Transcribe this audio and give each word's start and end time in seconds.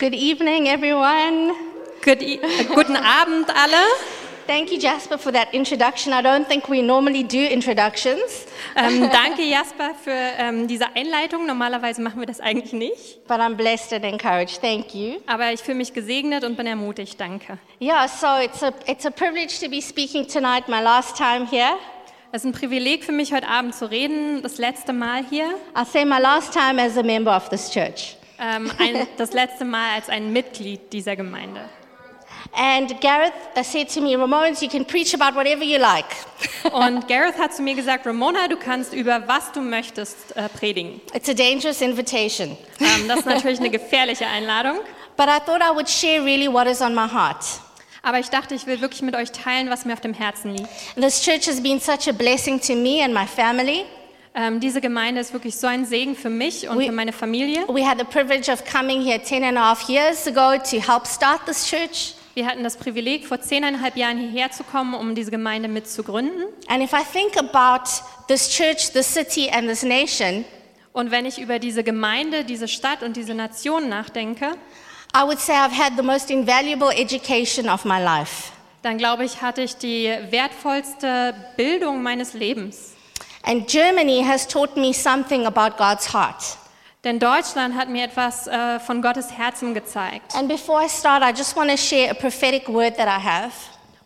Good 0.00 0.14
evening, 0.14 0.66
everyone. 0.66 1.52
Good 2.00 2.22
e 2.22 2.40
guten 2.74 2.96
Abend 2.96 3.50
alle. 3.50 3.84
Thank 4.46 4.72
you, 4.72 4.78
Jasper, 4.78 5.18
for 5.18 5.30
that 5.30 5.52
introduction. 5.52 6.14
I 6.14 6.22
don't 6.22 6.48
think 6.48 6.70
we 6.70 6.80
normally 6.80 7.22
do 7.22 7.38
introductions, 7.38 8.46
Ähm, 8.76 9.10
danke 9.12 9.42
Jasper 9.42 9.90
für 10.02 10.10
ähm, 10.38 10.66
diese 10.66 10.86
Einleitung. 10.96 11.44
Normalerweise 11.44 12.00
machen 12.00 12.18
wir 12.18 12.26
das 12.26 12.40
eigentlich 12.40 12.72
nicht. 12.72 13.26
but 13.28 13.40
I'm 13.40 13.56
blessed 13.56 13.92
and 13.92 14.06
encouraged. 14.06 14.62
Thank 14.62 14.94
you. 14.94 15.20
Aber 15.26 15.52
ich 15.52 15.60
fühle 15.60 15.76
mich 15.76 15.92
gesegnet 15.92 16.44
und 16.44 16.56
bin 16.56 16.66
ermutigt. 16.66 17.20
Danke. 17.20 17.58
Yeah, 17.78 18.08
so 18.08 18.38
it's 18.42 18.62
a, 18.62 18.72
it's 18.86 19.04
a 19.04 19.10
privilege 19.10 19.60
to 19.60 19.68
be 19.68 19.82
speaking 19.82 20.26
tonight, 20.26 20.66
my 20.66 20.80
last 20.80 21.14
time 21.18 21.46
here. 21.46 21.74
Es 22.32 22.42
ist 22.42 22.46
ein 22.46 22.52
Privileg 22.52 23.04
für 23.04 23.12
mich, 23.12 23.34
heute 23.34 23.48
Abend 23.48 23.74
zu 23.74 23.90
reden. 23.90 24.40
Das 24.40 24.56
letzte 24.56 24.94
Mal 24.94 25.24
hier. 25.28 25.56
I'll 25.74 25.84
say 25.84 26.06
my 26.06 26.18
last 26.18 26.54
time 26.54 26.80
as 26.82 26.96
a 26.96 27.02
member 27.02 27.36
of 27.36 27.50
this 27.50 27.70
church. 27.70 28.16
Ähm, 28.40 28.72
ein, 28.78 29.06
das 29.18 29.32
letzte 29.32 29.64
Mal 29.64 29.96
als 29.96 30.08
ein 30.08 30.32
Mitglied 30.32 30.92
dieser 30.92 31.14
Gemeinde. 31.14 31.60
And 32.52 33.00
Gareth 33.00 33.32
uh, 33.56 33.62
said 33.62 33.88
to 33.90 34.00
me, 34.00 34.16
Ramones, 34.16 34.60
you 34.62 34.68
can 34.68 34.84
preach 34.84 35.14
about 35.14 35.36
whatever 35.36 35.62
you 35.62 35.78
like. 35.78 36.06
Und 36.72 37.06
Gareth 37.06 37.38
hat 37.38 37.54
zu 37.54 37.62
mir 37.62 37.74
gesagt, 37.74 38.06
Ramona, 38.06 38.48
du 38.48 38.56
kannst 38.56 38.92
über 38.92 39.22
was 39.28 39.52
du 39.52 39.60
möchtest 39.60 40.36
äh, 40.36 40.48
predigen. 40.48 41.00
It's 41.14 41.28
a 41.28 41.34
dangerous 41.34 41.80
invitation. 41.80 42.56
Ähm, 42.80 43.08
das 43.08 43.20
ist 43.20 43.26
natürlich 43.26 43.60
eine 43.60 43.70
gefährliche 43.70 44.26
Einladung. 44.26 44.78
But 45.16 45.28
I 45.28 45.38
thought 45.44 45.60
I 45.60 45.74
would 45.74 45.88
share 45.88 46.24
really 46.24 46.50
what 46.50 46.66
is 46.66 46.80
on 46.80 46.94
my 46.94 47.06
heart. 47.06 47.44
Aber 48.02 48.18
ich 48.18 48.30
dachte, 48.30 48.54
ich 48.54 48.66
will 48.66 48.80
wirklich 48.80 49.02
mit 49.02 49.14
euch 49.14 49.30
teilen, 49.30 49.68
was 49.68 49.84
mir 49.84 49.92
auf 49.92 50.00
dem 50.00 50.14
Herzen 50.14 50.56
liegt. 50.56 50.68
This 50.96 51.22
church 51.22 51.46
has 51.46 51.62
been 51.62 51.78
such 51.78 52.08
a 52.08 52.12
blessing 52.12 52.58
to 52.60 52.74
me 52.74 53.04
and 53.04 53.12
my 53.12 53.26
family. 53.26 53.84
Ähm, 54.34 54.60
diese 54.60 54.80
Gemeinde 54.80 55.20
ist 55.20 55.32
wirklich 55.32 55.56
so 55.56 55.66
ein 55.66 55.84
Segen 55.84 56.14
für 56.14 56.30
mich 56.30 56.68
und 56.68 56.78
We- 56.78 56.86
für 56.86 56.92
meine 56.92 57.12
Familie. 57.12 57.62
We 57.68 57.84
had 57.86 57.98
the 57.98 58.04
privilege 58.04 58.50
of 58.52 58.62
coming 58.64 59.02
here 59.02 59.20
10 59.20 59.42
and 59.42 59.58
a 59.58 59.70
half 59.70 59.88
years 59.88 60.26
ago 60.26 60.56
to 60.70 60.76
help 60.80 61.06
start 61.06 61.44
this 61.46 61.66
church. 61.68 62.14
Wir 62.34 62.46
hatten 62.46 62.62
das 62.62 62.76
Privileg, 62.76 63.26
vor 63.26 63.40
zehneinhalb 63.40 63.96
Jahren 63.96 64.18
hierher 64.18 64.52
zu 64.52 64.62
kommen, 64.62 64.94
um 64.94 65.16
diese 65.16 65.32
Gemeinde 65.32 65.68
mitzugründen. 65.68 66.44
And 66.68 66.80
if 66.82 66.92
I 66.92 67.02
think 67.12 67.36
about 67.36 67.90
this 68.28 68.48
church, 68.48 68.92
this 68.92 69.12
city, 69.12 69.50
and 69.50 69.68
this 69.68 69.82
nation, 69.82 70.44
Und 70.92 71.10
wenn 71.12 71.24
ich 71.26 71.38
über 71.40 71.58
diese 71.60 71.82
Gemeinde, 71.84 72.44
diese 72.44 72.66
Stadt 72.68 73.02
und 73.04 73.16
diese 73.16 73.32
Nation 73.34 73.88
nachdenke, 73.88 74.52
I 75.16 75.22
would 75.24 75.40
say 75.40 75.54
I've 75.54 75.76
had 75.76 75.92
the 75.96 76.02
most 76.02 76.30
invaluable 76.30 76.90
education 76.90 77.68
of 77.68 77.84
my 77.84 78.00
life. 78.02 78.52
dann 78.82 78.96
glaube 78.96 79.24
ich, 79.24 79.42
hatte 79.42 79.62
ich 79.62 79.76
die 79.76 80.06
wertvollste 80.30 81.34
Bildung 81.56 82.02
meines 82.02 82.32
Lebens. 82.34 82.89
And 83.42 83.68
Germany 83.68 84.22
has 84.22 84.46
taught 84.46 84.76
me 84.76 84.92
something 84.92 85.46
about 85.46 85.76
God's 85.76 86.12
heart. 86.12 86.58
Denn 87.04 87.18
Deutschland 87.18 87.74
hat 87.74 87.88
mir 87.88 88.04
etwas 88.04 88.46
äh, 88.46 88.78
von 88.78 89.00
Gottes 89.00 89.32
Herzen 89.32 89.72
gezeigt. 89.72 90.34
And 90.34 90.48
before 90.48 90.84
I 90.84 90.88
start, 90.88 91.22
I 91.22 91.30
just 91.36 91.56
want 91.56 91.70
to 91.70 91.76
share 91.76 92.10
a 92.10 92.14
prophetic 92.14 92.68
word 92.68 92.96
that 92.96 93.08
I 93.08 93.22
have. 93.22 93.52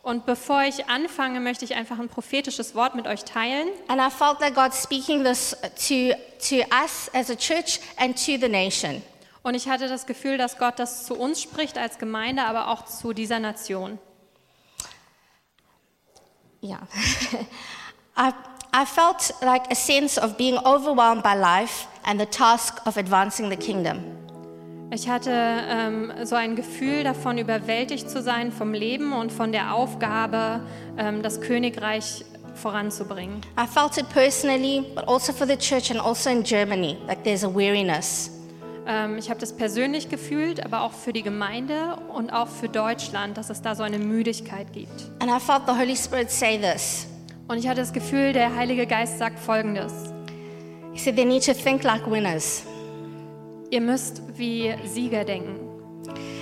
Und 0.02 0.26
bevor 0.26 0.62
ich 0.62 0.88
anfange, 0.88 1.40
möchte 1.40 1.64
ich 1.64 1.74
einfach 1.74 1.98
ein 1.98 2.08
prophetisches 2.08 2.74
Wort 2.74 2.94
mit 2.94 3.06
euch 3.06 3.24
teilen. 3.24 3.68
And 3.88 4.00
I 4.00 4.10
felt 4.10 4.38
that 4.40 4.54
God's 4.54 4.80
speaking 4.80 5.24
this 5.24 5.56
to, 5.88 6.14
to 6.48 6.56
us 6.82 7.10
as 7.14 7.30
a 7.30 7.34
church 7.34 7.80
and 7.96 8.14
to 8.14 8.38
the 8.38 8.48
nation. 8.48 9.02
Und 9.42 9.54
ich 9.54 9.68
hatte 9.68 9.88
das 9.88 10.06
Gefühl, 10.06 10.38
dass 10.38 10.58
Gott 10.58 10.78
das 10.78 11.04
zu 11.04 11.14
uns 11.14 11.42
spricht 11.42 11.78
als 11.78 11.98
Gemeinde, 11.98 12.44
aber 12.44 12.68
auch 12.68 12.84
zu 12.84 13.12
dieser 13.12 13.40
Nation. 13.40 13.98
Yeah. 16.62 16.86
I, 18.76 18.84
felt 18.84 19.32
like 19.40 19.70
a 19.70 19.74
sense 19.76 20.18
of 20.18 20.36
being 20.36 20.58
overwhelmed 20.66 21.22
by 21.22 21.36
life 21.36 21.86
and 22.04 22.18
the 22.18 22.26
task 22.26 22.84
of 22.86 22.96
advancing 22.96 23.48
the 23.48 23.56
kingdom. 23.56 24.02
Ich 24.90 25.08
hatte 25.08 25.30
ähm, 25.32 26.12
so 26.24 26.34
ein 26.34 26.56
Gefühl 26.56 27.04
davon, 27.04 27.38
überwältigt 27.38 28.10
zu 28.10 28.20
sein 28.20 28.50
vom 28.52 28.74
Leben 28.74 29.12
und 29.12 29.32
von 29.32 29.52
der 29.52 29.74
Aufgabe, 29.74 30.60
ähm, 30.98 31.22
das 31.22 31.40
Königreich 31.40 32.24
voranzubringen. 32.54 33.40
I 33.56 33.66
felt 33.66 33.96
it 33.96 34.08
personally, 34.10 34.84
but 34.94 35.08
also 35.08 35.32
for 35.32 35.46
the 35.46 35.56
church 35.56 35.90
and 35.90 36.00
also 36.00 36.30
in 36.30 36.42
Germany, 36.42 36.96
like 37.06 37.22
there's 37.22 37.44
a 37.44 37.52
weariness. 37.52 38.30
Ähm, 38.86 39.18
ich 39.18 39.30
habe 39.30 39.38
das 39.38 39.52
persönlich 39.52 40.08
gefühlt, 40.08 40.64
aber 40.64 40.82
auch 40.82 40.92
für 40.92 41.12
die 41.12 41.22
Gemeinde 41.22 41.96
und 42.12 42.32
auch 42.32 42.48
für 42.48 42.68
Deutschland, 42.68 43.36
dass 43.36 43.50
es 43.50 43.62
da 43.62 43.74
so 43.74 43.82
eine 43.84 43.98
Müdigkeit 43.98 44.72
gibt. 44.72 45.10
And 45.20 45.30
I 45.30 45.38
felt 45.38 45.62
the 45.66 45.72
Holy 45.72 45.96
Spirit 45.96 46.30
say 46.30 46.58
this. 46.58 47.06
Und 47.48 47.58
ich 47.58 47.68
hatte 47.68 47.80
das 47.80 47.92
Gefühl, 47.92 48.32
der 48.32 48.54
Heilige 48.56 48.86
Geist 48.86 49.18
sagt 49.18 49.38
Folgendes. 49.38 49.92
He 50.92 50.98
said 50.98 51.16
they 51.16 51.24
need 51.24 51.44
to 51.44 51.52
think 51.52 51.82
like 51.82 52.08
winners. 52.10 52.64
Ihr 53.70 53.80
müsst 53.80 54.22
wie 54.36 54.72
Sieger 54.84 55.24
denken. 55.24 55.58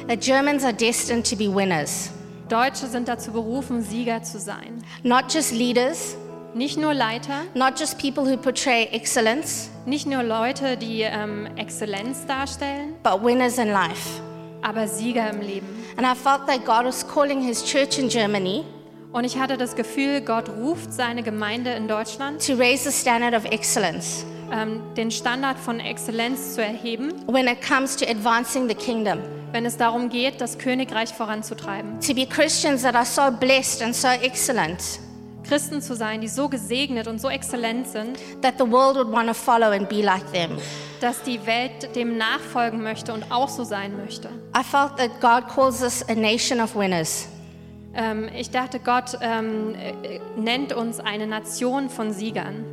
That 0.09 0.21
Germans 0.21 0.65
are 0.65 0.75
destined 0.75 1.29
to 1.31 1.37
be 1.37 1.53
winners, 1.53 2.11
Deutsche 2.49 2.87
sind 2.87 3.09
dazu 3.09 3.33
berufen, 3.33 3.83
Sieger 3.83 4.23
zu 4.23 4.39
sein. 4.39 4.83
not 5.05 5.33
just 5.33 5.53
leaders, 5.53 6.17
Nicht 6.55 6.77
nur 6.77 6.93
Leiter, 6.93 7.45
not 7.55 7.81
just 7.81 7.99
people 7.99 8.25
who 8.25 8.37
portray 8.37 8.85
excellence, 8.93 9.71
nicht 9.87 10.07
nur 10.07 10.23
Leute, 10.23 10.77
die 10.77 11.01
ähm, 11.03 11.47
Exzellenz 11.57 12.27
darstellen, 12.27 12.95
but 13.03 13.25
winners 13.25 13.57
in 13.59 13.69
life. 13.69 14.21
aber 14.61 14.87
Sieger 14.87 15.31
im 15.31 15.41
Leben. 15.41 15.67
And 15.97 16.07
I 16.07 16.15
felt 16.15 16.47
that 16.49 16.65
God 16.67 16.85
was 16.85 17.07
calling 17.07 17.41
his 17.41 17.65
church 17.65 17.99
in 17.99 18.09
Germany 18.09 18.65
Und 19.13 19.25
ich 19.25 19.39
hatte 19.39 19.59
das 19.59 19.77
Gefühl, 19.77 20.23
Gott 20.23 20.49
ruft 20.49 20.93
seine 20.93 21.23
Gemeinde 21.23 21.71
in 21.73 21.87
Deutschland, 21.87 22.45
to 22.47 22.55
raise 22.55 22.91
the 22.91 22.97
standard 22.97 23.35
of 23.35 23.45
excellence 23.51 24.25
ähm, 24.53 24.83
den 24.97 25.11
Standard 25.11 25.59
von 25.59 25.81
Exzellenz 25.81 26.55
zu 26.55 26.63
erheben, 26.63 27.13
when 27.27 27.47
it 27.47 27.59
comes 27.67 27.97
to 27.97 28.07
advancing 28.07 28.69
the 28.69 28.75
kingdom. 28.75 29.19
wenn 29.53 29.67
es 29.67 29.77
darum 29.77 30.09
geht, 30.09 30.41
das 30.41 30.59
Königreich 30.59 31.11
voranzutreiben. 31.13 32.01
To 32.01 32.15
be 32.15 32.27
Christians 32.27 32.83
that 32.83 32.95
are 32.95 33.05
so 33.05 33.31
blessed 33.31 33.83
and 33.83 33.95
so 33.95 34.09
excellent 34.09 34.81
Christen 35.47 35.83
zu 35.83 35.95
sein, 35.97 36.21
die 36.21 36.29
so 36.29 36.49
gesegnet 36.49 37.09
und 37.09 37.21
so 37.21 37.29
exzellent 37.29 37.89
sind, 37.89 38.19
that 38.43 38.55
the 38.59 38.65
world 38.71 38.97
would 38.97 39.11
want 39.11 39.29
to 39.29 39.35
follow 39.35 39.73
and 39.73 39.89
be 39.89 40.01
like 40.03 40.25
them. 40.33 40.51
dass 41.01 41.21
die 41.23 41.45
Welt 41.47 41.97
dem 41.97 42.17
nachfolgen 42.17 42.83
möchte 42.83 43.13
und 43.13 43.31
auch 43.31 43.49
so 43.49 43.65
sein 43.65 43.97
möchte. 43.97 44.29
I 44.57 44.63
felt 44.63 44.97
that 44.97 45.21
God 45.21 45.53
calls 45.53 45.83
us 45.83 46.03
a 46.09 46.15
nation 46.15 46.61
of 46.61 46.75
winners. 46.77 47.27
Ähm, 47.95 48.29
ich 48.35 48.51
dachte, 48.51 48.79
Gott 48.79 49.19
ähm, 49.21 49.75
äh, 49.75 50.21
nennt 50.37 50.73
uns 50.73 51.01
eine 51.01 51.27
Nation 51.27 51.91
von 51.91 52.13
Siegern. 52.13 52.65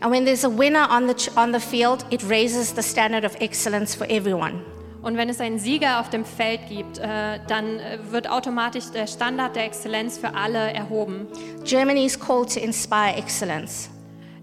And 0.00 0.12
when 0.12 0.24
there's 0.24 0.44
a 0.44 0.48
winner 0.48 0.88
on 0.90 1.08
the, 1.08 1.30
on 1.36 1.52
the 1.52 1.60
field, 1.60 2.04
it 2.10 2.28
raises 2.28 2.74
the 2.74 2.82
standard 2.82 3.24
of 3.24 3.34
excellence 3.40 3.94
for 3.94 4.08
everyone. 4.08 4.62
Und 5.02 5.16
wenn 5.16 5.28
es 5.28 5.40
einen 5.40 5.58
Sieger 5.58 5.98
auf 6.00 6.10
dem 6.10 6.24
Feld 6.24 6.60
gibt, 6.68 6.98
äh, 6.98 7.40
dann 7.48 7.80
äh, 7.80 7.98
wird 8.10 8.30
automatisch 8.30 8.90
der 8.94 9.06
Standard 9.06 9.56
der 9.56 9.64
Exzellenz 9.64 10.16
für 10.16 10.34
alle 10.34 10.72
erhoben. 10.72 11.26
Germany 11.64 12.06
is 12.06 12.18
called 12.18 12.54
to 12.54 12.60
inspire 12.60 13.16
excellence. 13.16 13.90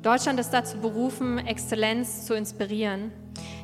Deutschland 0.04 0.40
ist 0.40 0.52
dazu 0.52 0.78
berufen, 0.78 1.40
Exzellenz 1.40 2.26
zu 2.26 2.34
inspirieren. 2.34 3.12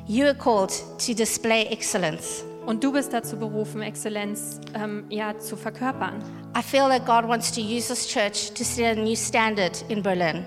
You 0.06 0.24
are 0.24 0.34
called 0.34 0.72
to 1.06 1.14
display 1.14 1.66
excellence. 1.66 2.44
Und 2.66 2.82
du 2.82 2.92
bist 2.92 3.12
dazu 3.12 3.36
berufen, 3.36 3.80
Exzellenz 3.80 4.60
ähm, 4.74 5.04
ja, 5.08 5.38
zu 5.38 5.56
verkörpern. 5.56 6.14
I 6.58 6.62
feel 6.62 6.88
that 6.88 7.06
God 7.06 7.28
wants 7.28 7.52
to 7.52 7.60
use 7.60 7.86
this 7.88 8.08
church 8.08 8.50
to 8.54 8.64
set 8.64 8.98
a 8.98 9.00
new 9.00 9.14
standard 9.14 9.84
in 9.88 10.02
Berlin. 10.02 10.44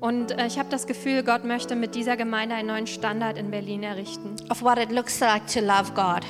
Und 0.00 0.30
äh, 0.38 0.46
ich 0.46 0.58
habe 0.58 0.70
das 0.70 0.86
Gefühl, 0.86 1.22
Gott 1.22 1.44
möchte 1.44 1.76
mit 1.76 1.94
dieser 1.94 2.16
Gemeinde 2.16 2.54
einen 2.54 2.68
neuen 2.68 2.86
Standard 2.86 3.36
in 3.36 3.50
Berlin 3.50 3.82
errichten. 3.82 4.36
of 4.50 4.62
what 4.62 4.78
it 4.78 4.90
looks 4.90 5.20
like 5.20 5.46
to 5.48 5.60
love 5.60 5.92
God, 5.94 6.22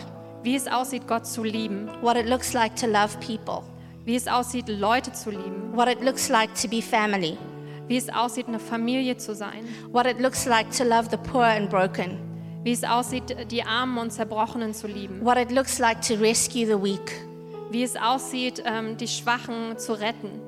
Wie 0.43 0.57
es 0.57 0.67
aussieht, 0.67 1.07
Gott 1.07 1.25
zu 1.27 1.45
lieben. 1.45 1.89
what 2.03 2.17
it 2.17 2.27
looks 2.27 2.53
like 2.53 2.75
to 2.75 2.87
love 2.89 3.17
people, 3.25 3.63
Wie 4.05 4.17
es 4.17 4.27
aussieht, 4.27 4.69
Leute 4.69 5.13
zu 5.13 5.31
lieben. 5.31 5.71
what 5.77 5.87
it 5.87 6.03
looks 6.03 6.29
like 6.29 6.53
to 6.61 6.67
be 6.67 6.83
family, 6.83 7.39
Wie 7.87 7.97
es 7.97 8.09
aussieht, 8.09 8.49
eine 8.49 8.59
Familie 8.59 9.17
zu 9.17 9.37
sein. 9.37 9.65
what 9.93 10.07
it 10.07 10.19
looks 10.19 10.47
like 10.47 10.69
to 10.77 10.83
love 10.83 11.09
the 11.13 11.17
poor 11.19 11.45
and 11.45 11.71
broken, 11.71 12.19
Wie 12.63 12.73
es 12.73 12.85
aussieht, 12.85 13.51
die 13.51 13.63
Armen 13.63 13.97
und 13.99 14.11
Zerbrochenen 14.11 14.75
zu 14.75 14.87
lieben. 14.87 15.25
what 15.25 15.39
it 15.39 15.51
looks 15.51 15.79
like 15.79 16.03
to 16.03 16.15
rescue 16.15 16.67
the 16.67 16.81
weak. 16.83 17.25
Wie 17.71 17.83
es 17.83 17.97
aussieht, 17.97 18.63
ähm, 18.67 18.97
die 18.97 19.09
Schwachen 19.09 19.79
zu 19.79 19.95
retten. 19.95 20.41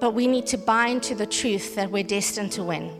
But 0.00 0.14
we 0.14 0.26
need 0.26 0.46
to 0.50 0.58
bind 0.58 1.02
to 1.08 1.14
the 1.16 1.26
truth 1.26 1.74
that 1.76 1.90
we're 1.90 2.06
destined 2.06 2.54
to 2.56 2.66
win. 2.66 2.90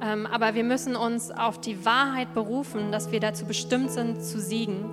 Ähm, 0.00 0.26
aber 0.26 0.54
wir 0.54 0.64
müssen 0.64 0.96
uns 0.96 1.30
auf 1.30 1.60
die 1.60 1.84
Wahrheit 1.84 2.32
berufen, 2.32 2.92
dass 2.92 3.10
wir 3.12 3.20
dazu 3.20 3.44
bestimmt 3.44 3.90
sind, 3.90 4.22
zu 4.22 4.40
siegen. 4.40 4.84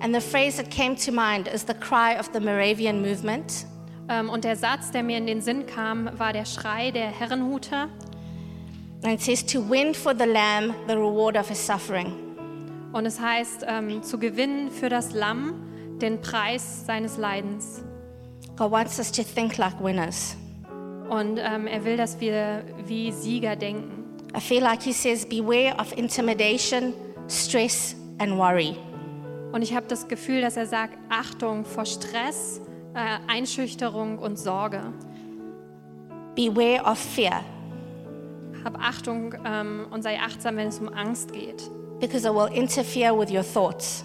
And 0.00 0.14
the 0.14 0.20
phrase 0.20 0.62
that 0.62 0.70
came 0.70 0.96
to 0.96 1.12
mind 1.12 1.48
is 1.48 1.64
the 1.66 1.74
cry 1.74 2.18
of 2.18 2.30
the 2.34 2.40
Moravian 2.40 3.00
movement. 3.00 3.66
Ähm, 4.08 4.28
und 4.28 4.44
der 4.44 4.56
Satz, 4.56 4.90
der 4.90 5.02
mir 5.02 5.18
in 5.18 5.26
den 5.26 5.40
Sinn 5.40 5.66
kam, 5.66 6.10
war 6.18 6.32
der 6.32 6.44
Schrei 6.44 6.90
der 6.90 7.06
Herrenhuter. 7.06 7.88
And 9.02 9.12
it 9.12 9.20
says, 9.20 9.44
To 9.46 9.60
win 9.60 9.94
for 9.94 10.14
the 10.14 10.26
Lamb 10.26 10.74
the 10.86 10.96
reward 10.96 11.36
of 11.36 11.48
his 11.48 11.64
suffering. 11.64 12.12
Und 12.92 13.06
es 13.06 13.20
heißt, 13.20 13.64
ähm, 13.66 14.02
zu 14.02 14.18
gewinnen 14.18 14.70
für 14.70 14.88
das 14.88 15.12
Lamm 15.12 15.98
den 16.00 16.20
Preis 16.20 16.84
seines 16.86 17.16
Leidens. 17.16 17.82
God 18.56 18.70
wants 18.70 18.98
us 18.98 19.12
to 19.12 19.22
think 19.22 19.56
like 19.58 19.78
winners. 19.82 20.36
Und 21.08 21.38
ähm, 21.38 21.66
er 21.66 21.84
will, 21.84 21.96
dass 21.96 22.18
wir 22.20 22.64
wie 22.86 23.12
Sieger 23.12 23.56
denken. 23.56 24.04
I 24.36 24.40
feel 24.40 24.62
like 24.62 24.82
he 24.82 24.92
says, 24.92 25.26
Beware 25.26 25.74
of 25.78 25.96
intimidation, 25.96 26.92
stress, 27.28 27.94
and 28.18 28.36
worry. 28.36 28.76
Und 29.52 29.62
ich 29.62 29.74
habe 29.74 29.86
das 29.88 30.08
Gefühl, 30.08 30.42
dass 30.42 30.56
er 30.56 30.66
sagt, 30.66 30.98
Achtung 31.08 31.64
vor 31.64 31.86
Stress, 31.86 32.60
äh, 32.94 33.18
Einschüchterung 33.26 34.18
und 34.18 34.38
Sorge. 34.38 34.92
Beware 36.34 36.82
of 36.84 36.98
fear, 36.98 37.42
Hab 38.68 38.78
Achtung 38.80 39.34
ähm, 39.46 39.86
und 39.90 40.02
sei 40.02 40.18
achtsam, 40.20 40.56
wenn 40.56 40.68
es 40.68 40.78
um 40.78 40.88
Angst 40.88 41.32
geht. 41.32 41.70
because 42.00 42.24
it 42.24 42.32
will 42.32 42.46
interfere 42.46 43.12
with 43.12 43.30
your 43.30 43.42
thoughts. 43.42 44.04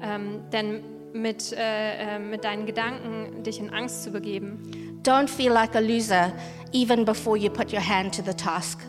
Ähm, 0.00 0.42
denn 0.52 0.82
mit, 1.12 1.52
äh, 1.52 2.16
äh, 2.16 2.18
mit 2.18 2.44
deinen 2.44 2.66
Gedanken 2.66 3.42
dich 3.42 3.58
in 3.58 3.70
Angst 3.70 4.04
zu 4.04 4.10
begeben. 4.10 5.00
Don't 5.02 5.28
feel 5.28 5.52
like 5.52 5.74
a 5.74 5.80
loser 5.80 6.32
even 6.72 7.04
before 7.04 7.36
you 7.36 7.50
put 7.50 7.72
your 7.72 7.80
hand 7.80 8.14
to 8.14 8.22
the 8.22 8.34
task. 8.34 8.80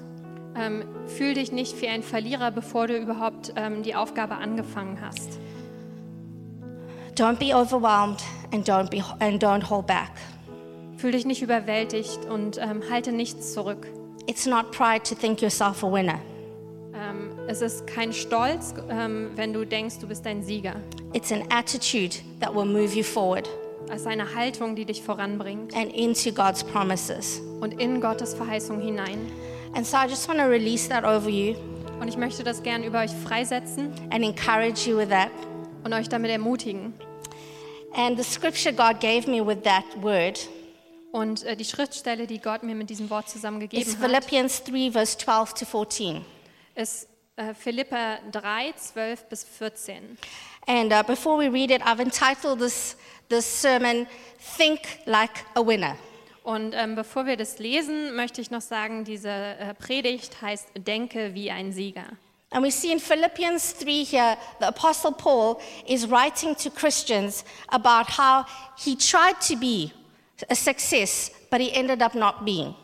Ähm, 0.55 0.83
fühl 1.07 1.33
dich 1.33 1.51
nicht 1.51 1.81
wie 1.81 1.87
ein 1.87 2.03
Verlierer, 2.03 2.51
bevor 2.51 2.87
du 2.87 2.97
überhaupt 2.97 3.53
ähm, 3.55 3.83
die 3.83 3.95
Aufgabe 3.95 4.35
angefangen 4.35 4.99
hast. 5.01 5.39
Don't 7.15 7.37
be 7.37 7.55
overwhelmed 7.55 8.21
and 8.53 8.67
don't, 8.67 8.89
be, 8.89 9.03
and 9.19 9.41
don't 9.41 9.69
hold 9.69 9.87
back. 9.87 10.11
Fühl 10.97 11.13
dich 11.13 11.25
nicht 11.25 11.41
überwältigt 11.41 12.25
und 12.25 12.57
ähm, 12.57 12.83
halte 12.89 13.11
nichts 13.11 13.53
zurück. 13.53 13.87
It's 14.29 14.45
not 14.45 14.71
pride 14.71 15.03
to 15.05 15.15
think 15.15 15.41
yourself 15.41 15.83
a 15.83 15.87
winner. 15.91 16.19
Ähm, 16.93 17.31
es 17.47 17.61
ist 17.63 17.87
kein 17.87 18.13
Stolz, 18.13 18.75
ähm, 18.87 19.31
wenn 19.35 19.53
du 19.53 19.65
denkst, 19.65 19.95
du 19.99 20.07
bist 20.07 20.27
ein 20.27 20.43
Sieger. 20.43 20.75
It's 21.13 21.31
an 21.31 21.45
attitude 21.49 22.17
that 22.39 22.53
will 22.53 22.65
move 22.65 22.93
you 22.95 23.03
forward 23.03 23.49
Es 23.91 24.01
ist 24.01 24.07
eine 24.07 24.35
Haltung, 24.35 24.75
die 24.75 24.85
dich 24.85 25.01
voranbringt 25.01 25.75
and 25.75 25.91
into 25.95 26.31
God's 26.31 26.63
promises. 26.63 27.41
und 27.59 27.81
in 27.81 27.99
Gottes 28.01 28.35
Verheißung 28.35 28.79
hinein. 28.79 29.31
And 29.73 29.83
so 29.83 29.97
I 29.97 30.05
just 30.07 30.27
want 30.27 30.39
to 30.39 30.45
release 30.45 30.87
that 30.89 31.03
over 31.03 31.27
you 31.27 31.55
Und 31.99 32.07
ich 32.07 32.15
möchte 32.17 32.43
das 32.43 32.61
gern 32.61 32.83
über 32.83 32.99
euch 32.99 33.11
freisetzen 33.25 33.91
and 34.11 34.23
encourage 34.23 34.87
you 34.87 34.95
with 34.95 35.09
that. 35.09 35.31
und 35.83 35.91
euch 35.91 36.07
damit 36.07 36.29
ermutigen. 36.29 36.93
And 37.95 38.15
the 38.15 38.23
scripture 38.23 38.71
God 38.71 38.99
gave 39.01 39.27
me 39.27 39.41
with 39.43 39.63
that 39.63 39.85
word 40.03 40.37
Und 41.11 41.43
äh, 41.43 41.55
die 41.55 41.65
Schriftstelle, 41.65 42.27
die 42.27 42.39
Gott 42.39 42.63
mir 42.63 42.75
mit 42.75 42.89
diesem 42.89 43.09
Wort 43.09 43.29
zusammengegeben 43.29 43.91
hat, 43.91 43.99
Philippians 43.99 44.63
3, 44.63 44.91
verse 44.91 45.17
12 45.17 45.53
to 45.53 45.65
14. 45.65 46.25
ist 46.75 47.07
äh, 47.35 47.53
Philippa 47.53 48.19
3, 48.31 48.73
12 48.73 49.25
bis 49.25 49.43
14. 49.43 50.17
And 50.67 50.93
uh, 50.93 51.01
before 51.03 51.37
we 51.39 51.51
read 51.51 51.71
it, 51.71 51.81
I've 51.81 51.99
entitled 51.99 52.59
this, 52.59 52.95
this 53.29 53.45
sermon, 53.45 54.07
Think 54.57 54.81
Like 55.05 55.45
a 55.55 55.65
Winner. 55.65 55.95
Und 56.43 56.73
ähm, 56.73 56.95
bevor 56.95 57.25
wir 57.25 57.37
das 57.37 57.59
lesen, 57.59 58.15
möchte 58.15 58.41
ich 58.41 58.51
noch 58.51 58.61
sagen, 58.61 59.03
diese 59.03 59.29
äh, 59.29 59.73
Predigt 59.73 60.41
heißt 60.41 60.69
Denke 60.75 61.33
wie 61.33 61.51
ein 61.51 61.71
Sieger. 61.71 62.05
And 62.51 62.65
we 62.65 62.71
see 62.71 62.91
in 62.91 62.99
Philippians 62.99 63.77
3 63.77 64.03
here, 64.03 64.37
the 64.59 64.65
Apostle 64.65 65.11
Paul 65.11 65.57
is 65.87 66.09
writing 66.09 66.55
to 66.55 66.71
Christians 66.71 67.45
about 67.67 68.17
how 68.17 68.45
he 68.75 68.95
tried 68.95 69.39
to 69.47 69.55
be 69.55 69.91
a 70.49 70.55
success, 70.55 71.31
but 71.49 71.59
he 71.59 71.71
ended 71.73 72.01
up 72.01 72.15
not 72.15 72.45
being. 72.45 72.75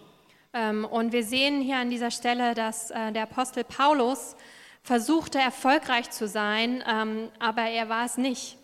Ähm, 0.53 0.85
und 0.85 1.11
wir 1.11 1.23
sehen 1.23 1.61
hier 1.61 1.77
an 1.77 1.89
dieser 1.89 2.11
Stelle, 2.11 2.53
dass 2.53 2.91
äh, 2.91 3.11
der 3.11 3.23
Apostel 3.23 3.63
Paulus 3.63 4.35
versuchte, 4.83 5.39
erfolgreich 5.39 6.09
zu 6.11 6.27
sein, 6.27 6.83
ähm, 6.87 7.29
aber 7.39 7.63
er 7.63 7.89
war 7.89 8.05
es 8.05 8.17
nicht. 8.17 8.57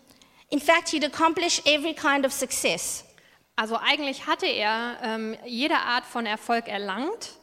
In 0.50 0.60
fact, 0.60 0.90
he'd 0.90 1.04
accomplished 1.04 1.66
every 1.66 1.94
kind 1.94 2.24
of 2.24 2.32
success. 2.32 3.04
Also 3.56 3.76
eigentlich 3.76 4.26
hatte 4.26 4.46
er 4.46 4.96
ähm, 5.02 5.36
jede 5.44 5.76
Art 5.76 6.04
von 6.04 6.26
Erfolg 6.26 6.68
erlangt. 6.68 7.36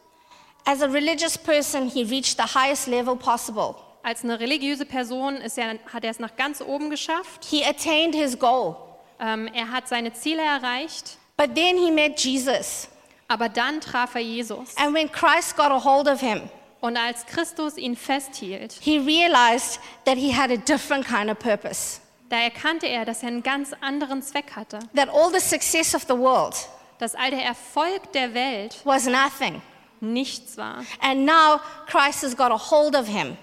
As 0.66 0.82
a 0.82 0.88
religious 0.88 1.38
person, 1.38 1.90
he 1.90 2.04
reached 2.04 2.38
the 2.38 2.60
highest 2.60 2.88
level 2.88 3.16
possible. 3.16 3.76
Als 4.02 4.24
eine 4.24 4.40
religiöse 4.40 4.86
Person 4.86 5.38
ist 5.38 5.58
er, 5.58 5.78
hat 5.92 6.04
er 6.04 6.12
es 6.12 6.20
nach 6.20 6.36
ganz 6.36 6.62
oben 6.62 6.90
geschafft. 6.90 7.46
He 7.46 7.64
attained 7.64 8.16
his 8.16 8.38
goal. 8.38 8.76
Ähm, 9.20 9.48
er 9.54 9.72
hat 9.72 9.88
seine 9.88 10.14
Ziele 10.14 10.42
erreicht, 10.42 11.18
But 11.40 11.56
then 11.56 11.78
he 11.78 11.90
met 11.90 12.20
Jesus. 12.20 12.90
aber 13.30 13.48
dann 13.48 13.80
traf 13.80 14.16
er 14.16 14.22
Jesus. 14.22 14.76
And 14.78 14.94
when 14.94 15.10
Christ 15.10 15.56
got 15.56 15.72
a 15.72 15.80
hold 15.84 16.08
of 16.10 16.20
him, 16.20 16.50
Und 16.82 16.98
als 16.98 17.26
Christus 17.26 17.78
ihn 17.78 17.96
festhielt, 17.96 18.76
he 18.82 18.98
realized 19.00 19.80
that 20.06 20.18
he 20.18 20.36
had 20.36 20.52
a 20.52 20.58
different 20.58 21.06
kind 21.08 21.30
of 21.30 21.40
purpose. 21.40 22.02
da 22.30 22.38
erkannte 22.38 22.88
er, 22.88 23.06
dass 23.06 23.22
er 23.24 23.30
einen 23.30 23.42
ganz 23.44 23.72
anderen 23.82 24.22
Zweck 24.22 24.56
hatte. 24.56 24.80
That 24.96 25.10
all 25.10 25.32
the 25.32 25.40
success 25.40 25.96
of 25.96 26.04
the 26.08 26.18
world 26.18 26.56
Dass 27.00 27.16
all 27.16 27.30
der 27.32 27.44
Erfolg 27.46 28.12
der 28.14 28.34
Welt 28.34 28.76
was 28.84 29.06
nothing. 29.06 29.62
nichts 30.02 30.58
war. 30.58 30.84
And 31.02 31.26
now 31.26 31.60
Christ 31.88 32.24
has 32.24 32.36
got 32.36 32.52
a 32.52 32.58
hold 32.72 32.96
of 32.96 33.08
him 33.08 33.38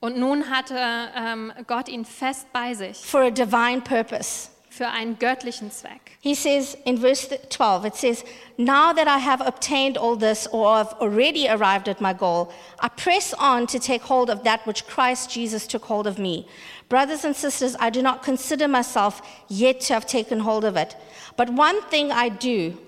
Und 0.00 0.16
nun 0.18 0.48
hatte 0.50 0.76
ähm, 1.16 1.52
Gott 1.66 1.88
ihn 1.88 2.04
fest 2.04 2.46
bei 2.52 2.74
sich 2.74 2.96
for 2.98 3.22
a 3.22 3.30
divine 3.30 3.80
purpose. 3.82 4.48
Für 4.72 4.88
einen 4.88 5.18
göttlichen 5.18 5.70
Zweck. 5.70 6.16
He 6.22 6.34
says 6.34 6.78
in 6.86 6.96
verse 6.96 7.28
12, 7.28 7.84
it 7.84 7.94
says, 7.94 8.24
Now 8.56 8.94
that 8.94 9.06
I 9.06 9.18
have 9.18 9.42
obtained 9.46 9.98
all 9.98 10.16
this, 10.16 10.46
or 10.46 10.76
have 10.78 10.94
already 10.94 11.46
arrived 11.46 11.88
at 11.88 12.00
my 12.00 12.14
goal, 12.14 12.50
I 12.80 12.88
press 12.88 13.34
on 13.34 13.66
to 13.66 13.78
take 13.78 14.02
hold 14.02 14.30
of 14.30 14.44
that 14.44 14.66
which 14.66 14.86
Christ 14.86 15.30
Jesus 15.30 15.66
took 15.66 15.84
hold 15.84 16.06
of 16.06 16.18
me. 16.18 16.48
Brothers 16.88 17.22
and 17.24 17.36
sisters, 17.36 17.76
I 17.80 17.90
do 17.90 18.00
not 18.00 18.22
consider 18.22 18.66
myself 18.66 19.20
yet 19.48 19.80
to 19.82 19.94
have 19.94 20.06
taken 20.06 20.40
hold 20.40 20.64
of 20.64 20.76
it. 20.76 20.96
But 21.36 21.50
one 21.50 21.82
thing 21.90 22.10
I 22.10 22.30
do, 22.30 22.78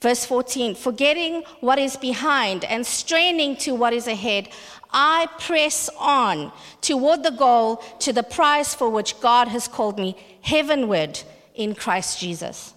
verse 0.00 0.26
14, 0.26 0.74
forgetting 0.74 1.42
what 1.60 1.78
is 1.78 1.96
behind 1.96 2.64
and 2.64 2.86
straining 2.86 3.56
to 3.56 3.74
what 3.74 3.92
is 3.92 4.06
ahead, 4.06 4.48
I 4.92 5.26
press 5.38 5.90
on 5.98 6.52
toward 6.80 7.22
the 7.22 7.30
goal 7.30 7.76
to 8.00 8.12
the 8.12 8.22
prize 8.22 8.74
for 8.74 8.88
which 8.90 9.20
God 9.20 9.48
has 9.48 9.68
called 9.68 9.98
me 9.98 10.16
heavenward 10.42 11.22
in 11.54 11.74
Christ 11.74 12.20
Jesus. 12.20 12.74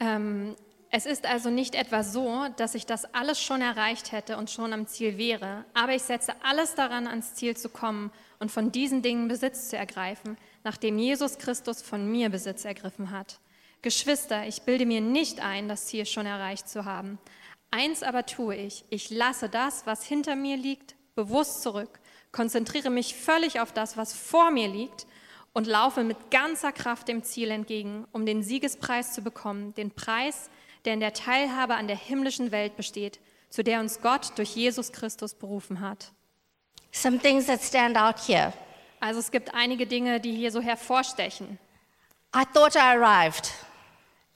Ähm, 0.00 0.56
es 0.90 1.06
ist 1.06 1.26
also 1.26 1.50
nicht 1.50 1.74
etwa 1.74 2.04
so, 2.04 2.46
dass 2.56 2.74
ich 2.74 2.86
das 2.86 3.04
alles 3.14 3.40
schon 3.40 3.60
erreicht 3.60 4.12
hätte 4.12 4.36
und 4.36 4.50
schon 4.50 4.72
am 4.72 4.86
Ziel 4.86 5.18
wäre, 5.18 5.64
aber 5.74 5.92
ich 5.92 6.02
setze 6.02 6.34
alles 6.42 6.74
daran, 6.74 7.06
ans 7.06 7.34
Ziel 7.34 7.56
zu 7.56 7.68
kommen 7.68 8.12
und 8.38 8.52
von 8.52 8.70
diesen 8.70 9.02
Dingen 9.02 9.26
Besitz 9.26 9.70
zu 9.70 9.76
ergreifen, 9.76 10.36
nachdem 10.62 10.98
Jesus 10.98 11.38
Christus 11.38 11.82
von 11.82 12.10
mir 12.10 12.30
Besitz 12.30 12.64
ergriffen 12.64 13.10
hat. 13.10 13.40
Geschwister, 13.84 14.46
ich 14.46 14.62
bilde 14.62 14.86
mir 14.86 15.02
nicht 15.02 15.40
ein, 15.40 15.68
das 15.68 15.86
Ziel 15.86 16.06
schon 16.06 16.24
erreicht 16.24 16.68
zu 16.68 16.86
haben. 16.86 17.18
Eins 17.70 18.02
aber 18.02 18.24
tue 18.24 18.56
ich, 18.56 18.84
ich 18.88 19.10
lasse 19.10 19.50
das, 19.50 19.86
was 19.86 20.04
hinter 20.04 20.36
mir 20.36 20.56
liegt, 20.56 20.96
bewusst 21.14 21.62
zurück, 21.62 22.00
konzentriere 22.32 22.88
mich 22.88 23.14
völlig 23.14 23.60
auf 23.60 23.72
das, 23.72 23.98
was 23.98 24.14
vor 24.14 24.50
mir 24.50 24.68
liegt 24.68 25.06
und 25.52 25.66
laufe 25.66 26.02
mit 26.02 26.30
ganzer 26.30 26.72
Kraft 26.72 27.08
dem 27.08 27.22
Ziel 27.24 27.50
entgegen, 27.50 28.06
um 28.10 28.24
den 28.24 28.42
Siegespreis 28.42 29.12
zu 29.12 29.20
bekommen, 29.20 29.74
den 29.74 29.90
Preis, 29.90 30.48
der 30.86 30.94
in 30.94 31.00
der 31.00 31.12
Teilhabe 31.12 31.74
an 31.74 31.86
der 31.86 31.96
himmlischen 31.96 32.52
Welt 32.52 32.76
besteht, 32.76 33.20
zu 33.50 33.62
der 33.62 33.80
uns 33.80 34.00
Gott 34.00 34.32
durch 34.36 34.56
Jesus 34.56 34.92
Christus 34.92 35.34
berufen 35.34 35.80
hat. 35.80 36.10
Some 36.90 37.18
things 37.18 37.46
that 37.46 37.62
stand 37.62 37.98
out 37.98 38.16
here. 38.26 38.54
Also 38.98 39.20
es 39.20 39.30
gibt 39.30 39.54
einige 39.54 39.86
Dinge, 39.86 40.20
die 40.20 40.34
hier 40.34 40.50
so 40.50 40.62
hervorstechen. 40.62 41.58
I 42.34 42.44
thought 42.52 42.74
I 42.76 42.96
arrived. 42.96 43.52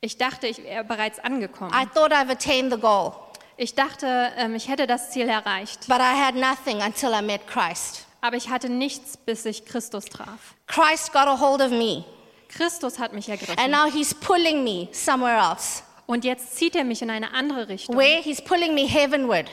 Ich 0.01 0.17
dachte, 0.17 0.47
ich 0.47 0.63
wäre 0.63 0.85
bereits 0.85 1.19
angekommen. 1.19 1.73
I 1.75 1.85
thought 1.87 2.13
I've 2.13 2.31
attained 2.31 2.73
the 2.73 2.79
goal, 2.79 3.13
Ich 3.57 3.75
dachte, 3.75 4.31
ähm, 4.37 4.55
ich 4.55 4.69
hätte 4.69 4.87
das 4.87 5.11
Ziel 5.11 5.29
erreicht, 5.29 5.89
but 5.89 5.99
I 5.99 6.15
had 6.15 6.35
nothing 6.37 6.81
until 6.83 7.11
I 7.13 7.23
met 7.23 7.47
Christ. 7.49 8.07
aber 8.21 8.37
ich 8.37 8.49
hatte 8.49 8.69
nichts, 8.69 9.17
bis 9.17 9.45
ich 9.45 9.65
Christus 9.65 10.05
traf. 10.05 10.55
Christ 10.69 11.13
got 11.13 11.27
a 11.27 11.39
hold 11.41 11.61
of 11.61 11.71
me, 11.71 12.05
Christus 12.49 12.99
hat 12.99 13.13
mich 13.13 13.29
and 13.31 13.41
ergriffen 13.41 13.71
now 13.71 13.87
he's 13.91 14.15
pulling 14.15 14.63
me 14.63 14.89
somewhere 14.93 15.37
else. 15.37 15.83
und 16.07 16.25
jetzt 16.25 16.57
zieht 16.57 16.77
er 16.77 16.85
mich 16.85 17.03
in 17.03 17.11
eine 17.11 17.33
andere 17.35 17.69
Richtung. 17.69 17.97
Where 17.97 18.23
he's 18.23 18.41
pulling 18.41 18.75
me 18.75 18.87
heavenward. 18.87 19.47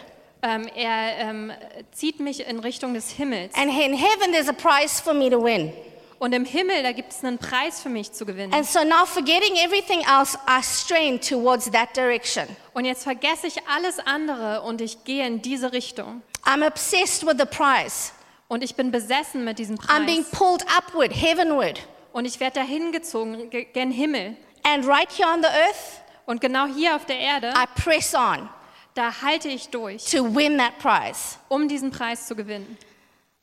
Ähm, 0.43 0.67
er 0.75 1.17
ähm, 1.17 1.51
zieht 1.91 2.19
mich 2.19 2.45
in 2.47 2.59
Richtung 2.59 2.93
des 2.93 3.09
Himmels. 3.09 3.55
And 3.55 3.71
in 3.71 3.93
heaven, 3.95 4.31
there's 4.31 4.47
a 4.47 4.53
prize 4.53 5.01
for 5.01 5.15
me 5.15 5.27
to 5.31 5.41
win. 5.43 5.73
Und 6.17 6.33
im 6.33 6.45
Himmel, 6.45 6.81
da 6.83 6.91
gibt 6.93 7.11
es 7.11 7.23
einen 7.23 7.37
Preis 7.37 7.81
für 7.81 7.89
mich 7.89 8.11
zu 8.13 8.25
gewinnen. 8.25 8.53
And 8.53 8.65
so 8.65 8.83
now, 8.83 9.05
forgetting 9.05 9.55
everything 9.57 10.01
else, 10.07 10.37
I 10.47 10.61
strain 10.63 11.19
towards 11.19 11.69
that 11.71 11.95
direction. 11.95 12.45
Und 12.73 12.85
jetzt 12.85 13.03
vergesse 13.03 13.47
ich 13.47 13.57
alles 13.67 13.99
andere 13.99 14.61
und 14.61 14.79
ich 14.81 15.03
gehe 15.03 15.25
in 15.27 15.41
diese 15.41 15.73
Richtung. 15.73 16.21
I'm 16.45 16.65
obsessed 16.65 17.25
with 17.25 17.35
the 17.37 17.45
prize. 17.45 18.11
Und 18.47 18.63
ich 18.63 18.75
bin 18.75 18.91
besessen 18.91 19.43
mit 19.43 19.59
diesem 19.59 19.75
I'm 19.77 20.05
being 20.05 20.23
Preis. 20.23 20.31
pulled 20.39 20.65
upward, 20.77 21.11
heavenward. 21.11 21.79
Und 22.13 22.25
ich 22.25 22.39
werde 22.39 22.59
dahin 22.61 22.91
gezogen, 22.91 23.49
ge- 23.49 23.65
gen 23.73 23.91
Himmel. 23.91 24.37
And 24.63 24.87
right 24.87 25.09
here 25.11 25.27
on 25.29 25.41
the 25.41 25.49
earth, 25.49 26.01
Und 26.25 26.39
genau 26.41 26.65
hier 26.65 26.95
auf 26.95 27.05
der 27.05 27.19
Erde, 27.19 27.49
I 27.55 27.65
press 27.81 28.13
on 28.15 28.49
da 28.95 29.11
halte 29.21 29.49
ich 29.49 29.67
durch, 29.69 30.05
to 30.05 30.23
win 30.33 30.57
that 30.57 30.77
prize. 30.79 31.35
um 31.49 31.67
diesen 31.67 31.91
Preis 31.91 32.27
zu 32.27 32.35
gewinnen. 32.35 32.77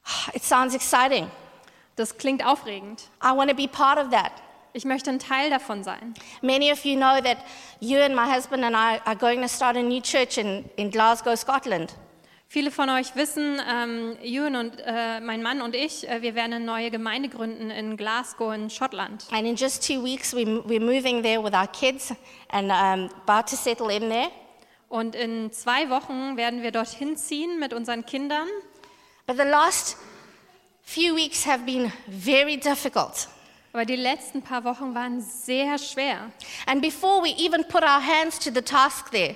It 0.33 0.43
sounds 0.43 0.75
exciting. 0.75 1.31
Das 1.97 2.17
klingt 2.17 2.45
aufregend. 2.45 3.11
I 3.23 3.37
want 3.37 3.51
to 3.51 3.57
be 3.57 3.69
part 3.69 3.99
of 3.99 4.11
that. 4.11 4.33
Ich 4.75 4.85
möchte 4.87 5.11
ein 5.11 5.19
Teil 5.19 5.51
davon 5.51 5.85
sein. 5.85 6.15
Many 6.41 6.73
of 6.73 6.85
you 6.85 6.97
know 6.97 7.21
that 7.21 7.39
you 7.81 7.99
and 7.99 8.15
my 8.15 8.25
husband 8.25 8.65
and 8.65 8.75
I 8.75 9.01
are 9.05 9.17
going 9.17 9.43
to 9.43 9.49
start 9.49 9.77
a 9.77 9.83
new 9.83 10.01
church 10.01 10.39
in, 10.39 10.65
in 10.77 10.91
Glasgow, 10.91 11.37
Scotland. 11.37 11.95
Viele 12.49 12.71
von 12.71 12.91
euch 12.91 13.17
wissen, 13.17 13.61
ähm, 13.67 14.17
Ewan 14.23 14.57
und 14.57 14.79
äh, 14.85 15.21
mein 15.21 15.43
Mann 15.43 15.63
und 15.63 15.75
ich, 15.75 16.07
äh, 16.07 16.21
wir 16.21 16.35
werden 16.35 16.53
eine 16.53 16.65
neue 16.65 16.91
Gemeinde 16.91 17.31
gründen 17.31 17.71
in 17.71 17.97
Glasgow 17.97 18.55
in 18.55 18.69
Schottland. 18.69 19.27
And 19.31 19.47
in 19.47 19.57
just 19.57 19.87
two 19.87 20.05
weeks, 20.05 20.35
we, 20.35 20.45
we're 20.45 20.79
moving 20.79 21.23
there 21.23 21.43
with 21.43 21.55
our 21.55 21.67
kids 21.67 22.13
and 22.51 22.71
um, 22.71 23.09
about 23.27 23.49
to 23.51 23.57
settle 23.57 23.91
in 23.91 24.11
there. 24.11 24.29
Und 24.91 25.15
in 25.15 25.51
zwei 25.53 25.89
Wochen 25.89 26.37
werden 26.37 26.63
wir 26.63 26.73
dorthin 26.73 27.17
ziehen 27.17 27.59
mit 27.59 27.73
unseren 27.73 28.05
Kindern. 28.05 28.49
But 29.27 29.39
the 29.39 29.45
last 29.45 29.97
few 30.83 31.15
weeks 31.15 31.47
have 31.47 31.65
been 31.65 31.93
very 32.07 32.57
difficult. 32.57 33.29
Aber 33.73 33.87
die 33.87 33.97
letzten 33.97 34.43
paar 34.43 34.65
Wochen 34.65 34.95
waren 34.95 35.21
sehr 35.21 35.79
schwer. 35.79 36.31
And 36.67 36.83
before 36.83 37.23
we 37.23 37.31
even 37.39 37.65
put 37.65 37.83
our 37.83 38.01
hands 38.01 38.39
to 38.41 38.51
the 38.53 38.63
task 38.63 39.11
there, 39.11 39.35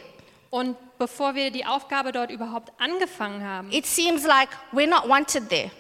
Und 0.50 0.76
bevor 0.98 1.34
wir 1.34 1.50
die 1.50 1.66
Aufgabe 1.66 2.12
dort 2.12 2.30
überhaupt 2.30 2.72
angefangen 2.80 3.42
haben, 3.44 3.70
it 3.72 3.86
seems 3.86 4.24
like 4.24 4.48
we're 4.72 4.88
not 4.88 5.08
wanted 5.08 5.48
there. 5.48 5.70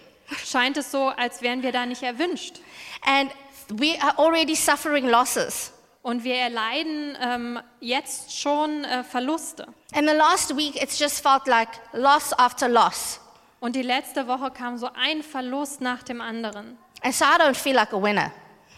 scheint 0.44 0.76
es 0.76 0.90
so, 0.90 1.08
als 1.08 1.40
wären 1.42 1.62
wir 1.62 1.72
da 1.72 1.86
nicht 1.86 2.02
erwünscht. 2.02 2.56
And 3.02 3.30
we 3.68 3.96
are 4.00 4.18
already 4.18 4.56
suffering 4.56 5.08
losses. 5.08 5.72
Und 6.02 6.24
wir 6.24 6.36
erleiden 6.36 7.16
ähm, 7.20 7.60
jetzt 7.80 8.36
schon 8.38 8.84
äh, 8.84 9.02
Verluste. 9.04 9.66
And 9.92 10.08
the 10.08 10.14
last 10.14 10.56
week, 10.56 10.80
it's 10.80 10.98
just 10.98 11.20
felt 11.20 11.46
like 11.46 11.68
loss 11.92 12.32
after 12.38 12.68
loss. 12.68 13.20
Und 13.66 13.74
die 13.74 13.82
letzte 13.82 14.28
Woche 14.28 14.52
kam 14.52 14.78
so 14.78 14.88
ein 14.94 15.24
Verlust 15.24 15.80
nach 15.80 16.04
dem 16.04 16.20
anderen. 16.20 16.78
And 17.02 17.12
so 17.12 17.24
I 17.24 17.36
don't 17.36 17.56
feel 17.56 17.74
like 17.74 17.92
a 17.92 18.00
winner. 18.00 18.30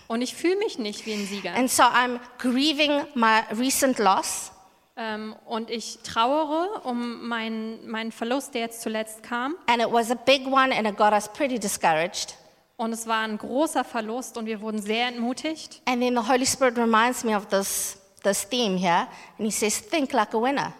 Und 0.06 0.22
ich 0.22 0.34
fühle 0.34 0.56
mich 0.56 0.78
nicht 0.78 1.04
wie 1.04 1.12
ein 1.12 1.26
Sieger. 1.26 1.52
And 1.52 1.70
so 1.70 1.82
I'm 1.82 2.18
grieving 2.38 3.04
my 3.14 3.42
recent 3.50 3.98
loss. 3.98 4.50
Ähm, 4.96 5.36
und 5.44 5.68
ich 5.68 5.98
trauere 6.04 6.86
um 6.86 7.28
meinen, 7.28 7.86
meinen 7.86 8.12
Verlust, 8.12 8.54
der 8.54 8.62
jetzt 8.62 8.80
zuletzt 8.80 9.22
kam. 9.22 9.56
And 9.66 9.82
it 9.82 9.92
was 9.92 10.10
a 10.10 10.14
big 10.14 10.46
one, 10.46 10.74
and 10.74 10.88
it 10.88 10.96
got 10.96 11.12
us 11.12 11.28
pretty 11.28 11.58
discouraged. 11.58 12.34
Und 12.78 12.94
es 12.94 13.06
war 13.06 13.20
ein 13.20 13.36
großer 13.36 13.84
Verlust 13.84 14.38
und 14.38 14.46
wir 14.46 14.62
wurden 14.62 14.80
sehr 14.80 15.08
entmutigt. 15.08 15.82
And 15.84 16.00
then 16.00 16.16
the 16.16 16.26
Holy 16.26 16.46
Spirit 16.46 16.78
reminds 16.78 17.24
me 17.24 17.36
of 17.36 17.46
this, 17.48 17.98
this 18.22 18.48
theme 18.48 18.78
here, 18.78 19.06
and 19.36 19.46
He 19.46 19.50
says, 19.50 19.82
Think 19.86 20.14
like 20.14 20.32
a 20.32 20.40
winner. 20.40 20.72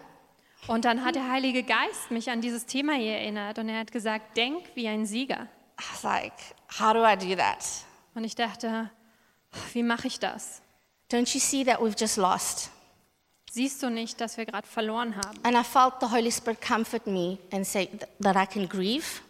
Und 0.67 0.85
dann 0.85 1.03
hat 1.03 1.15
der 1.15 1.29
Heilige 1.29 1.63
Geist 1.63 2.11
mich 2.11 2.29
an 2.29 2.41
dieses 2.41 2.65
Thema 2.65 2.93
hier 2.93 3.13
erinnert 3.17 3.57
und 3.57 3.69
er 3.69 3.79
hat 3.79 3.91
gesagt, 3.91 4.37
denk 4.37 4.63
wie 4.75 4.87
ein 4.87 5.05
Sieger. 5.05 5.47
I 5.79 5.83
was 5.91 6.03
like, 6.03 6.33
How 6.79 6.93
do 6.93 7.03
I 7.05 7.15
do 7.17 7.35
that? 7.35 7.65
Und 8.13 8.23
ich 8.23 8.35
dachte, 8.35 8.89
wie 9.73 9.83
mache 9.83 10.07
ich 10.07 10.19
das? 10.19 10.61
Don't 11.11 11.33
you 11.33 11.39
see 11.39 11.63
that 11.63 11.79
we've 11.79 11.99
just 11.99 12.17
lost? 12.17 12.69
Siehst 13.51 13.81
du 13.81 13.89
nicht, 13.89 14.21
dass 14.21 14.37
wir 14.37 14.45
gerade 14.45 14.67
verloren 14.67 15.15
haben? 15.15 15.39
And 15.43 15.55
I 15.57 15.63
felt 15.63 15.93
the 16.01 16.07
Holy 16.11 16.31
Spirit 16.31 16.61
comfort 16.61 17.07
me 17.07 17.39
and 17.51 17.65
say 17.65 17.87
th- 17.87 18.07
that 18.21 18.35
I 18.35 18.45
can 18.45 18.69
grieve, 18.69 19.21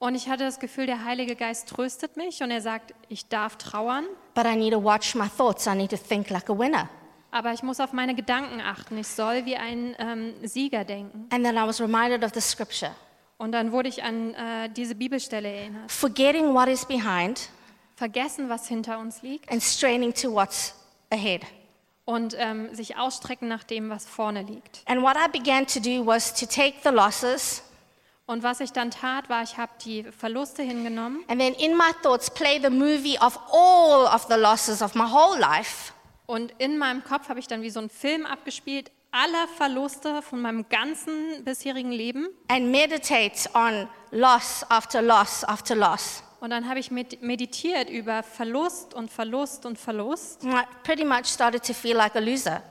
Und 0.00 0.16
ich 0.16 0.28
hatte 0.28 0.42
das 0.44 0.58
Gefühl, 0.58 0.86
der 0.86 1.04
Heilige 1.04 1.36
Geist 1.36 1.68
tröstet 1.68 2.16
mich 2.16 2.42
und 2.42 2.50
er 2.50 2.60
sagt, 2.60 2.92
ich 3.08 3.28
darf 3.28 3.56
trauern, 3.56 4.04
but 4.34 4.44
I 4.44 4.56
need 4.56 4.72
to 4.72 4.82
watch 4.82 5.14
my 5.14 5.28
thoughts. 5.28 5.66
I 5.68 5.74
need 5.76 5.90
to 5.90 5.96
think 5.96 6.30
like 6.30 6.50
a 6.50 6.58
winner. 6.58 6.88
Aber 7.34 7.52
ich 7.52 7.62
muss 7.64 7.80
auf 7.80 7.92
meine 7.92 8.14
Gedanken 8.14 8.60
achten. 8.60 8.96
Ich 8.96 9.08
soll 9.08 9.44
wie 9.44 9.56
ein 9.56 9.96
ähm, 9.98 10.34
Sieger 10.42 10.84
denken. 10.84 11.26
And 11.30 11.44
then 11.44 11.56
I 11.56 11.66
was 11.66 11.80
reminded 11.80 12.22
of 12.22 12.30
the 12.32 12.40
scripture 12.40 12.92
Und 13.38 13.50
dann 13.52 13.72
wurde 13.72 13.88
ich 13.88 14.04
an 14.04 14.34
äh, 14.34 14.68
diese 14.70 14.94
Bibelstelle 14.94 15.48
erinnert. 15.48 15.90
forgetting 15.90 16.54
what 16.54 16.68
is 16.68 16.84
behind 16.84 17.48
Vergessen, 17.96 18.48
was 18.48 18.68
hinter 18.68 18.98
uns 18.98 19.22
liegt 19.22 19.50
and 19.50 19.62
straining 19.62 20.14
to 20.14 20.32
what's 20.32 20.74
ahead. 21.10 21.42
und 22.04 22.36
ähm, 22.38 22.72
sich 22.74 22.96
ausstrecken 22.96 23.48
nach 23.48 23.64
dem, 23.64 23.90
was 23.90 24.06
vorne 24.06 24.42
liegt. 24.42 24.82
And 24.86 25.02
what 25.02 25.16
I 25.16 25.28
began 25.30 25.66
to 25.66 25.80
do 25.80 26.06
was 26.06 26.32
to 26.34 26.46
take 26.46 26.74
the 26.84 26.90
losses 26.90 27.62
Und 28.26 28.42
was 28.42 28.60
ich 28.60 28.72
dann 28.72 28.90
tat, 28.90 29.28
war, 29.28 29.42
ich 29.42 29.58
habe 29.58 29.72
die 29.84 30.04
Verluste 30.04 30.62
hingenommen 30.62 31.24
and 31.28 31.40
then 31.40 31.52
in 31.54 31.76
my 31.76 31.90
thoughts 32.02 32.30
play 32.30 32.60
the 32.62 32.70
movie 32.70 33.18
of 33.20 33.38
all 33.52 34.06
of 34.06 34.26
the 34.30 34.36
losses 34.36 34.80
of 34.82 34.94
my 34.94 35.04
whole 35.10 35.38
life 35.38 35.92
und 36.26 36.52
in 36.58 36.78
meinem 36.78 37.04
Kopf 37.04 37.28
habe 37.28 37.38
ich 37.40 37.46
dann 37.46 37.62
wie 37.62 37.70
so 37.70 37.80
einen 37.80 37.90
Film 37.90 38.26
abgespielt, 38.26 38.90
aller 39.10 39.46
Verluste 39.56 40.22
von 40.22 40.40
meinem 40.40 40.68
ganzen 40.68 41.44
bisherigen 41.44 41.92
Leben. 41.92 42.28
and 42.48 42.70
meditate 42.70 43.48
on 43.54 43.88
loss 44.10 44.64
after 44.70 45.00
loss 45.02 45.44
after 45.44 45.74
loss. 45.74 46.22
Und 46.40 46.50
dann 46.50 46.68
habe 46.68 46.78
ich 46.78 46.90
med- 46.90 47.22
meditiert 47.22 47.88
über 47.88 48.22
Verlust 48.22 48.92
und 48.94 49.10
Verlust 49.10 49.64
und 49.66 49.78
Verlust. 49.78 50.44
I 50.44 50.62
pretty 50.82 51.04
much 51.04 51.26
started 51.26 51.64
to 51.64 51.72
feel 51.72 51.96
like 51.96 52.14
a 52.16 52.20
loser. 52.20 52.62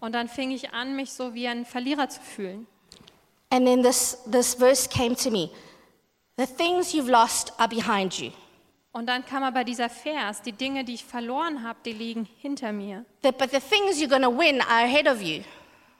Und 0.00 0.12
dann 0.14 0.28
fing 0.28 0.50
ich 0.50 0.72
an, 0.72 0.94
mich 0.94 1.12
so 1.12 1.32
wie 1.34 1.48
ein 1.48 1.64
Verlierer 1.64 2.08
zu 2.08 2.20
fühlen. 2.20 2.66
And 3.50 3.64
then 3.66 3.82
this, 3.82 4.18
this 4.30 4.54
verse 4.54 4.88
came 4.88 5.16
to 5.16 5.30
me 5.30 5.50
The 6.36 6.46
things 6.46 6.92
you've 6.92 7.08
lost 7.10 7.52
are 7.58 7.66
behind 7.68 8.18
you. 8.20 8.30
Und 8.96 9.06
dann 9.08 9.26
kam 9.26 9.42
aber 9.42 9.62
dieser 9.62 9.90
Vers, 9.90 10.40
die 10.40 10.52
Dinge, 10.52 10.82
die 10.82 10.94
ich 10.94 11.04
verloren 11.04 11.62
habe, 11.62 11.78
die 11.84 11.92
liegen 11.92 12.26
hinter 12.40 12.72
mir. 12.72 13.04
The- 13.22 13.30
but 13.30 13.50
the 13.50 13.60
things 13.60 13.98
you're 14.00 14.08
going 14.08 14.22
to 14.22 14.30
win 14.30 14.62
are 14.62 14.84
ahead 14.84 15.06
of 15.06 15.20
you. 15.20 15.42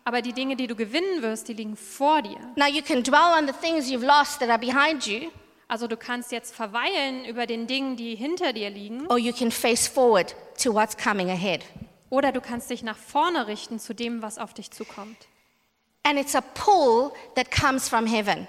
Aber 0.04 0.22
die 0.22 0.32
Dinge, 0.32 0.56
die 0.56 0.66
du 0.66 0.74
gewinnen 0.74 1.20
wirst, 1.20 1.46
die 1.48 1.52
liegen 1.52 1.76
vor 1.76 2.22
dir. 2.22 2.38
Now 2.56 2.66
you 2.66 2.80
can 2.80 3.02
dwell 3.02 3.34
on 3.38 3.46
the 3.46 3.52
things 3.52 3.90
you've 3.90 4.06
lost 4.06 4.38
that 4.40 4.48
are 4.48 4.58
behind 4.58 5.04
you, 5.06 5.30
Also 5.68 5.86
du 5.88 5.98
kannst 5.98 6.32
jetzt 6.32 6.54
verweilen 6.54 7.26
über 7.26 7.44
den 7.46 7.66
Dingen, 7.66 7.96
die 7.96 8.14
hinter 8.14 8.54
dir 8.54 8.70
liegen, 8.70 9.06
or 9.08 9.18
you 9.18 9.32
can 9.34 9.50
face 9.50 9.86
forward 9.86 10.34
to 10.62 10.72
what's 10.72 10.96
coming 10.96 11.28
ahead. 11.28 11.62
oder 12.08 12.32
du 12.32 12.40
kannst 12.40 12.70
dich 12.70 12.82
nach 12.82 12.96
vorne 12.96 13.46
richten 13.46 13.78
zu 13.78 13.92
dem, 13.94 14.22
was 14.22 14.38
auf 14.38 14.54
dich 14.54 14.70
zukommt. 14.70 15.18
And 16.02 16.18
it's 16.18 16.34
a 16.34 16.40
pull 16.40 17.12
that 17.34 17.50
comes 17.50 17.90
from 17.90 18.06
heaven. 18.06 18.46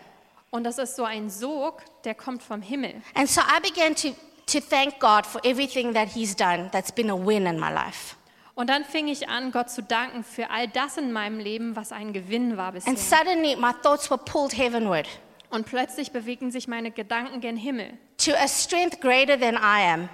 Und 0.51 0.63
das 0.63 0.77
ist 0.77 0.95
so 0.95 1.03
ein 1.03 1.29
Sog, 1.29 1.81
der 2.05 2.15
kommt 2.15 2.41
vom 2.43 2.61
Himmel. 2.61 3.01
And 3.13 3.27
so 3.27 3.41
I 3.41 3.59
began 3.67 3.93
to, 3.95 4.15
to 4.47 4.59
thank 4.59 4.99
God 4.99 5.25
for 5.25 5.41
everything 5.43 5.93
that 5.93 6.09
He's 6.09 6.35
done 6.35 6.69
that's 6.71 6.91
been 6.91 7.09
a 7.09 7.15
win 7.15 7.45
in 7.45 7.59
my 7.59 7.71
life. 7.71 8.15
Und 8.55 8.71
dann 8.71 8.85
fing 8.85 9.07
ich 9.07 9.29
an, 9.29 9.51
Gott 9.51 9.69
zu 9.69 9.83
danken 9.83 10.23
für 10.23 10.49
all 10.49 10.67
das 10.67 10.97
in 10.97 11.11
meinem 11.11 11.37
Leben, 11.39 11.75
was 11.75 11.91
ein 11.91 12.11
Gewinn 12.11 12.57
war 12.57 12.71
bisher. 12.71 12.89
And 12.89 12.97
suddenly 12.97 13.55
my 13.55 13.71
thoughts 13.83 14.09
were 14.09 14.17
pulled 14.17 14.57
heavenward 14.57 15.07
Und 15.49 15.65
plötzlich 15.67 16.11
bewegten 16.11 16.51
sich 16.51 16.67
meine 16.67 16.89
Gedanken 16.91 17.39
gen 17.39 17.55
Himmel, 17.55 17.93
to 18.17 18.31
a 18.33 18.47
strength 18.47 18.99
greater 18.99 19.39
than 19.39 19.55
I 19.55 19.91
am, 19.93 20.09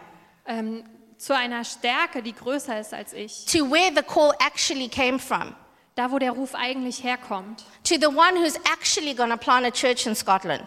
ähm, 0.45 0.83
zu 1.17 1.33
einer 1.35 1.63
Stärke, 1.63 2.21
die 2.21 2.33
größer 2.33 2.79
ist 2.79 2.93
als 2.93 3.13
ich. 3.13 3.45
to 3.45 3.59
where 3.71 3.91
the 3.95 4.03
call 4.03 4.33
actually 4.39 4.89
came 4.89 5.19
from, 5.19 5.55
Da, 5.95 6.11
wo 6.11 6.19
der 6.19 6.31
Ruf 6.31 6.53
eigentlich 6.53 7.03
herkommt. 7.03 7.63
to 7.83 7.95
the 7.95 8.07
one 8.07 8.35
who's 8.35 8.57
actually 8.73 9.15
to 9.15 9.37
plant 9.37 9.65
a 9.65 9.71
church 9.71 10.05
in 10.05 10.15
Scotland. 10.15 10.63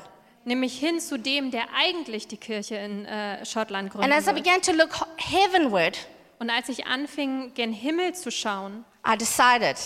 Nämlich 0.47 0.79
hin 0.79 1.01
zu 1.01 1.19
dem, 1.19 1.51
der 1.51 1.65
eigentlich 1.77 2.29
die 2.29 2.37
Kirche 2.37 2.77
in 2.77 3.05
äh, 3.05 3.45
Schottland 3.45 3.93
And 3.97 4.13
as 4.13 4.23
I 4.29 4.31
gründet. 4.31 4.45
began 4.45 4.63
to 4.63 4.73
look 4.73 4.95
heavenward, 5.17 5.99
Und 6.39 6.51
als 6.51 6.69
ich 6.69 6.87
anfing, 6.87 7.53
gen 7.55 7.73
Himmel 7.73 8.15
zu 8.15 8.31
schauen, 8.31 8.85
I 9.07 9.17
decided 9.19 9.77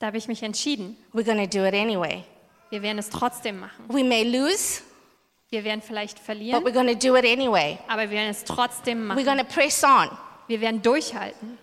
da 0.00 0.06
habe 0.06 0.16
ich 0.18 0.26
mich 0.28 0.42
entschieden, 0.42 0.96
we're 1.12 1.22
to 1.24 1.46
do 1.58 1.64
it 1.64 1.74
anyway. 1.74 2.24
wir 2.70 2.82
werden 2.82 2.98
es 2.98 3.10
trotzdem 3.10 3.60
machen. 3.60 3.84
We 3.88 4.02
may 4.02 4.24
lose, 4.24 4.82
Wir 5.50 5.62
werden 5.62 5.82
vielleicht 5.82 6.16
but 6.16 6.24
verlieren, 6.24 6.64
we're 6.64 6.72
going 6.72 6.88
to 6.88 6.94
do 6.94 7.14
it 7.16 7.24
anyway. 7.24 7.78
aber 7.86 8.02
wir 8.02 8.10
werden 8.10 8.30
es 8.30 8.42
trotzdem 8.44 8.98
We're 9.02 9.14
machen. 9.14 9.24
going 9.24 9.38
to 9.38 9.44
press 9.44 9.84
on. 9.84 10.10
Wir 10.48 10.60
werden 10.60 10.82
durchhalten. 10.82 11.58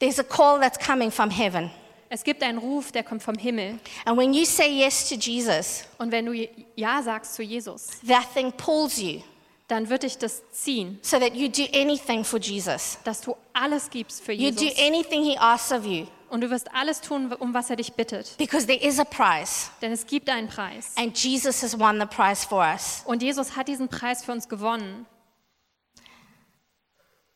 There's 0.00 0.18
a 0.18 0.24
call 0.24 0.58
that's 0.60 0.78
coming 0.84 1.12
from 1.12 1.30
heaven. 1.30 1.70
Es 2.08 2.22
gibt 2.24 2.42
einen 2.42 2.58
Ruf, 2.58 2.92
der 2.92 3.02
kommt 3.02 3.22
vom 3.22 3.36
Himmel. 3.36 3.78
And 4.04 4.16
when 4.16 4.32
you 4.32 4.44
say 4.44 4.68
yes 4.68 5.08
to 5.08 5.14
Jesus, 5.16 5.84
Und 5.98 6.12
wenn 6.12 6.26
du 6.26 6.32
Ja 6.76 7.02
sagst 7.02 7.34
zu 7.34 7.42
Jesus, 7.42 7.88
that 8.06 8.32
thing 8.34 8.52
pulls 8.52 8.98
you 8.98 9.20
dann 9.68 9.88
wird 9.88 10.04
dich 10.04 10.16
das 10.16 10.42
ziehen, 10.52 11.00
so 11.02 11.18
that 11.18 11.34
you 11.34 11.48
do 11.48 11.64
anything 11.74 12.22
for 12.24 12.38
Jesus. 12.38 12.98
dass 13.02 13.20
du 13.20 13.36
alles 13.52 13.90
gibst 13.90 14.22
für 14.22 14.32
You 14.32 14.52
do 14.52 14.62
Jesus. 14.62 14.78
anything 14.80 15.24
He 15.24 15.36
asks 15.36 15.72
of 15.72 15.84
you 15.84 16.06
Und 16.30 16.40
du 16.42 16.50
wirst 16.50 16.72
alles 16.72 17.00
tun, 17.00 17.32
um 17.32 17.52
was 17.52 17.68
er 17.70 17.74
dich 17.76 17.92
bittet. 17.92 18.36
because 18.38 18.64
there 18.66 18.78
is 18.80 19.00
a 19.00 19.04
prize. 19.04 19.70
Denn 19.82 19.90
es 19.90 20.06
gibt 20.06 20.28
einen 20.28 20.46
Preis. 20.48 20.92
And 20.96 21.18
Jesus 21.18 21.62
has 21.64 21.76
won 21.76 21.98
the 21.98 22.06
prize 22.06 22.46
for 22.46 22.60
us. 22.62 23.02
Und 23.06 23.22
Jesus 23.24 23.56
hat 23.56 23.66
diesen 23.66 23.88
Preis 23.88 24.24
für 24.24 24.30
uns 24.30 24.48
gewonnen. 24.48 25.04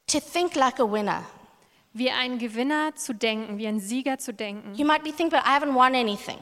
To 0.06 0.20
think 0.20 0.54
like 0.54 0.78
a 0.78 0.84
winner. 0.90 1.24
Wie 1.92 2.10
ein 2.10 2.38
Gewinner 2.38 2.94
zu 2.94 3.14
denken, 3.14 3.58
wie 3.58 3.66
ein 3.66 3.80
Sieger 3.80 4.18
zu 4.18 4.32
denken. 4.32 4.74
You 4.74 4.86
might 4.86 5.02
be 5.02 5.10
thinking, 5.10 5.30
but 5.30 5.40
I 5.44 5.56
haven't 5.58 5.74
won 5.74 5.94
anything. 5.94 6.38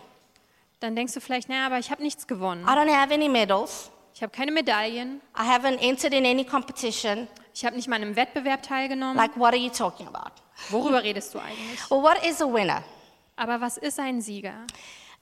Dann 0.81 0.95
denkst 0.95 1.15
du 1.15 1.21
vielleicht, 1.21 1.49
naja, 1.49 1.67
aber 1.67 1.79
ich 1.79 1.91
habe 1.91 2.03
nichts 2.03 2.27
gewonnen. 2.27 2.65
I 2.65 2.71
don't 2.71 2.95
have 2.95 3.13
any 3.13 3.29
medals. 3.29 3.91
Ich 4.15 4.23
habe 4.23 4.33
keine 4.33 4.53
Medaillen. 4.53 5.21
I 5.37 5.43
haven't 5.43 5.79
entered 5.81 6.13
in 6.13 6.27
any 6.27 6.45
competition. 6.45 7.29
Ich 7.55 7.65
habe 7.65 7.77
nicht 7.77 7.89
mal 7.89 7.97
an 7.97 8.03
einem 8.03 8.17
Wettbewerb 8.17 8.63
teilgenommen. 8.63 9.17
Like, 9.17 9.37
what 9.37 9.53
are 9.53 9.57
you 9.57 9.71
talking 9.71 10.07
about? 10.07 10.33
Worüber 10.71 11.03
redest 11.03 11.35
du 11.35 11.39
eigentlich? 11.39 11.91
Well, 11.91 12.03
what 12.03 12.25
is 12.25 12.43
a 12.43 12.47
winner? 12.47 12.83
Aber 13.37 13.61
was 13.61 13.77
ist 13.79 13.99
ein 13.99 14.21
Sieger? 14.21 14.67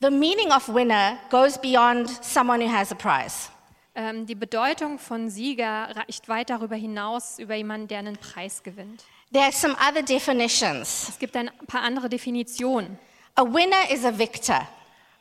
The 0.00 0.11
meaning 0.11 0.50
of 0.50 0.68
winner 0.68 1.18
goes 1.30 1.59
beyond 1.59 2.09
someone 2.23 2.61
who 2.61 2.71
has 2.71 2.92
a 2.92 2.95
prize. 2.95 3.50
Ähm, 3.95 4.26
die 4.26 4.35
Bedeutung 4.35 4.99
von 4.99 5.30
Sieger 5.30 5.97
reicht 5.97 6.28
weit 6.28 6.50
darüber 6.50 6.76
hinaus, 6.76 7.38
über 7.38 7.54
jemanden, 7.54 7.88
der 7.88 8.00
einen 8.00 8.16
Preis 8.18 8.62
gewinnt. 8.62 9.04
There 9.33 9.42
are 9.42 9.52
some 9.52 9.75
other 9.80 10.02
definitions. 10.02 11.09
Es 11.09 11.18
gibt 11.18 11.37
ein 11.37 11.50
paar 11.66 11.83
andere 11.83 12.09
Definitionen. 12.09 12.99
A 13.35 13.42
winner 13.42 13.90
is 13.90 14.04
a 14.04 14.16
victor. 14.16 14.66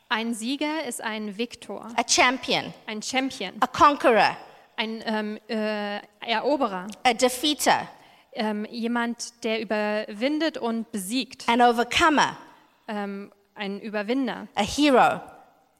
Ein 0.08 0.34
Sieger 0.34 0.84
ist 0.86 1.00
ein 1.00 1.36
Viktor, 1.36 1.90
a 1.96 2.04
champion, 2.08 2.72
ein 2.86 3.02
Champion, 3.02 3.54
a 3.58 3.66
conqueror, 3.66 4.36
ein 4.76 5.02
ähm, 5.04 5.38
äh, 5.48 5.98
Eroberer, 6.20 6.86
a 7.02 7.12
defeater, 7.12 7.88
ähm, 8.32 8.64
jemand, 8.70 9.42
der 9.42 9.60
überwindet 9.60 10.58
und 10.58 10.92
besiegt, 10.92 11.48
an 11.48 11.60
overcomer, 11.60 12.36
ähm, 12.86 13.32
ein 13.56 13.80
Überwinder, 13.80 14.46
a 14.54 14.62
hero. 14.62 15.20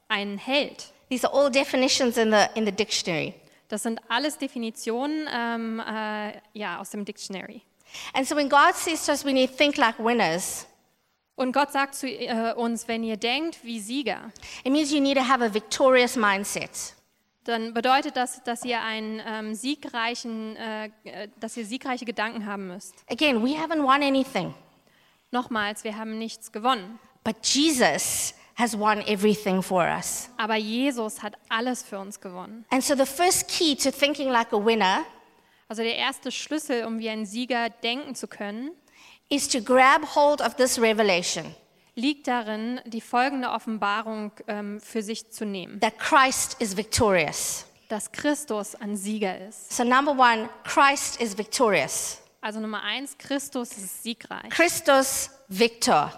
ein 0.09 0.37
Held. 0.37 0.91
These 1.09 1.25
are 1.25 1.33
all 1.33 1.49
definitions 1.49 2.17
in 2.17 2.31
the, 2.31 2.47
in 2.55 2.65
the 2.65 2.71
dictionary. 2.73 3.33
Das 3.69 3.83
sind 3.83 4.01
alles 4.09 4.37
Definitionen 4.37 5.27
ähm, 5.33 5.79
äh, 5.79 6.33
ja, 6.51 6.79
aus 6.79 6.89
dem 6.89 7.05
Dictionary. 7.05 7.61
And 8.13 8.27
so 8.27 8.35
when 8.35 8.49
God 8.49 8.75
says 8.75 9.05
to 9.05 9.11
us, 9.11 9.25
we 9.25 9.33
need 9.33 9.51
to 9.51 9.55
think 9.57 9.77
like 9.77 9.97
winners, 9.99 10.65
Und 11.35 11.51
Gott 11.51 11.71
sagt 11.71 11.93
zu 11.93 12.07
äh, 12.07 12.53
uns, 12.55 12.87
wenn 12.87 13.03
ihr 13.03 13.15
denkt 13.17 13.63
wie 13.63 13.79
Sieger, 13.79 14.31
it 14.63 14.71
means 14.71 14.91
you 14.91 14.99
need 14.99 15.17
to 15.17 15.27
have 15.27 15.43
a 15.43 15.53
victorious 15.53 16.15
mindset. 16.15 16.95
dann 17.43 17.73
bedeutet 17.73 18.17
das, 18.17 18.43
dass 18.43 18.65
ihr 18.65 18.81
einen 18.81 19.21
ähm, 19.25 19.53
siegreichen, 19.55 20.55
äh, 20.57 20.85
äh, 21.05 21.29
dass 21.39 21.55
ihr 21.55 21.65
siegreiche 21.65 22.05
Gedanken 22.05 22.45
haben 22.45 22.67
müsst. 22.67 22.93
Again, 23.09 23.43
we 23.43 23.51
haven't 23.51 23.83
won 23.83 24.01
anything, 24.03 24.53
Nochmals, 25.31 25.83
wir 25.83 25.95
haben 25.97 26.17
nichts 26.17 26.51
gewonnen, 26.51 26.99
but 27.23 27.35
Jesus 27.45 28.33
has 28.55 28.77
won 28.77 29.01
everything 29.07 29.61
for 29.61 29.83
us. 29.83 30.29
aber 30.37 30.55
Jesus 30.55 31.21
hat 31.21 31.35
alles 31.49 31.83
für 31.83 31.99
uns 31.99 32.19
gewonnen. 32.19 32.65
And 32.71 32.83
so 32.83 32.95
the 32.95 33.05
first 33.05 33.47
key 33.47 33.75
to 33.75 33.91
thinking 33.91 34.29
like 34.29 34.51
a 34.53 34.57
winner 34.57 35.05
Also 35.67 35.83
der 35.83 35.95
erste 35.95 36.31
Schlüssel, 36.31 36.85
um 36.85 36.99
wie 36.99 37.09
ein 37.09 37.25
Sieger 37.25 37.69
denken 37.69 38.15
zu 38.15 38.27
können, 38.27 38.71
is 39.29 39.47
to 39.47 39.61
grab 39.61 40.15
hold 40.15 40.41
of 40.41 40.55
this 40.55 40.79
revelation 40.79 41.55
liegt 41.97 42.27
darin, 42.27 42.79
die 42.85 43.01
folgende 43.01 43.49
Offenbarung 43.49 44.31
ähm, 44.47 44.79
für 44.79 45.01
sich 45.01 45.31
zu 45.31 45.45
nehmen, 45.45 45.79
that 45.81 45.97
Christ 45.97 46.55
is 46.61 46.77
victorious. 46.77 47.65
dass 47.89 48.11
Christus 48.11 48.75
ein 48.75 48.95
Sieger 48.95 49.47
ist. 49.47 49.75
So, 49.75 49.83
number 49.83 50.11
one, 50.11 50.49
Christ 50.63 51.19
is 51.19 51.37
victorious. 51.37 52.21
Also 52.39 52.59
Nummer 52.59 52.83
eins, 52.83 53.17
Christus 53.17 53.71
ist 53.71 54.03
siegreich. 54.03 54.49
Christus 54.49 55.31
Victor. 55.47 56.11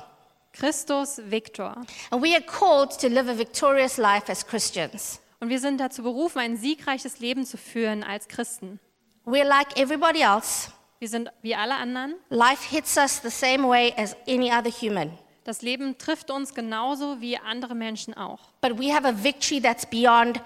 Christus 0.52 1.22
Viktor. 1.26 1.86
And 2.12 2.22
we 2.22 2.34
are 2.34 2.44
called 2.44 3.00
to 3.00 3.08
live 3.08 3.30
a 3.30 3.38
victorious 3.38 3.98
life 3.98 4.30
as 4.30 4.46
Christians. 4.46 5.22
Und 5.40 5.48
wir 5.50 5.60
sind 5.60 5.80
dazu 5.80 6.04
berufen, 6.04 6.40
ein 6.40 6.58
siegreiches 6.58 7.20
Leben 7.20 7.46
zu 7.46 7.56
führen 7.56 8.04
als 8.04 8.28
Christen. 8.28 8.80
We're 9.26 9.48
like 9.48 9.78
everybody 9.78 10.22
else. 10.22 10.72
Wir 11.00 11.08
sind 11.08 11.30
wie 11.42 11.56
alle 11.56 11.76
anderen. 11.76 12.16
Life 12.30 12.64
hits 12.70 12.98
us 12.98 13.22
the 13.22 13.30
same 13.30 13.68
way 13.68 13.94
as 13.96 14.16
any 14.28 14.52
other 14.52 14.72
human. 14.72 15.18
Das 15.46 15.62
Leben 15.62 15.98
trifft 15.98 16.30
uns 16.30 16.54
genauso 16.54 17.22
wie 17.22 17.38
andere 17.38 17.74
Menschen 17.74 18.14
auch. 18.14 18.40
But 18.62 18.78
we 18.78 18.94
have 18.94 19.08
a 19.08 19.12
victory 19.12 19.62
that's 19.62 19.86
beyond 19.86 20.42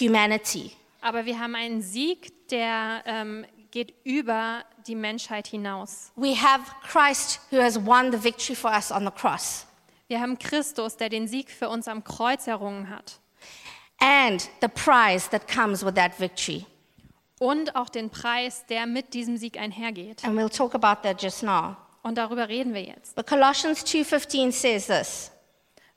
humanity. 0.00 0.72
Aber 1.00 1.26
wir 1.26 1.38
haben 1.38 1.54
einen 1.54 1.82
Sieg, 1.82 2.48
der 2.48 3.02
ähm, 3.04 3.44
geht 3.70 3.94
über 4.04 4.64
die 4.86 4.94
Menschheit 4.94 5.46
hinaus. 5.46 6.12
We 6.16 6.34
have 6.34 6.62
Christ 6.82 7.40
who 7.50 7.60
has 7.60 7.76
won 7.84 8.12
the 8.12 8.22
victory 8.22 8.54
for 8.54 8.70
us 8.70 8.90
on 8.90 9.04
the 9.04 9.10
cross. 9.10 9.66
Wir 10.08 10.20
haben 10.20 10.38
Christus, 10.38 10.96
der 10.96 11.08
den 11.08 11.26
Sieg 11.26 11.50
für 11.50 11.68
uns 11.68 11.88
am 11.88 12.04
Kreuz 12.04 12.46
errungen 12.46 12.88
hat. 12.88 13.20
And 13.98 14.48
the 14.60 14.68
prize 14.68 15.28
that 15.30 15.48
comes 15.48 15.84
with 15.84 15.94
that 15.94 16.18
victory. 16.18 16.64
Und 17.38 17.76
auch 17.76 17.88
den 17.88 18.10
Preis, 18.10 18.64
der 18.66 18.86
mit 18.86 19.12
diesem 19.12 19.36
Sieg 19.36 19.58
einhergeht. 19.58 20.24
And 20.24 20.38
we'll 20.38 20.54
talk 20.54 20.74
about 20.74 21.02
that 21.02 21.22
just 21.22 21.42
now. 21.42 21.76
Und 22.02 22.16
darüber 22.16 22.48
reden 22.48 22.72
wir 22.72 22.82
jetzt. 22.82 23.14
But 23.14 23.26
Colossians 23.26 23.84
2:15 23.84 24.52
says 24.52 24.86
this. 24.86 25.32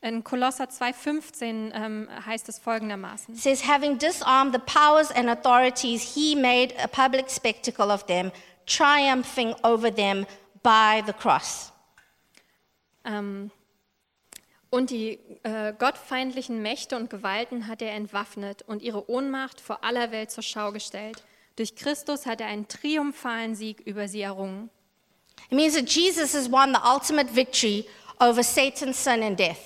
In 0.02 0.24
Kolosser 0.24 0.70
2,15 0.70 1.72
ähm, 1.74 2.08
heißt 2.26 2.48
es 2.48 2.58
folgendermaßen. 2.58 3.36
It 3.36 3.42
says, 3.42 3.68
having 3.68 3.98
disarmed 3.98 4.54
the 4.54 4.60
powers 4.60 5.12
and 5.12 5.28
authorities, 5.30 6.16
he 6.16 6.36
made 6.36 6.74
a 6.82 6.88
public 6.88 7.30
spectacle 7.30 7.92
of 7.92 8.06
them, 8.06 8.32
triumphing 8.66 9.54
over 9.64 9.94
them 9.94 10.26
by 10.64 11.04
the 11.06 11.12
cross. 11.12 11.74
Ähm, 13.04 13.52
und 14.70 14.92
die 14.92 15.20
äh, 15.44 15.74
gottfeindlichen 15.78 16.62
Mächte 16.62 16.96
und 16.96 17.10
Gewalten 17.10 17.68
hat 17.68 17.82
er 17.82 17.94
entwaffnet 17.94 18.62
und 18.64 18.82
ihre 18.82 19.10
Ohnmacht 19.10 19.60
vor 19.60 19.84
aller 19.84 20.12
Welt 20.12 20.32
zur 20.32 20.44
Schau 20.44 20.72
gestellt. 20.72 21.24
Durch 21.56 21.76
Christus 21.76 22.26
hat 22.26 22.42
er 22.42 22.48
einen 22.48 22.68
triumphalen 22.68 23.56
Sieg 23.56 23.82
über 23.82 24.08
sie 24.08 24.22
errungen. 24.22 24.70
It 25.50 25.56
means 25.56 25.74
that 25.74 25.90
Jesus 25.90 26.34
has 26.34 26.52
won 26.52 26.74
the 26.74 26.82
ultimate 26.84 27.34
victory 27.34 27.86
over 28.20 28.44
Satan, 28.44 28.94
sin, 28.94 29.24
and 29.24 29.40
death. 29.40 29.58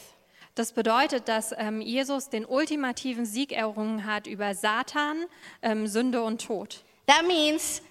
Das 0.56 0.72
bedeutet, 0.72 1.28
dass 1.28 1.52
ähm, 1.58 1.82
Jesus 1.82 2.30
den 2.30 2.46
ultimativen 2.46 3.26
Sieg 3.26 3.52
errungen 3.52 4.06
hat 4.06 4.28
über 4.28 4.54
Satan, 4.54 5.26
ähm, 5.64 5.88
Sünde 5.88 6.22
und 6.24 6.46
Tod. 6.46 6.84
That 7.08 7.28
means 7.28 7.82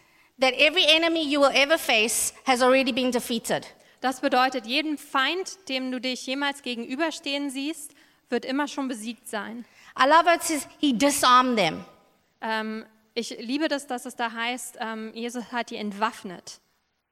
that 0.40 0.52
every 0.54 0.84
enemy 0.86 1.22
you 1.24 1.40
will 1.40 1.54
ever 1.54 1.76
face 1.76 2.32
has 2.46 2.62
already 2.62 2.92
been 2.92 3.10
defeated. 3.10 3.66
Das 4.02 4.20
bedeutet, 4.20 4.66
jeden 4.66 4.98
Feind, 4.98 5.68
dem 5.68 5.90
du 5.92 6.00
dich 6.00 6.26
jemals 6.26 6.62
gegenüberstehen 6.62 7.50
siehst, 7.50 7.92
wird 8.28 8.44
immer 8.44 8.66
schon 8.68 8.88
besiegt 8.88 9.28
sein. 9.28 9.64
I 9.98 10.06
love 10.08 10.24
it 10.34 10.42
says 10.42 10.66
he 10.80 10.92
disarmed 10.92 11.56
them. 11.56 11.84
Ähm, 12.40 12.84
ich 13.14 13.30
liebe 13.38 13.68
das, 13.68 13.86
dass 13.86 14.04
es 14.04 14.16
da 14.16 14.32
heißt, 14.32 14.78
ähm, 14.80 15.12
Jesus 15.14 15.52
hat 15.52 15.70
die 15.70 15.76
entwaffnet. 15.76 16.60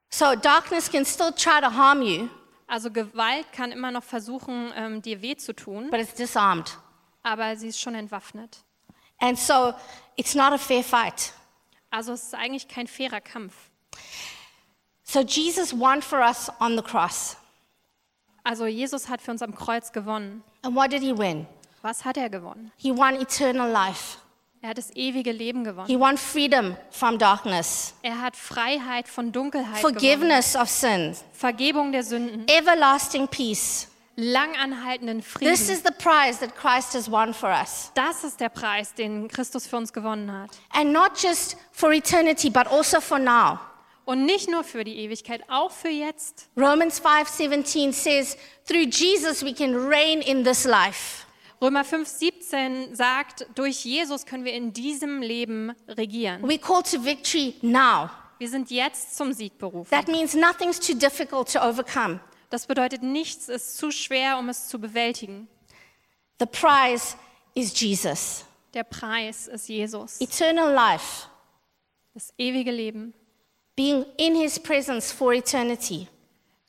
So 0.09 0.35
darkness 0.35 0.91
can 0.91 1.05
still 1.05 1.31
try 1.31 1.61
to 1.61 1.71
harm 1.73 2.01
you, 2.01 2.27
Also 2.67 2.91
Gewalt 2.91 3.51
kann 3.53 3.71
immer 3.71 3.91
noch 3.91 4.03
versuchen, 4.03 4.73
ähm, 4.75 5.01
dir 5.01 5.21
weh 5.21 5.35
zu 5.37 5.53
tun, 5.55 5.89
but 5.91 6.01
it's 6.01 6.13
disarmed. 6.13 6.77
aber 7.23 7.55
sie 7.55 7.69
ist 7.69 7.79
schon 7.79 7.95
entwaffnet. 7.95 8.57
And 9.19 9.37
so 9.39 9.73
it's 10.17 10.35
not 10.35 10.51
a 10.51 10.57
fair 10.57 10.83
fight. 10.83 11.31
Also 11.89 12.11
es 12.13 12.23
ist 12.23 12.35
eigentlich 12.35 12.67
kein 12.67 12.87
fairer 12.87 13.21
Kampf. 13.21 13.53
So 15.11 15.21
Jesus 15.23 15.73
won 15.77 16.01
for 16.01 16.21
us 16.21 16.49
on 16.61 16.77
the 16.77 16.81
cross. 16.81 17.35
Also 18.45 18.65
Jesus 18.65 19.09
hat 19.09 19.21
für 19.21 19.31
uns 19.31 19.41
am 19.41 19.53
Kreuz 19.53 19.91
gewonnen. 19.91 20.41
And 20.63 20.73
what 20.73 20.89
did 20.93 21.01
he 21.01 21.11
win? 21.11 21.45
Was 21.81 22.05
hat 22.05 22.15
er 22.15 22.29
gewonnen? 22.29 22.71
He 22.77 22.91
won 22.95 23.15
eternal 23.15 23.69
life. 23.69 24.19
Er 24.61 24.69
hat 24.69 24.77
das 24.77 24.89
ewige 24.95 25.33
Leben 25.33 25.65
gewonnen. 25.65 25.87
He 25.87 25.99
won 25.99 26.17
freedom 26.17 26.77
from 26.91 27.17
darkness, 27.17 27.93
Er 28.03 28.21
hat 28.21 28.37
Freiheit 28.37 29.09
von 29.09 29.33
Dunkelheit 29.33 29.81
gewonnen. 29.81 29.95
forgiveness 29.95 30.55
of 30.55 30.69
sins, 30.69 31.25
Vergebung 31.33 31.91
der 31.91 32.03
Sünden, 32.03 32.47
everlasting 32.47 33.27
peace. 33.27 33.89
langanhaltenden 34.15 35.19
This 35.19 35.27
Frieden. 35.29 35.51
is 35.53 35.83
the 35.83 35.91
prize 35.91 36.39
that 36.39 36.55
Christ 36.55 36.93
has 36.93 37.11
won 37.11 37.33
for 37.33 37.49
us. 37.49 37.91
Das 37.95 38.23
ist 38.23 38.39
der 38.39 38.49
Preis, 38.49 38.93
den 38.93 39.27
Christus 39.27 39.67
für 39.67 39.75
uns 39.75 39.91
gewonnen 39.91 40.31
hat. 40.31 40.51
And 40.71 40.93
not 40.93 41.21
just 41.21 41.57
for 41.73 41.91
eternity, 41.91 42.49
but 42.49 42.67
also 42.67 43.01
for 43.01 43.19
now. 43.19 43.59
Und 44.05 44.25
nicht 44.25 44.49
nur 44.49 44.63
für 44.63 44.83
die 44.83 44.97
Ewigkeit, 44.97 45.43
auch 45.49 45.71
für 45.71 45.89
jetzt. 45.89 46.49
Romans 46.57 46.99
5:17 46.99 47.93
says, 47.93 48.37
"Through 48.67 48.87
Jesus 48.91 49.43
we 49.43 49.53
can 49.53 49.75
reign 49.75 50.21
in 50.21 50.43
this 50.43 50.65
life." 50.65 51.25
Römer 51.61 51.83
5,17 51.85 52.95
sagt, 52.95 53.45
durch 53.53 53.85
Jesus 53.85 54.25
können 54.25 54.45
wir 54.45 54.53
in 54.53 54.73
diesem 54.73 55.21
Leben 55.21 55.71
regieren. 55.87 56.41
We 56.41 56.57
call 56.57 56.81
to 56.81 57.03
victory 57.03 57.53
now. 57.61 58.09
Wir 58.39 58.49
sind 58.49 58.71
jetzt 58.71 59.15
zum 59.15 59.31
Sieg 59.31 59.59
berufen. 59.59 59.91
That 59.91 60.07
means 60.07 60.33
nothing's 60.33 60.79
too 60.79 60.95
difficult 60.95 61.53
to 61.53 61.59
overcome. 61.59 62.19
Das 62.49 62.65
bedeutet, 62.65 63.03
nichts 63.03 63.47
ist 63.47 63.77
zu 63.77 63.91
schwer, 63.91 64.39
um 64.39 64.49
es 64.49 64.67
zu 64.67 64.79
bewältigen. 64.79 65.47
The 66.39 66.47
prize 66.47 67.15
is 67.53 67.79
Jesus. 67.79 68.43
Der 68.73 68.83
Preis 68.83 69.47
ist 69.47 69.69
Jesus. 69.69 70.19
Eternal 70.19 70.73
life, 70.73 71.27
Das 72.15 72.33
ewige 72.39 72.71
Leben. 72.71 73.13
Being 73.81 74.05
in 74.17 74.35
his 74.35 74.59
presence 74.59 75.11
for 75.11 75.33
eternity. 75.33 76.07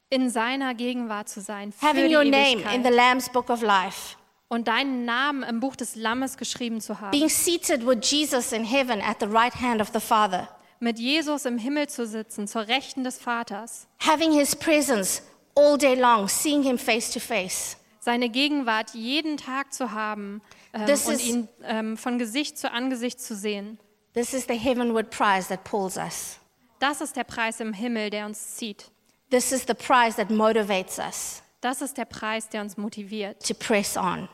In 0.09 0.31
seiner 0.31 0.75
Gegenwart 0.75 1.29
zu 1.29 1.41
sein. 1.41 1.73
Für 1.73 1.89
Having 1.89 2.09
die 2.09 2.17
your 2.17 2.25
name 2.25 2.53
in 2.75 2.83
the 2.83 2.89
Ewigkeit. 2.89 2.95
Lamb's 2.95 3.29
book 3.29 3.51
of 3.51 3.63
life. 3.63 4.17
Und 4.49 4.69
deinen 4.69 5.05
Namen 5.07 5.43
im 5.43 5.61
Buch 5.61 5.77
des 5.77 5.95
Lammes 5.95 6.37
geschrieben 6.37 6.81
zu 6.81 7.01
haben. 7.01 7.11
Being 7.11 7.31
seated 7.31 7.87
with 7.87 7.99
Jesus 8.03 8.53
in 8.53 8.65
heaven 8.65 9.01
at 9.01 9.17
the 9.21 9.27
right 9.27 9.55
hand 9.55 9.81
of 9.81 9.91
the 9.95 10.01
Father. 10.01 10.49
Mit 10.81 10.99
Jesus 10.99 11.45
im 11.47 11.59
Himmel 11.59 11.89
zu 11.89 12.07
sitzen, 12.07 12.47
zur 12.49 12.67
Rechten 12.69 13.05
des 13.05 13.19
Vaters. 13.19 13.87
Having 14.01 14.33
his 14.33 14.55
presence 14.57 15.23
all 15.55 15.79
day 15.79 15.95
long, 15.95 16.29
seeing 16.29 16.63
him 16.63 16.77
face 16.77 17.11
to 17.11 17.21
face. 17.21 17.77
Seine 18.01 18.29
Gegenwart 18.29 18.91
jeden 18.95 19.37
Tag 19.37 19.73
zu 19.73 19.93
haben 19.93 20.43
ähm, 20.75 20.87
This 20.87 21.07
und 21.07 21.15
is- 21.15 21.27
ihn 21.27 21.49
ähm, 21.65 21.97
von 21.97 22.19
Gesicht 22.19 22.59
zu 22.59 22.71
Angesicht 22.71 23.21
zu 23.21 23.35
sehen. 23.37 23.79
This 24.13 24.35
is 24.35 24.45
the 24.47 24.59
heavenward 24.59 25.11
prize 25.11 25.49
that 25.49 25.65
pulls 25.65 25.97
us. 25.97 26.39
Das 26.83 27.01
ist 27.01 27.15
der 27.15 27.23
Preis 27.23 27.61
im 27.61 27.73
Himmel, 27.73 28.11
der 28.11 28.27
uns 28.27 28.57
zieht. 28.57 28.91
This 29.31 29.53
is 29.53 29.65
the 29.69 29.73
prize 29.73 30.17
that 30.17 30.31
motivates 30.31 30.99
us 30.99 31.41
Das 31.61 31.81
ist 31.81 31.97
der 31.97 32.07
Preis, 32.07 32.49
der 32.49 32.61
uns 32.61 32.77
motiviert, 32.77 33.47
to 33.47 33.55
press 33.55 33.97
on. 33.97 34.29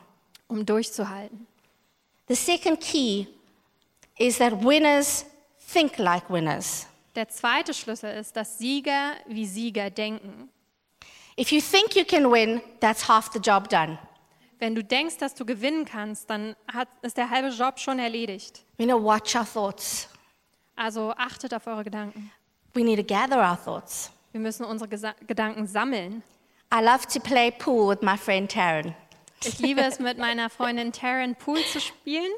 um 0.47 0.65
durchzuhalten. 0.65 1.45
The 2.27 2.33
second 2.33 2.81
key 2.81 3.27
is 4.17 4.39
that 4.39 4.63
winners 4.63 5.27
think 5.71 5.99
like 5.99 6.27
winners. 6.27 6.87
Der 7.13 7.29
zweite 7.29 7.71
Schlüssel 7.71 8.17
ist, 8.17 8.35
dass 8.35 8.57
Sieger 8.57 9.13
wie 9.27 9.45
Sieger 9.45 9.91
denken. 9.91 10.49
If 11.39 11.51
you 11.51 11.61
think 11.61 11.95
you 11.95 12.03
can 12.03 12.31
win, 12.31 12.63
that's 12.79 13.07
half 13.07 13.29
the 13.31 13.39
job 13.39 13.69
done. 13.69 13.99
Wenn 14.57 14.73
du 14.73 14.83
denkst, 14.83 15.17
dass 15.17 15.35
du 15.35 15.45
gewinnen 15.45 15.85
kannst, 15.85 16.27
dann 16.31 16.55
hat, 16.73 16.87
ist 17.03 17.15
der 17.15 17.29
halbe 17.29 17.49
Job 17.49 17.77
schon 17.79 17.99
erledigt. 17.99 18.63
Need 18.79 18.89
to 18.89 19.03
watch 19.03 19.35
our 19.35 19.45
thoughts. 19.45 20.09
Also 20.75 21.11
achtet 21.15 21.53
auf 21.53 21.67
eure 21.67 21.83
Gedanken. 21.83 22.31
We 22.73 22.83
need 22.83 22.97
to 22.97 23.03
gather 23.03 23.37
our 23.37 23.57
thoughts. 23.57 24.11
Wir 24.31 24.41
müssen 24.41 24.65
unsere 24.65 24.87
Gesa 24.89 25.13
Gedanken 25.27 25.65
sammeln. 25.67 26.21
I 26.71 26.81
love 26.83 27.07
to 27.13 27.19
play 27.19 27.49
pool 27.51 27.87
with 27.89 28.01
my 28.01 28.15
friend 28.17 28.49
Taryn. 28.51 28.93
Ich 29.43 29.59
liebe 29.59 29.81
es, 29.81 29.99
mit 29.99 30.17
meiner 30.17 30.49
Freundin 30.49 30.91
Taryn 30.91 31.35
Pool 31.35 31.59
zu 31.71 31.79
spielen. 31.79 32.31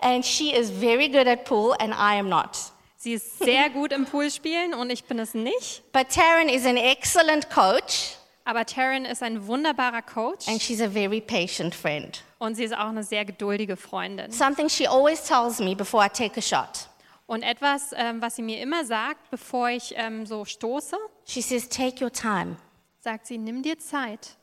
And 0.00 0.24
she 0.24 0.52
is 0.54 0.70
very 0.70 1.08
good 1.08 1.26
at 1.26 1.44
pool, 1.46 1.74
and 1.80 1.92
I 1.94 2.18
am 2.18 2.28
not. 2.28 2.56
Sie 2.96 3.14
ist 3.14 3.38
sehr 3.38 3.70
gut 3.70 3.92
im 3.92 4.04
Poolspielen 4.04 4.74
und 4.74 4.90
ich 4.90 5.04
bin 5.04 5.18
es 5.18 5.34
nicht. 5.34 5.82
But 5.92 6.08
Taryn 6.10 6.48
is 6.48 6.66
an 6.66 6.76
excellent 6.76 7.48
coach, 7.50 8.16
Aber 8.44 8.64
Taryn 8.66 9.04
ist 9.04 9.22
ein 9.22 9.46
wunderbarer 9.46 10.02
Coach 10.02 10.46
and 10.48 10.60
she's 10.62 10.80
a 10.80 10.88
very 10.88 11.20
patient 11.20 11.74
friend. 11.74 12.22
und 12.38 12.54
sie 12.54 12.64
ist 12.64 12.74
auch 12.74 12.88
eine 12.88 13.02
sehr 13.02 13.24
geduldige 13.24 13.76
Freundin. 13.76 14.30
Something 14.30 14.68
she 14.68 14.86
always 14.86 15.22
tells 15.24 15.58
me 15.58 15.74
before 15.74 16.04
I 16.04 16.08
take 16.08 16.38
a 16.38 16.42
shot. 16.42 16.88
Und 17.26 17.42
etwas, 17.42 17.90
ähm, 17.96 18.22
was 18.22 18.36
sie 18.36 18.42
mir 18.42 18.60
immer 18.62 18.84
sagt, 18.84 19.30
bevor 19.30 19.68
ich 19.68 19.94
ähm, 19.96 20.26
so 20.26 20.44
stoße, 20.44 20.96
She 21.24 21.42
says, 21.42 21.68
Take 21.68 22.02
your 22.04 22.12
time. 22.12 22.56
sagt 23.00 23.26
sie, 23.26 23.36
nimm 23.38 23.62
dir 23.62 23.78
Zeit. 23.78 24.36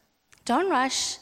Don't 0.46 0.69
rush. 0.69 1.17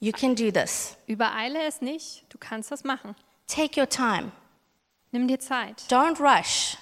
You 0.00 0.12
can 0.12 0.34
do 0.34 0.50
this. 0.50 0.96
Übereile 1.06 1.62
es 1.66 1.80
nicht, 1.80 2.24
du 2.28 2.38
kannst 2.38 2.70
das 2.70 2.84
machen. 2.84 3.16
Take 3.46 3.80
your 3.80 3.88
time. 3.88 4.30
Nimm 5.10 5.26
dir 5.26 5.40
Zeit. 5.40 5.82
Don't 5.88 6.20
rush. 6.20 6.76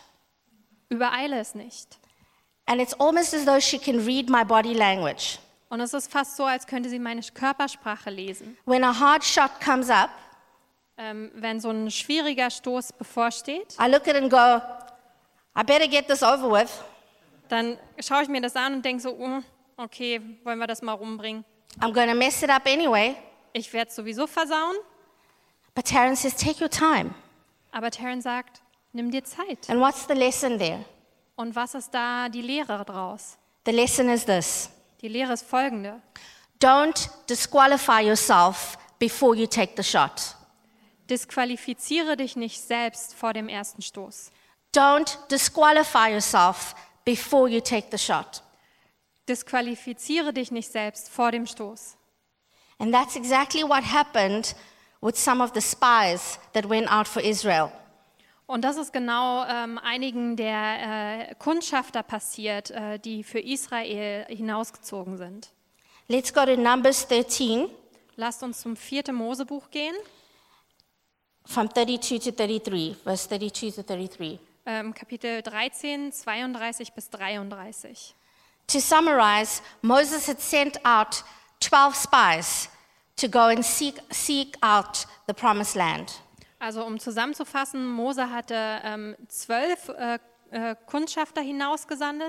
Übereile 0.88 1.38
es 1.38 1.54
nicht. 1.54 1.98
And 2.66 2.80
it's 2.80 2.94
almost 2.94 3.32
as 3.32 3.44
though 3.44 3.60
she 3.60 3.78
can 3.78 4.04
read 4.04 4.28
my 4.28 4.44
body 4.44 4.74
language. 4.74 5.38
Und 5.68 5.80
es 5.80 5.94
ist 5.94 6.10
fast 6.10 6.36
so, 6.36 6.44
als 6.44 6.66
könnte 6.66 6.88
sie 6.88 6.98
meine 6.98 7.20
Körpersprache 7.22 8.10
lesen. 8.10 8.56
When 8.64 8.82
a 8.84 8.92
hard 8.98 9.24
shot 9.24 9.60
comes 9.64 9.88
up, 9.88 10.10
Ähm, 10.98 11.30
wenn 11.34 11.60
so 11.60 11.70
ein 11.70 11.90
schwieriger 11.90 12.50
Stoß 12.50 12.92
bevorsteht, 12.94 13.76
I 13.78 13.86
look 13.90 14.08
at 14.08 14.16
it 14.16 14.22
and 14.22 14.30
go, 14.30 14.60
I 15.58 15.62
better 15.62 15.86
get 15.86 16.06
this 16.08 16.22
over 16.22 16.50
with. 16.50 16.70
dann 17.48 17.78
schaue 18.00 18.22
ich 18.22 18.28
mir 18.28 18.40
das 18.40 18.56
an 18.56 18.74
und 18.76 18.84
denke 18.84 19.02
so, 19.02 19.10
oh, 19.10 19.40
okay, 19.76 20.20
wollen 20.44 20.58
wir 20.58 20.66
das 20.66 20.80
mal 20.82 20.94
rumbringen. 20.94 21.44
I'm 21.80 21.92
going 21.92 22.08
to 22.08 22.14
mess 22.16 22.42
it 22.42 22.48
up 22.50 22.66
anyway. 22.66 23.14
Ich 23.52 23.70
werde 23.72 23.90
es 23.90 23.96
sowieso 23.96 24.26
versauen. 24.26 24.76
But 25.74 25.84
Taryn 25.86 26.16
says, 26.16 26.34
Take 26.34 26.62
your 26.62 26.70
time. 26.70 27.14
Aber 27.72 27.90
Taryn 27.90 28.22
sagt, 28.22 28.62
nimm 28.92 29.10
dir 29.10 29.22
Zeit. 29.24 29.68
And 29.68 29.80
what's 29.80 30.06
the 30.08 30.14
lesson 30.14 30.58
there? 30.58 30.84
Und 31.36 31.54
was 31.54 31.74
ist 31.74 31.92
da 31.92 32.30
die 32.30 32.40
Lehre 32.40 32.82
draus? 32.86 33.36
The 33.66 33.72
lesson 33.72 34.08
is 34.08 34.24
this 34.24 34.70
Die 35.02 35.08
Lehre 35.08 35.34
ist 35.34 35.46
folgende. 35.46 36.00
don't 36.58 37.10
disqualify 37.28 38.00
yourself 38.00 38.78
before 38.98 39.36
you 39.36 39.46
take 39.46 39.74
the 39.76 39.82
shot. 39.84 40.34
Disqualifiziere 41.10 42.16
dich 42.16 42.36
nicht 42.36 42.60
selbst 42.60 43.14
vor 43.14 43.32
dem 43.32 43.48
ersten 43.48 43.82
Stoß. 43.82 44.32
Don't 44.74 45.16
disqualify 45.30 46.12
yourself 46.12 46.74
before 47.04 47.48
you 47.48 47.60
take 47.60 47.88
the 47.90 47.98
shot. 47.98 48.42
Disqualifiziere 49.28 50.32
dich 50.32 50.50
nicht 50.50 50.70
selbst 50.70 51.08
vor 51.08 51.30
dem 51.30 51.46
Stoß. 51.46 51.96
And 52.78 52.92
that's 52.92 53.16
exactly 53.16 53.62
what 53.62 53.82
happened 53.82 54.54
with 55.00 55.16
some 55.16 55.42
of 55.42 55.52
the 55.54 55.60
spies 55.60 56.38
that 56.52 56.68
went 56.68 56.90
out 56.90 57.08
for 57.08 57.22
Israel. 57.22 57.70
Und 58.46 58.62
das 58.62 58.76
ist 58.76 58.92
genau 58.92 59.44
ähm, 59.46 59.78
einigen 59.78 60.36
der 60.36 61.30
äh, 61.30 61.34
Kundschafter 61.36 62.02
passiert, 62.04 62.70
äh, 62.70 62.98
die 62.98 63.24
für 63.24 63.40
Israel 63.40 64.24
hinausgezogen 64.28 65.16
sind. 65.16 65.50
Let's 66.06 66.32
go 66.32 66.44
to 66.44 66.56
Numbers 66.56 67.08
13 67.08 67.68
Lasst 68.18 68.42
uns 68.42 68.62
zum 68.62 68.76
4. 68.76 69.12
Mosebuch 69.12 69.68
gehen, 69.70 69.94
from 71.46 71.68
32 71.68 72.18
to 72.18 72.32
33, 72.32 72.96
verse 73.04 73.26
32 73.26 73.70
to 73.70 73.82
33. 73.82 74.38
ähm, 74.66 74.92
Kapitel 74.92 75.42
13, 75.42 76.12
32 76.12 76.92
bis 76.92 77.08
33. 77.08 78.14
To 78.66 78.80
summarize, 78.80 79.62
Moses 79.80 80.26
had 80.26 80.40
sent 80.40 80.84
out 80.84 81.24
12 81.60 81.94
spies 81.94 82.68
to 83.16 83.28
go 83.28 83.48
and 83.48 83.64
seek, 83.64 83.94
seek 84.10 84.56
out 84.60 85.06
the 85.28 85.32
promised 85.32 85.76
land. 85.76 86.20
Also 86.58 86.84
um 86.84 86.98
zusammenzufassen, 86.98 87.86
Mose 87.86 88.30
hatte 88.30 88.80
ähm, 88.82 89.14
zwölf 89.28 89.88
äh, 89.90 90.18
äh, 90.50 90.74
Kundschafter 90.86 91.42
hinausgesandt, 91.42 92.22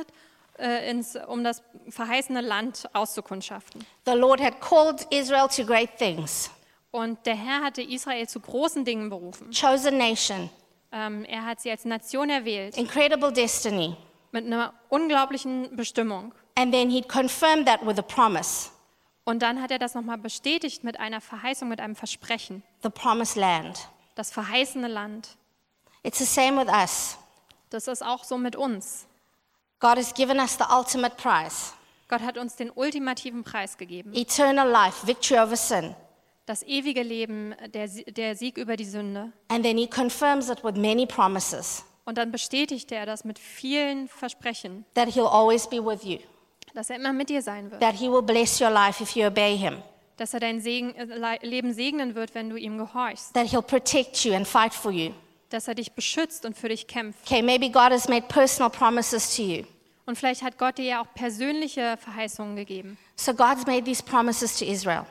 äh, 0.59 0.89
ins, 0.89 1.15
um 1.15 1.43
das 1.43 1.63
verheißene 1.89 2.41
Land 2.41 2.87
auszukundschaften. 2.93 3.85
The 4.05 4.13
Lord 4.13 4.39
had 4.39 4.59
called 4.59 5.07
Israel 5.11 5.47
to 5.47 5.65
great 5.65 5.97
things, 5.97 6.51
Und 6.97 7.25
der 7.27 7.35
Herr 7.35 7.61
hatte 7.63 7.81
Israel 7.83 8.27
zu 8.27 8.39
großen 8.39 8.83
Dingen 8.83 9.09
berufen. 9.09 9.51
chosen 9.51 9.97
nation, 9.97 10.49
Ähm, 10.91 11.25
er 11.25 11.45
hat 11.45 11.59
sie 11.61 11.69
als 11.69 11.85
Nation 11.85 12.29
erwählt, 12.29 12.75
incredible 12.75 13.31
destiny. 13.31 13.95
mit 14.31 14.45
einer 14.45 14.73
unglaublichen 14.89 15.75
Bestimmung. 15.75 16.33
And 16.55 16.73
then 16.73 16.89
he'd 16.89 17.07
confirmed 17.07 17.67
that 17.67 17.85
with 17.85 17.99
a 17.99 18.01
promise 18.01 18.69
Und 19.25 19.41
dann 19.43 19.61
hat 19.61 19.69
er 19.69 19.77
das 19.77 19.93
nochmal 19.93 20.17
bestätigt 20.17 20.83
mit 20.83 20.99
einer 20.99 21.21
Verheißung, 21.21 21.67
mit 21.69 21.79
einem 21.79 21.95
Versprechen. 21.95 22.63
the 22.81 22.89
promised 22.89 23.35
land. 23.35 23.89
Das 24.15 24.31
verheißene 24.31 24.87
Land. 24.87 25.37
It's 26.01 26.17
the 26.17 26.25
same 26.25 26.59
with 26.59 26.71
us. 26.73 27.17
Das 27.69 27.87
ist 27.87 28.03
auch 28.03 28.23
so 28.23 28.37
mit 28.39 28.55
uns. 28.55 29.05
God 29.79 29.97
has 29.97 30.13
given 30.15 30.39
us 30.39 30.57
the 30.57 30.63
ultimate 30.75 31.15
prize 31.17 31.73
Gott 32.07 32.21
hat 32.21 32.37
uns 32.39 32.55
den 32.55 32.71
ultimativen 32.71 33.43
Preis 33.43 33.77
gegeben. 33.77 34.13
eternal 34.15 34.67
life, 34.67 35.05
victory 35.05 35.39
over 35.39 35.55
sin. 35.57 35.95
Das 36.47 36.63
ewige 36.63 37.03
Leben, 37.03 37.53
der, 37.73 37.87
der 37.87 38.35
Sieg 38.35 38.57
über 38.57 38.75
die 38.77 38.85
Sünde. 38.85 39.31
And 39.49 39.63
then 39.63 39.77
he 39.77 39.85
confirms 39.87 40.49
it 40.49 40.63
with 40.63 40.75
many 40.75 41.05
promises 41.05 41.83
Und 42.05 42.17
dann 42.17 42.31
bestätigt 42.31 42.91
er 42.91 43.05
das 43.05 43.23
mit 43.25 43.37
vielen 43.37 44.07
Versprechen, 44.07 44.85
that 44.95 45.09
he'll 45.09 45.27
always 45.29 45.67
be 45.67 45.77
with 45.85 46.03
you, 46.03 46.17
dass 46.73 46.89
er 46.89 46.95
immer 46.95 47.13
mit 47.13 47.29
dir 47.29 47.41
sein 47.41 47.69
wird. 47.69 47.81
that 47.81 47.93
he 47.95 48.09
will 48.09 48.21
bless 48.23 48.59
your 48.61 48.69
life 48.71 49.03
if 49.03 49.11
you 49.15 49.27
obey 49.27 49.55
him, 49.57 49.83
Dass 50.15 50.33
er 50.33 50.39
dein 50.39 50.61
Segen, 50.61 50.95
äh, 50.95 51.03
Le- 51.03 51.37
Leben 51.47 51.73
segnen 51.73 52.15
wird, 52.15 52.33
wenn 52.33 52.49
du 52.49 52.55
ihm 52.55 52.77
gehorchst. 52.79 53.33
that 53.35 53.47
he'll 53.47 53.61
protect 53.61 54.23
you 54.25 54.33
and 54.33 54.47
fight 54.47 54.73
for 54.73 54.91
you. 54.91 55.11
Dass 55.49 55.67
er 55.67 55.75
dich 55.75 55.91
beschützt 55.91 56.45
und 56.45 56.57
für 56.57 56.69
dich 56.69 56.87
kämpft. 56.87 57.19
Okay, 57.25 57.41
maybe 57.41 57.69
God 57.69 57.91
has 57.91 58.07
made 58.07 58.23
personal 58.27 58.69
promises 58.69 59.35
to 59.35 59.41
you. 59.43 59.63
Und 60.05 60.17
vielleicht 60.17 60.41
hat 60.41 60.57
Gott 60.57 60.77
dir 60.77 60.85
ja 60.85 61.01
auch 61.01 61.13
persönliche 61.13 61.97
Verheißungen 61.97 62.55
gegeben. 62.55 62.97
So 63.17 63.33
God's 63.33 63.65
made 63.65 63.83
these 63.83 64.01
promises 64.01 64.57
to 64.57 64.63
Israel. 64.65 65.05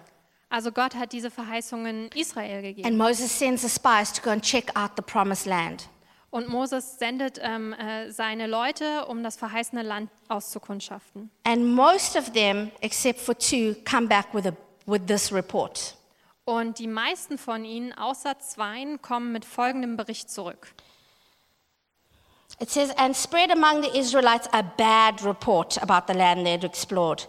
Also 0.48 0.70
Gott 0.70 0.94
hat 0.94 1.12
diese 1.12 1.30
Verheißungen 1.30 2.11
Israel 2.14 2.62
gegeben. 2.62 2.87
And 2.87 2.96
Moses 2.96 3.37
sends 3.37 3.62
the 3.62 3.68
spies 3.68 4.12
to 4.12 4.22
go 4.22 4.30
and 4.30 4.42
check 4.42 4.74
out 4.76 4.92
the 4.96 5.02
promised 5.02 5.46
land. 5.46 5.88
Und 6.30 6.48
Moses 6.48 6.98
sendet 6.98 7.38
ähm, 7.42 7.72
äh, 7.72 8.11
seine 8.11 8.46
Leute, 8.46 9.06
um 9.06 9.22
das 9.22 9.37
verheißene 9.37 9.82
Land 9.82 10.11
auszukundschaften. 10.28 11.30
And 11.44 11.64
most 11.74 12.16
of 12.16 12.32
them, 12.32 12.70
except 12.80 13.20
for 13.20 13.37
two, 13.37 13.74
come 13.88 14.06
back 14.06 14.32
with, 14.35 14.46
a, 14.46 14.52
with 14.87 15.02
this 15.06 15.32
report. 15.32 15.96
Und 16.44 16.78
die 16.78 16.87
meisten 16.87 17.38
von 17.38 17.64
ihnen, 17.64 17.92
außer 17.92 18.38
zweien, 18.38 19.02
kommen 19.02 19.32
mit 19.32 19.44
folgendem 19.44 19.96
Bericht 19.96 20.30
zurück. 20.30 20.68
It 22.61 22.70
says, 22.70 22.90
and 22.96 23.16
spread 23.16 23.50
among 23.50 23.82
the 23.82 23.98
Israelites 23.98 24.48
a 24.52 24.62
bad 24.62 25.24
report 25.24 25.76
about 25.82 26.11
the 26.11 26.16
land 26.16 26.44
they 26.44 26.52
had 26.52 26.64
explored. 26.64 27.26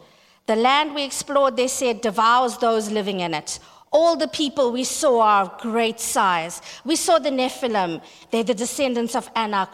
The 0.47 0.55
land 0.55 0.95
we 0.95 1.03
explored, 1.03 1.57
they 1.57 1.67
said, 1.67 2.01
devours 2.01 2.57
those 2.57 2.89
living 2.89 3.19
in 3.19 3.33
it. 3.33 3.59
All 3.91 4.17
the 4.17 4.27
people 4.27 4.71
we 4.71 4.83
saw 4.83 5.21
are 5.21 5.43
of 5.43 5.57
great 5.59 5.99
size. 5.99 6.61
We 6.85 6.95
saw 6.95 7.19
the 7.19 7.29
Nephilim. 7.29 8.01
They're 8.31 8.43
the 8.43 8.53
descendants 8.53 9.15
of 9.15 9.29
Anak, 9.35 9.69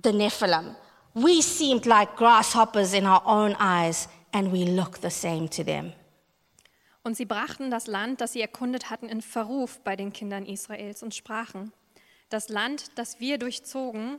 the 0.00 0.12
Nephilim. 0.12 0.76
We 1.14 1.42
seemed 1.42 1.86
like 1.86 2.16
grasshoppers 2.16 2.92
in 2.92 3.06
our 3.06 3.22
own 3.24 3.56
eyes, 3.58 4.08
and 4.32 4.52
we 4.52 4.64
look 4.64 5.00
the 5.00 5.10
same 5.10 5.48
to 5.48 5.64
them. 5.64 5.92
Und 7.02 7.16
sie 7.16 7.24
brachten 7.24 7.70
das 7.70 7.86
Land, 7.86 8.20
das 8.20 8.32
sie 8.32 8.40
erkundet 8.40 8.90
hatten, 8.90 9.08
in 9.08 9.22
Verruf 9.22 9.78
bei 9.84 9.94
den 9.94 10.12
Kindern 10.12 10.44
Israels 10.44 11.04
und 11.04 11.14
sprachen, 11.14 11.72
das 12.30 12.48
Land, 12.48 12.98
das 12.98 13.20
wir 13.20 13.38
durchzogen 13.38 14.18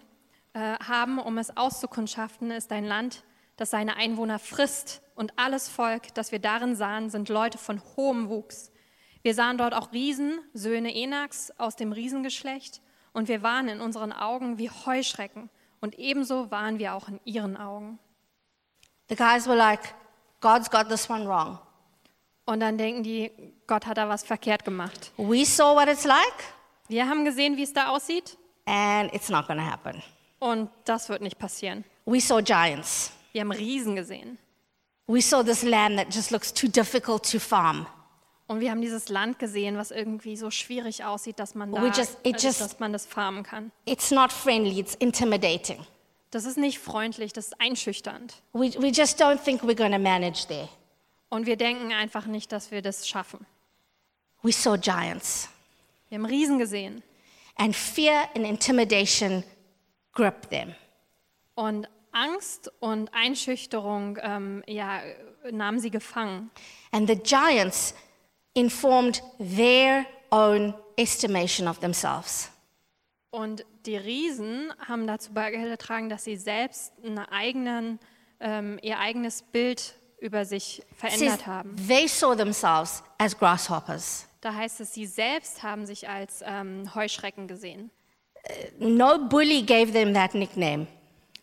äh, 0.54 0.60
haben, 0.80 1.20
um 1.20 1.38
es 1.38 1.56
auszukundschaften, 1.56 2.50
ist 2.52 2.72
ein 2.72 2.86
Land, 2.86 3.24
das 3.58 3.72
seine 3.72 3.98
Einwohner 3.98 4.40
frisst. 4.40 5.02
Und 5.18 5.34
alles 5.36 5.68
Volk, 5.68 6.14
das 6.14 6.32
wir 6.32 6.38
darin 6.38 6.76
sahen, 6.76 7.10
sind 7.10 7.28
Leute 7.28 7.58
von 7.58 7.82
hohem 7.96 8.30
Wuchs. 8.30 8.72
Wir 9.24 9.34
sahen 9.34 9.58
dort 9.58 9.74
auch 9.74 9.92
Riesen, 9.92 10.40
Söhne 10.54 10.94
Enaks 10.94 11.52
aus 11.58 11.76
dem 11.76 11.92
Riesengeschlecht, 11.92 12.82
und 13.14 13.28
wir 13.28 13.42
waren 13.42 13.68
in 13.68 13.82
unseren 13.82 14.14
Augen 14.14 14.60
wie 14.60 14.70
Heuschrecken. 14.70 15.50
Und 15.82 15.98
ebenso 15.98 16.52
waren 16.52 16.78
wir 16.78 16.94
auch 16.94 17.08
in 17.08 17.20
ihren 17.26 17.58
Augen. 17.58 17.98
The 19.10 19.16
guys 19.16 19.48
were 19.48 19.58
like, 19.58 19.96
God's 20.40 20.70
got 20.70 20.88
this 20.88 21.10
one 21.10 21.26
wrong. 21.28 21.58
Und 22.46 22.60
dann 22.60 22.78
denken 22.78 23.02
die, 23.02 23.32
Gott 23.66 23.88
hat 23.88 23.98
da 23.98 24.08
was 24.08 24.24
verkehrt 24.24 24.64
gemacht. 24.64 25.12
We 25.18 25.44
saw 25.46 25.76
what 25.76 25.88
it's 25.88 26.04
like, 26.06 26.44
Wir 26.90 27.10
haben 27.10 27.26
gesehen, 27.26 27.58
wie 27.58 27.64
es 27.64 27.74
da 27.74 27.88
aussieht, 27.90 28.38
and 28.66 29.12
it's 29.16 29.30
not 29.30 29.48
to 29.48 29.54
happen. 29.56 30.04
und 30.40 30.70
das 30.86 31.10
wird 31.10 31.24
nicht 31.24 31.40
passieren. 31.40 31.84
We 32.06 32.22
saw 32.22 32.40
giants. 32.40 33.12
Wir 33.32 33.42
haben 33.42 33.52
Riesen 33.52 33.96
gesehen. 33.96 34.38
We 35.08 35.22
saw 35.22 35.42
this 35.44 35.64
land 35.64 35.98
that 35.98 36.14
just 36.14 36.32
looks 36.32 36.54
too 36.54 36.68
difficult 36.68 37.24
to 37.32 37.40
farm. 37.40 37.88
Und 38.48 38.60
wir 38.62 38.72
haben 38.72 38.82
dieses 38.82 39.10
Land 39.10 39.40
gesehen, 39.40 39.78
was 39.78 39.92
irgendwie 39.92 40.38
so 40.38 40.50
schwierig 40.52 41.04
aussieht, 41.04 41.40
dass 41.40 41.54
man 41.56 41.72
da, 41.72 41.86
just- 41.88 42.18
also, 42.26 42.48
just- 42.48 42.62
dass 42.62 42.80
man 42.80 42.94
das 42.94 43.06
farmen 43.06 43.44
kann. 43.44 43.72
It's 43.86 44.12
not 44.12 44.32
friendly, 44.32 44.80
it's 44.80 44.96
intimidating. 44.96 45.86
Das 46.32 46.46
ist 46.46 46.58
nicht 46.58 46.80
freundlich, 46.80 47.32
das 47.34 47.48
ist 47.48 47.60
einschüchternd. 47.62 48.36
We, 48.54 48.74
we 48.82 48.88
just 48.90 49.22
don't 49.22 49.42
think 49.44 49.64
we're 49.64 49.76
going 49.76 49.92
to 49.92 50.00
manage 50.00 50.46
there. 50.48 50.70
Und 51.30 51.46
wir 51.46 51.58
denken 51.58 51.92
einfach 51.94 52.26
nicht, 52.26 52.52
dass 52.54 52.72
wir 52.72 52.82
das 52.82 53.08
schaffen. 53.08 53.46
We 54.44 54.52
saw 54.52 54.78
giants, 54.78 55.50
Wir 56.10 56.18
haben 56.18 56.26
Riesen 56.26 56.58
gesehen 56.60 57.04
and 57.58 57.76
fear 57.76 58.30
and 58.36 58.46
intimidation 58.46 59.44
gripped 60.14 60.50
them. 60.52 60.74
und 61.56 61.88
Angst 62.12 62.72
und 62.80 63.14
Einschüchterung 63.14 64.18
ähm, 64.22 64.64
ja, 64.68 65.02
nahmen 65.52 65.80
sie 65.80 65.92
gefangen. 65.92 66.50
And 66.92 67.08
the 67.08 67.16
giants 67.16 67.94
informed 68.54 69.22
their 69.40 70.06
own 70.32 70.74
estimation 70.98 71.68
of 71.68 71.80
themselves. 71.80 72.50
Und 73.30 73.66
die 73.86 73.98
Riesen 73.98 74.74
haben 74.88 75.06
dazu 75.06 75.34
beigetragen, 75.34 76.10
dass 76.10 76.24
sie 76.24 76.38
selbst 76.38 76.94
einen 77.04 77.20
eigenen, 77.20 78.00
ähm, 78.40 78.80
ihr 78.82 79.00
eigenes 79.00 79.44
Bild 79.44 79.96
über 80.20 80.46
sich 80.46 80.82
verändert 80.96 81.46
haben. 81.46 81.76
they 81.88 82.08
saw 82.08 82.36
themselves 82.36 83.04
as 83.20 83.38
grasshoppers. 83.38 84.28
Da 84.42 84.54
heißt 84.54 84.80
es, 84.82 84.94
sie 84.94 85.06
selbst 85.06 85.62
haben 85.62 85.86
sich 85.86 86.08
als 86.10 86.44
ähm, 86.46 86.94
Heuschrecken 86.96 87.48
gesehen. 87.48 87.92
No 88.80 89.20
bully 89.28 89.62
gave 89.62 89.92
them 89.92 90.14
that 90.14 90.34
nickname. 90.34 90.88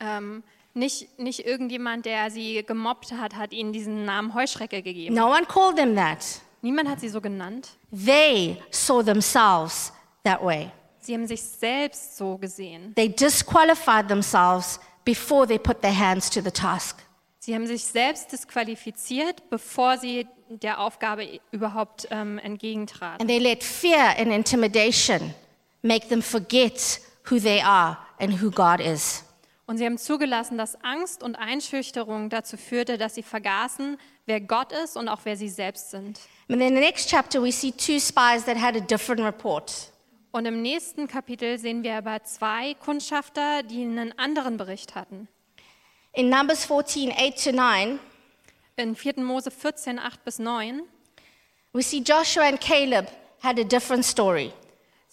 Ähm, 0.00 0.42
nicht, 0.74 1.18
nicht 1.18 1.46
irgendjemand, 1.46 2.04
der 2.06 2.30
sie 2.30 2.64
gemobbt 2.64 3.12
hat, 3.12 3.34
hat 3.36 3.52
ihnen 3.52 3.72
diesen 3.72 4.04
Namen 4.04 4.34
Heuschrecke 4.34 4.82
gegeben. 4.82 5.14
No 5.14 5.30
one 5.30 5.46
called 5.46 5.76
them 5.76 5.96
that. 5.96 6.18
Niemand 6.62 6.88
hat 6.88 7.00
sie 7.00 7.08
so 7.08 7.20
genannt. 7.20 7.70
They 7.90 8.56
saw 8.70 9.02
themselves 9.02 9.92
that 10.24 10.42
way. 10.42 10.70
Sie 11.00 11.12
haben 11.12 11.26
sich 11.26 11.42
selbst 11.42 12.16
so 12.16 12.38
gesehen. 12.38 12.94
They 12.94 13.08
disqualified 13.08 14.08
themselves 14.08 14.80
before 15.04 15.46
they 15.46 15.58
put 15.58 15.82
their 15.82 15.96
hands 15.96 16.30
to 16.30 16.40
the 16.40 16.50
task. 16.50 17.02
Sie 17.38 17.54
haben 17.54 17.66
sich 17.66 17.84
selbst 17.84 18.32
disqualifiziert, 18.32 19.50
bevor 19.50 19.98
sie 19.98 20.26
der 20.48 20.80
Aufgabe 20.80 21.40
überhaupt 21.50 22.08
ähm, 22.10 22.38
entgegentraten. 22.38 23.20
And 23.20 23.28
they 23.28 23.38
let 23.38 23.62
fear 23.62 24.18
and 24.18 24.28
intimidation 24.28 25.34
make 25.82 26.08
them 26.08 26.22
forget 26.22 27.00
who 27.30 27.38
they 27.38 27.60
are 27.60 27.98
and 28.18 28.40
who 28.40 28.50
God 28.50 28.80
is. 28.80 29.23
Und 29.66 29.78
sie 29.78 29.86
haben 29.86 29.96
zugelassen, 29.96 30.58
dass 30.58 30.82
Angst 30.84 31.22
und 31.22 31.36
Einschüchterung 31.36 32.28
dazu 32.28 32.56
führte, 32.56 32.98
dass 32.98 33.14
sie 33.14 33.22
vergaßen, 33.22 33.96
wer 34.26 34.40
Gott 34.40 34.72
ist 34.72 34.96
und 34.96 35.08
auch 35.08 35.20
wer 35.24 35.36
sie 35.36 35.48
selbst 35.48 35.90
sind. 35.90 36.20
And 36.48 36.60
then 36.60 36.68
in 36.68 36.74
the 36.74 36.80
next 36.80 37.08
chapter, 37.08 37.42
we 37.42 37.50
see 37.50 37.72
two 37.72 37.98
spies 37.98 38.44
that 38.44 38.60
had 38.60 38.76
a 38.76 38.80
different 38.80 39.22
report. 39.22 39.90
Und 40.32 40.46
im 40.46 40.62
nächsten 40.62 41.08
Kapitel 41.08 41.58
sehen 41.58 41.82
wir 41.82 41.94
aber 41.96 42.22
zwei 42.24 42.74
Kundschafter, 42.74 43.62
die 43.62 43.82
einen 43.82 44.18
anderen 44.18 44.56
Bericht 44.56 44.94
hatten. 44.94 45.28
In 46.12 46.28
Numbers 46.28 46.66
14, 46.66 47.12
8 47.12 47.44
to 47.44 47.52
9, 47.52 47.98
In 48.76 48.96
4. 48.96 49.20
Mose 49.20 49.50
14, 49.50 49.98
8 49.98 50.24
bis 50.24 50.38
9 50.38 50.82
we 51.74 51.82
see 51.82 52.00
Joshua 52.00 52.44
and 52.44 52.60
Caleb 52.60 53.08
had 53.40 53.58
a 53.58 53.64
different 53.64 54.04
story. 54.04 54.54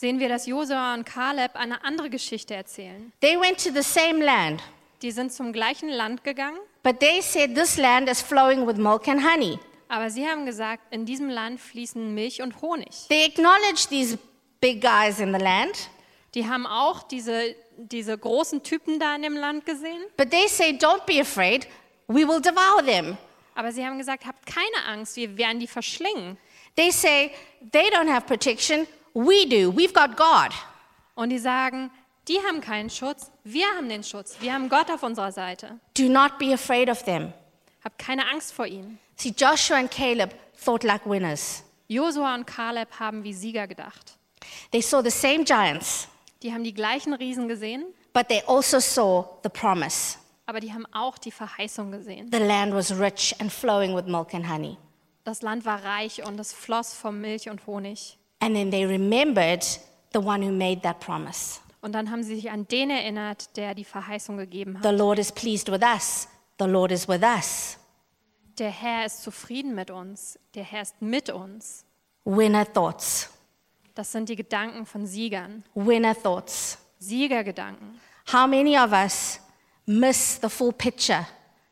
Sehen 0.01 0.19
wir, 0.19 0.29
dass 0.29 0.47
Josua 0.47 0.95
und 0.95 1.05
Kaleb 1.05 1.55
eine 1.55 1.83
andere 1.83 2.09
Geschichte 2.09 2.55
erzählen. 2.55 3.11
They 3.21 3.39
went 3.39 3.63
to 3.63 3.69
the 3.71 3.83
same 3.83 4.23
land, 4.25 4.59
Die 5.03 5.11
sind 5.11 5.31
zum 5.31 5.53
gleichen 5.53 5.89
Land 5.89 6.23
gegangen, 6.23 6.57
but 6.81 6.99
they 6.99 7.21
said 7.21 7.53
this 7.55 7.77
land 7.77 8.09
is 8.09 8.19
flowing 8.19 8.65
with 8.65 8.77
milk 8.77 9.07
and 9.07 9.21
honey. 9.23 9.59
aber 9.89 10.09
sie 10.09 10.25
haben 10.27 10.47
gesagt, 10.47 10.81
in 10.91 11.05
diesem 11.05 11.29
Land 11.29 11.59
fließen 11.61 12.15
Milch 12.15 12.41
und 12.41 12.61
Honig. 12.63 12.89
They 13.09 13.25
acknowledged 13.25 13.89
these 13.89 14.17
big 14.59 14.81
guys 14.81 15.19
in 15.19 15.31
the 15.33 15.39
land, 15.39 15.89
Die 16.33 16.47
haben 16.47 16.65
auch 16.65 17.03
diese, 17.03 17.55
diese 17.77 18.17
großen 18.17 18.63
Typen 18.63 18.99
da 18.99 19.15
in 19.15 19.21
dem 19.21 19.35
Land 19.35 19.67
gesehen, 19.67 20.01
but 20.17 20.31
they 20.31 20.47
say, 20.47 20.71
Don't 20.71 21.05
be 21.05 21.21
afraid, 21.21 21.67
we 22.07 22.27
will 22.27 22.41
devour 22.41 22.83
them. 22.83 23.17
aber 23.53 23.71
sie 23.71 23.85
haben 23.85 23.99
gesagt, 23.99 24.25
habt 24.25 24.47
keine 24.47 24.87
Angst, 24.87 25.15
wir 25.15 25.37
werden 25.37 25.59
die 25.59 25.67
verschlingen. 25.67 26.37
They 26.75 26.89
say, 26.89 27.31
They 27.71 27.89
don't 27.91 28.09
have 28.09 28.25
protection, 28.25 28.87
we 29.13 29.45
do, 29.47 29.71
we've 29.71 29.93
got 29.93 30.15
God. 30.17 30.51
Und 31.15 31.29
die 31.29 31.39
sagen, 31.39 31.91
die 32.27 32.37
haben 32.47 32.61
keinen 32.61 32.89
Schutz, 32.89 33.31
wir 33.43 33.65
haben 33.77 33.89
den 33.89 34.03
Schutz, 34.03 34.37
wir 34.39 34.53
haben 34.53 34.69
Gott 34.69 34.89
auf 34.89 35.03
unserer 35.03 35.31
Seite. 35.31 35.79
Do 35.97 36.03
not 36.03 36.37
be 36.37 36.53
afraid 36.53 36.89
of 36.89 37.03
them. 37.03 37.33
Habt 37.83 37.97
keine 37.99 38.27
Angst 38.29 38.53
vor 38.53 38.65
ihnen. 38.67 38.99
See, 39.15 39.33
Joshua 39.37 39.77
and 39.77 39.89
Caleb 39.91 40.33
thought 40.63 40.83
like 40.83 41.05
winners. 41.05 41.63
Josua 41.87 42.35
und 42.35 42.45
Kaleb 42.47 42.87
haben 42.99 43.23
wie 43.23 43.33
Sieger 43.33 43.67
gedacht. 43.67 44.17
They 44.71 44.81
saw 44.81 45.01
the 45.03 45.09
same 45.09 45.43
giants, 45.43 46.07
Die 46.41 46.51
haben 46.53 46.63
die 46.63 46.73
gleichen 46.73 47.13
Riesen 47.13 47.47
gesehen, 47.47 47.85
but 48.13 48.27
they 48.29 48.41
also 48.47 48.79
saw 48.79 49.25
the 49.43 49.49
promise. 49.49 50.17
aber 50.45 50.59
die 50.59 50.71
haben 50.73 50.85
auch 50.93 51.17
die 51.17 51.31
Verheißung 51.31 51.91
gesehen. 51.91 52.29
The 52.31 52.39
land 52.39 52.73
was 52.73 52.97
rich 52.97 53.35
and 53.39 53.51
flowing 53.51 53.95
with 53.95 54.05
milk 54.05 54.33
and 54.33 54.47
honey. 54.49 54.77
Das 55.23 55.41
Land 55.43 55.65
war 55.65 55.83
reich 55.83 56.25
und 56.25 56.39
es 56.39 56.51
floss 56.53 56.93
vom 56.93 57.19
Milch 57.21 57.49
und 57.49 57.65
Honig. 57.67 58.17
And 58.41 58.55
then 58.55 58.71
they 58.71 58.85
remembered 58.85 59.63
the 60.13 60.19
one 60.19 60.41
who 60.41 60.51
made 60.51 60.81
that 60.81 60.99
promise. 60.99 61.61
Und 61.81 61.93
dann 61.93 62.11
haben 62.11 62.23
sie 62.23 62.35
sich 62.35 62.51
an 62.51 62.67
den 62.67 62.89
erinnert, 62.89 63.55
der 63.55 63.73
die 63.73 63.85
Verheißung 63.85 64.37
gegeben 64.37 64.77
hat. 64.77 64.83
The 64.83 64.95
Lord 64.95 65.17
is 65.19 65.31
pleased 65.31 65.71
with 65.71 65.81
us. 65.81 66.27
The 66.59 66.65
Lord 66.65 66.91
is 66.91 67.07
with 67.07 67.23
us. 67.23 67.77
Der 68.57 68.69
Herr 68.69 69.05
ist 69.05 69.23
zufrieden 69.23 69.73
mit 69.73 69.89
uns. 69.89 70.37
Der 70.53 70.63
Herr 70.63 70.81
ist 70.81 71.01
mit 71.01 71.29
uns. 71.29 71.85
Winner 72.25 72.71
thoughts. 72.71 73.29
Das 73.95 74.11
sind 74.11 74.29
die 74.29 74.35
Gedanken 74.35 74.85
von 74.85 75.05
Siegern. 75.05 75.63
Winner 75.73 76.15
thoughts. 76.15 76.77
Siegergedanken. 76.99 77.99
How 78.31 78.47
many 78.47 78.77
of 78.77 78.91
us 78.91 79.39
miss 79.85 80.39
the 80.41 80.49
full 80.49 80.71
picture 80.71 81.25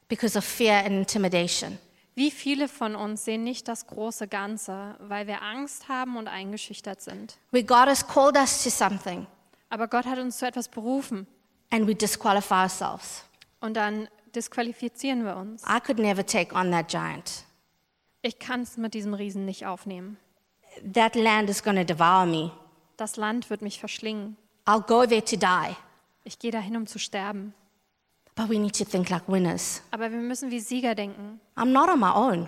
because 0.08 0.38
of 0.38 0.44
fear 0.44 0.78
and 0.80 0.90
intimidation? 0.90 1.78
Wie 2.20 2.32
viele 2.32 2.68
von 2.68 2.98
uns 2.98 3.24
sehen 3.24 3.46
nicht 3.46 3.70
das 3.70 3.88
große 3.88 4.28
Ganze, 4.28 4.98
weil 5.00 5.26
wir 5.26 5.42
Angst 5.42 5.88
haben 5.88 6.18
und 6.18 6.28
eingeschüchtert 6.28 7.00
sind? 7.02 7.38
Where 7.52 7.64
God 7.64 7.88
has 7.88 8.06
called 8.06 8.36
us 8.36 8.62
to 8.62 8.70
something 8.70 9.26
Aber 9.70 9.88
Gott 9.88 10.06
hat 10.06 10.20
uns 10.20 10.38
zu 10.38 10.46
etwas 10.46 10.68
berufen 10.68 11.28
and 11.70 11.88
we 11.88 11.96
disqualify 11.96 12.64
ourselves. 12.64 13.24
und 13.62 13.76
dann 13.76 14.10
disqualifizieren 14.36 15.24
wir 15.24 15.38
uns. 15.38 15.64
I 15.64 15.80
could 15.80 15.98
never 15.98 16.26
take 16.26 16.54
on 16.54 16.72
that 16.72 16.90
giant. 16.90 17.46
Ich 18.22 18.38
kann 18.38 18.64
es 18.64 18.76
mit 18.76 18.96
diesem 18.96 19.14
Riesen 19.14 19.46
nicht 19.46 19.66
aufnehmen. 19.66 20.18
That 20.94 21.16
land 21.16 21.50
is 21.50 21.64
going 21.64 21.78
to 21.78 21.86
devour 21.86 22.26
me. 22.26 22.52
Das 22.98 23.16
Land 23.16 23.50
wird 23.50 23.62
mich 23.62 23.80
verschlingen. 23.80 24.36
I'll 24.66 24.86
go 24.86 25.06
there 25.06 25.24
to 25.24 25.38
die. 25.38 25.74
Ich 26.26 26.38
gehe 26.38 26.52
dahin, 26.52 26.76
um 26.76 26.86
zu 26.86 27.00
sterben. 27.00 27.54
But 28.40 28.50
we 28.50 28.58
need 28.58 28.74
to 28.76 28.86
think 28.86 29.10
like 29.10 29.28
winners. 29.28 29.82
Aber 29.92 30.10
wir 30.10 30.18
müssen 30.18 30.50
wie 30.50 30.62
Sieger 30.62 30.96
denken. 30.96 31.42
I'm 31.58 31.74
not 31.74 31.90
on 31.90 32.00
my 32.00 32.12
own. 32.16 32.48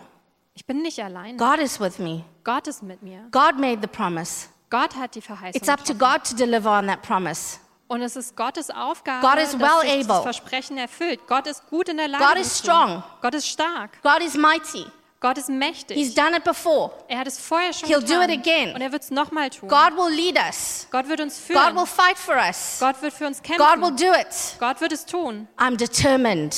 Ich 0.54 0.66
bin 0.66 0.82
nicht 0.82 1.04
allein. 1.04 1.36
God 1.36 1.60
is 1.60 1.82
with 1.82 2.00
me. 2.00 2.24
Gott 2.46 2.66
ist 2.68 2.82
mit 2.82 3.04
mir. 3.04 3.28
God 3.30 3.60
made 3.60 3.80
the 3.82 3.88
promise. 3.88 4.48
Gott 4.70 4.96
hat 4.96 5.16
die 5.16 5.22
Verheißung. 5.22 5.60
It's 5.60 5.68
up 5.68 5.84
to. 5.84 5.94
God 5.94 6.24
to 6.24 6.34
deliver 6.34 6.70
on 6.70 6.88
that 6.88 7.02
promise. 7.02 7.60
Und 7.90 8.02
es 8.04 8.16
ist 8.16 8.38
Gottes 8.38 8.70
Aufgabe, 8.70 9.28
God 9.28 9.38
is 9.38 9.52
dass 9.52 9.60
well 9.60 9.82
sich 9.82 10.08
das 10.08 10.10
able. 10.10 10.24
Versprechen 10.24 10.78
erfüllt. 10.78 11.20
Gott 11.28 11.46
ist 11.46 11.68
gut 11.70 11.90
in 11.90 11.98
der 11.98 12.08
Lage. 12.08 12.24
God 12.24 12.38
is 12.38 12.58
strong. 12.58 13.04
Gott 13.22 13.34
ist 13.34 13.50
stark. 13.50 14.02
God 14.02 14.22
is 14.22 14.36
mighty. 14.36 14.86
Gott 15.22 15.38
ist 15.38 15.50
mächtig. 15.50 15.96
He's 15.96 16.14
done 16.14 16.36
it 16.36 16.44
before. 16.44 16.92
er 17.08 17.20
hat 17.20 17.28
es 17.28 17.38
vorher 17.40 17.72
schon 17.72 17.88
He'll 17.88 18.02
do 18.02 18.08
getan. 18.20 18.30
it 18.32 18.40
again. 18.40 18.74
Und 18.76 18.82
er 18.82 18.92
wird 18.92 19.04
es 19.04 19.12
nochmal 19.12 19.50
tun. 19.52 19.70
God 19.70 19.96
will 19.96 20.12
lead 20.14 20.36
us. 20.38 20.88
Gott 20.92 21.08
wird 21.08 21.22
uns 21.22 21.36
God 21.38 21.46
führen. 21.58 21.76
will 21.76 21.86
fight 21.86 22.18
for 22.18 22.36
us. 22.36 22.78
Gott 22.80 23.02
wird 23.02 23.14
für 23.14 23.28
uns 23.28 23.38
God 23.42 23.58
kämpfen. 23.58 23.82
will 23.82 23.96
do 23.96 24.12
it. 24.20 24.58
Gott 24.60 24.82
wird 24.82 24.92
es 24.92 25.06
tun. 25.06 25.48
I'm 25.58 25.78
determined 25.78 26.56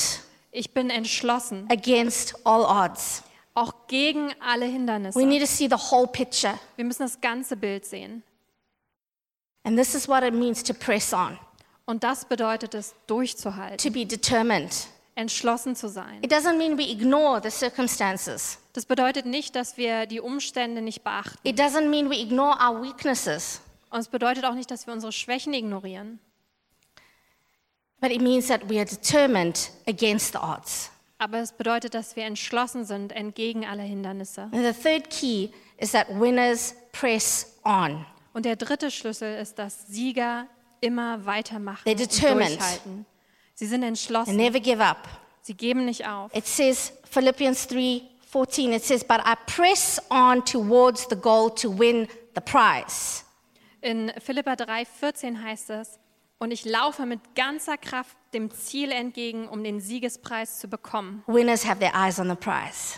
Ich 0.52 0.74
bin 0.74 0.90
entschlossen, 0.90 1.68
against 1.70 2.36
all 2.46 2.62
odds. 2.64 3.24
auch 3.54 3.74
gegen 3.88 4.34
alle 4.40 4.66
We 4.68 4.72
Hindernisse. 4.72 5.20
need 5.26 5.42
to 5.42 5.48
see 5.48 5.68
the 5.68 5.76
whole 5.92 6.08
picture. 6.08 6.58
Wir 6.78 6.86
müssen 6.86 7.04
das 7.04 7.20
ganze 7.20 7.58
Bild 7.58 7.86
sehen. 7.86 8.24
And 9.66 9.78
this 9.78 9.94
is 9.94 10.08
what 10.08 10.24
it 10.24 10.34
means 10.34 10.64
to 10.64 10.74
press 10.74 11.14
on, 11.14 11.38
Und 11.86 12.04
das 12.04 12.24
bedeutet 12.26 12.74
es, 12.76 12.96
durchzuhalten, 13.08 13.78
to 13.78 13.92
be 13.92 14.06
determined. 14.06 14.72
Entschlossen 15.16 15.76
zu 15.76 15.88
sein. 15.90 16.24
It 16.24 16.32
doesn't 16.32 16.58
mean 16.58 16.78
we 16.78 16.90
ignore 16.90 17.42
the 17.44 17.50
circumstances. 17.50 18.60
Das 18.74 18.86
bedeutet 18.86 19.26
nicht, 19.26 19.56
dass 19.56 19.78
wir 19.78 20.06
die 20.06 20.20
Umstände 20.20 20.82
nicht 20.82 21.04
beachten. 21.04 21.38
It 21.48 21.60
doesn't 21.60 21.90
mean 21.90 22.10
we 22.10 22.20
ignore 22.20 22.58
our 22.60 22.82
weaknesses. 22.82 23.62
Und 23.90 24.00
es 24.00 24.08
bedeutet 24.08 24.46
auch 24.46 24.56
nicht, 24.56 24.72
dass 24.72 24.88
wir 24.88 24.94
unsere 24.94 25.12
Schwächen 25.12 25.54
ignorieren. 25.54 26.20
But 28.02 28.12
it 28.12 28.22
means 28.22 28.48
that 28.48 28.68
we 28.70 28.78
are 28.80 28.86
determined 28.86 29.72
against 29.88 30.34
the 30.34 30.40
odds. 30.40 30.90
Aber 31.20 31.38
es 31.40 31.54
bedeutet, 31.54 31.94
dass 31.94 32.16
wir 32.16 32.26
entschlossen 32.26 32.84
sind 32.84 33.14
entgegen 33.14 33.66
aller 33.66 33.84
Hindernisse. 33.84 34.42
And 34.52 34.56
the 34.56 34.74
third 34.74 35.10
key 35.10 35.50
is 35.78 35.92
that 35.92 36.08
winners 36.10 36.76
press 36.92 37.56
on. 37.64 38.06
Und 38.34 38.46
der 38.46 38.56
dritte 38.56 38.90
Schlüssel 38.92 39.38
ist, 39.38 39.60
dass 39.60 39.88
Sieger 39.88 40.48
immer 40.82 41.26
weitermachen 41.26 41.88
They're 41.88 41.92
und 41.92 42.00
determined. 42.00 42.60
durchhalten. 42.60 43.06
Sie 43.56 43.66
sind 43.66 43.84
entschlossen. 43.84 44.36
never 44.36 44.60
give 44.60 44.84
up. 44.84 45.08
Sie 45.42 45.54
geben 45.54 45.86
nicht 45.86 46.08
auf. 46.08 46.34
It 46.34 46.48
says, 46.48 46.94
Philippians 47.10 47.68
3 47.68 48.02
14, 48.34 48.74
it 48.74 48.84
says, 48.84 49.04
But 49.04 49.20
I 49.26 49.36
press 49.46 50.02
on 50.10 50.44
towards 50.44 51.08
the 51.08 51.16
goal 51.16 51.52
to 51.56 51.70
win 51.70 52.08
the 52.34 52.42
prize. 52.42 53.24
In 53.82 54.12
Philippa 54.20 54.54
3,14 54.54 55.44
heißt 55.44 55.70
es, 55.72 56.00
und 56.40 56.52
ich 56.52 56.66
laufe 56.66 57.06
mit 57.06 57.36
ganzer 57.36 57.78
Kraft 57.78 58.18
dem 58.34 58.50
Ziel 58.50 58.92
entgegen, 58.92 59.48
um 59.48 59.64
den 59.64 59.80
Siegespreis 59.80 60.60
zu 60.60 60.68
bekommen. 60.68 61.24
Winners 61.28 61.66
have 61.66 61.80
their 61.80 61.94
eyes 61.94 62.20
on 62.20 62.30
the 62.30 62.36
prize. 62.36 62.98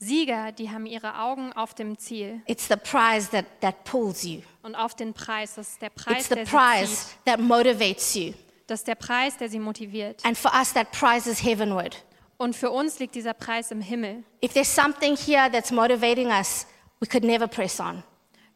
Sieger, 0.00 0.52
die 0.52 0.70
haben 0.70 0.86
ihre 0.86 1.18
Augen 1.18 1.52
auf 1.54 1.74
dem 1.74 1.98
Ziel 1.98 2.40
It's 2.46 2.68
the 2.68 2.76
prize 2.76 3.30
that, 3.30 3.46
that 3.60 3.84
pulls 3.84 4.22
you, 4.22 4.42
und 4.62 4.74
auf 4.74 4.94
den 4.94 5.14
Preis. 5.14 5.54
Das 5.54 5.70
ist 5.70 5.82
der 5.82 5.90
Preis, 5.90 6.18
it's 6.18 6.28
the 6.28 6.34
der 6.34 6.46
sie 6.46 6.52
prize 6.52 7.06
that 7.24 7.40
motivates 7.40 8.14
you. 8.14 8.34
Das 8.68 8.80
ist 8.80 8.86
der 8.86 8.96
Preis, 8.96 9.38
der 9.38 9.48
sie 9.48 9.58
motiviert. 9.58 10.24
And 10.24 10.36
for 10.36 10.52
us, 10.54 10.74
that 10.74 10.92
prize 10.92 11.28
is 11.28 11.42
heavenward. 11.42 12.04
Und 12.36 12.54
für 12.54 12.70
uns 12.70 12.98
liegt 12.98 13.14
dieser 13.14 13.32
Preis 13.32 13.70
im 13.70 13.80
Himmel. 13.80 14.22
If 14.44 14.52
there's 14.52 14.72
something 14.72 15.16
here 15.16 15.50
that's 15.50 15.72
motivating 15.72 16.28
us, 16.28 16.66
we 17.00 17.08
could 17.08 17.24
never 17.24 17.48
press 17.48 17.80
on. 17.80 18.04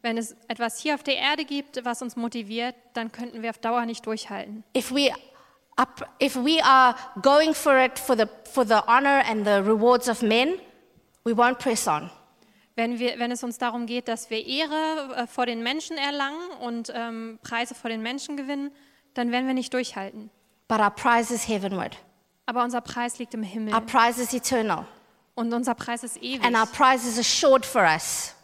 Wenn 0.03 0.17
es 0.17 0.35
etwas 0.47 0.79
hier 0.79 0.93
auf 0.95 1.03
der 1.03 1.17
Erde 1.17 1.45
gibt, 1.45 1.83
was 1.83 2.01
uns 2.03 2.15
motiviert, 2.15 2.75
dann 2.93 3.11
könnten 3.11 3.41
wir 3.41 3.49
auf 3.49 3.57
Dauer 3.57 3.85
nicht 3.85 4.05
durchhalten. 4.05 4.63
If 4.77 4.91
we, 4.91 5.11
if 6.21 6.35
we 6.35 6.63
are 6.63 6.95
going 7.21 7.55
for 7.55 7.83
it 7.83 7.97
for 7.97 8.15
the, 8.15 8.25
for 8.51 8.65
the 8.65 8.81
honor 8.85 9.23
and 9.27 9.45
the 9.45 9.63
rewards 9.67 10.07
of 10.07 10.21
men, 10.21 10.59
we 11.25 11.31
won't 11.31 11.55
press 11.55 11.87
on. 11.87 12.11
Wenn, 12.75 12.99
wir, 12.99 13.17
wenn 13.17 13.31
es 13.31 13.43
uns 13.43 13.57
darum 13.57 13.87
geht, 13.87 14.07
dass 14.07 14.29
wir 14.29 14.45
Ehre 14.45 15.15
äh, 15.15 15.27
vor 15.27 15.47
den 15.47 15.63
Menschen 15.63 15.97
erlangen 15.97 16.51
und 16.61 16.91
ähm, 16.93 17.39
Preise 17.41 17.73
vor 17.73 17.89
den 17.89 18.01
Menschen 18.01 18.37
gewinnen, 18.37 18.71
dann 19.13 19.31
werden 19.31 19.47
wir 19.47 19.53
nicht 19.53 19.73
durchhalten. 19.73 20.29
But 20.67 20.79
our 20.79 20.89
prize 20.91 21.33
is 21.33 21.47
heavenward. 21.47 21.97
Aber 22.45 22.63
unser 22.63 22.81
Preis 22.81 23.19
liegt 23.19 23.33
im 23.33 23.43
Himmel 23.43 23.73
Our 23.73 23.81
prize 23.81 24.21
is 24.21 24.33
eternal. 24.33 24.85
und 25.35 25.53
unser 25.53 25.75
Preis 25.75 26.03
ist 26.03 26.17
ewig. 26.17 26.43
And 26.43 26.55
our 26.57 26.65
prize 26.65 27.07
is 27.07 27.17
assured 27.17 27.65
for 27.65 27.83
us. 27.83 28.35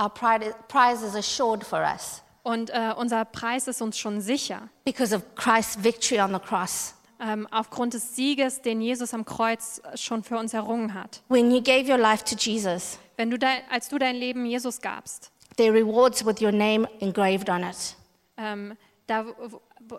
Our 0.00 0.10
prize 0.10 1.02
is 1.04 1.14
assured 1.16 1.64
for 1.64 1.80
us 1.80 2.22
Und 2.44 2.70
äh, 2.70 2.92
unser 2.96 3.24
Preis 3.24 3.66
ist 3.68 3.82
uns 3.82 3.98
schon 3.98 4.20
sicher, 4.20 4.68
because 4.84 5.14
of 5.14 5.22
Christ's 5.34 5.82
victory 5.82 6.20
on 6.20 6.32
the 6.32 6.38
cross. 6.38 6.94
ähm, 7.20 7.48
aufgrund 7.50 7.94
des 7.94 8.14
Sieges, 8.14 8.62
den 8.62 8.80
Jesus 8.80 9.12
am 9.12 9.24
Kreuz 9.24 9.80
äh, 9.84 9.96
schon 9.96 10.22
für 10.22 10.38
uns 10.38 10.54
errungen 10.54 10.94
hat. 10.94 11.20
When 11.28 11.50
you 11.50 11.60
gave 11.60 11.90
your 11.90 11.98
life 11.98 12.22
to 12.24 12.36
Jesus, 12.36 12.98
Wenn 13.16 13.30
du 13.30 13.38
dein, 13.38 13.60
als 13.70 13.88
du 13.88 13.98
dein 13.98 14.14
Leben 14.16 14.46
Jesus 14.46 14.80
gabst, 14.80 15.30
there 15.56 15.72
rewards 15.74 16.24
with 16.24 16.40
your 16.40 16.52
name 16.52 16.88
engraved 17.00 17.50
on 17.50 17.62
it. 17.64 17.96
ähm, 18.36 18.76
da 19.08 19.24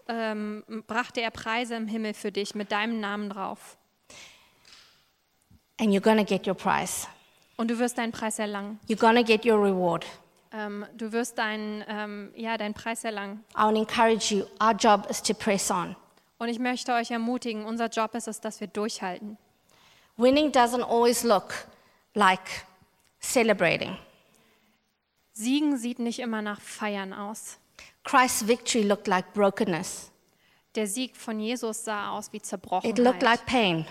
ähm, 0.08 0.64
brachte 0.88 1.20
er 1.22 1.32
Preise 1.32 1.76
im 1.76 1.88
Himmel 1.88 2.14
für 2.14 2.32
dich 2.32 2.56
mit 2.56 2.72
deinem 2.72 3.00
Namen 3.00 3.30
drauf. 3.30 3.78
And 5.80 5.90
you're 5.90 6.02
to 6.18 6.24
get 6.24 6.48
your 6.48 6.56
prize. 6.56 7.08
Und 7.58 7.70
du 7.70 7.80
wirst 7.80 7.98
deinen 7.98 8.12
Preis 8.12 8.40
erlangen. 8.40 8.80
You're 8.88 9.16
to 9.16 9.24
get 9.24 9.46
your 9.46 9.62
reward. 9.62 10.06
Ähm, 10.52 10.86
du 10.96 11.12
wirst 11.12 11.38
deinen, 11.38 11.84
ähm, 11.88 12.32
ja, 12.36 12.58
deinen 12.58 12.74
Preis 12.74 13.04
erlangen. 13.04 13.44
I 13.56 13.64
want 13.64 13.78
encourage 13.78 14.34
you. 14.34 14.46
Our 14.62 14.74
job 14.74 15.08
is 15.10 15.22
to 15.22 15.34
press 15.34 15.70
on. 15.70 15.96
Und 16.38 16.50
ich 16.50 16.60
möchte 16.60 16.94
euch 16.94 17.12
ermutigen, 17.12 17.66
unser 17.66 17.88
Job 17.88 18.16
ist 18.16 18.28
es, 18.28 18.40
dass 18.40 18.62
wir 18.62 18.68
durchhalten. 18.68 19.38
Winning 20.18 20.52
doesn't 20.52 20.84
always 20.84 21.24
look 21.24 21.54
like 22.14 22.66
celebrating. 23.20 23.98
Siegen 25.34 25.78
sieht 25.78 26.00
nicht 26.00 26.20
immer 26.20 26.42
nach 26.42 26.60
Feiern 26.60 27.14
aus. 27.14 27.59
Christ's 28.04 28.42
victory 28.48 28.84
looked 28.84 29.08
like 29.08 29.34
brokenness. 29.34 30.12
Der 30.76 30.88
Sieg 30.88 31.16
von 31.18 31.40
Jesus 31.40 31.84
sah 31.84 32.12
aus 32.12 32.32
wie 32.32 32.38
It 32.38 32.44
looked 32.44 32.48
Zerbrochenheit. 32.50 33.22
like 33.22 33.46
pain. 33.46 33.86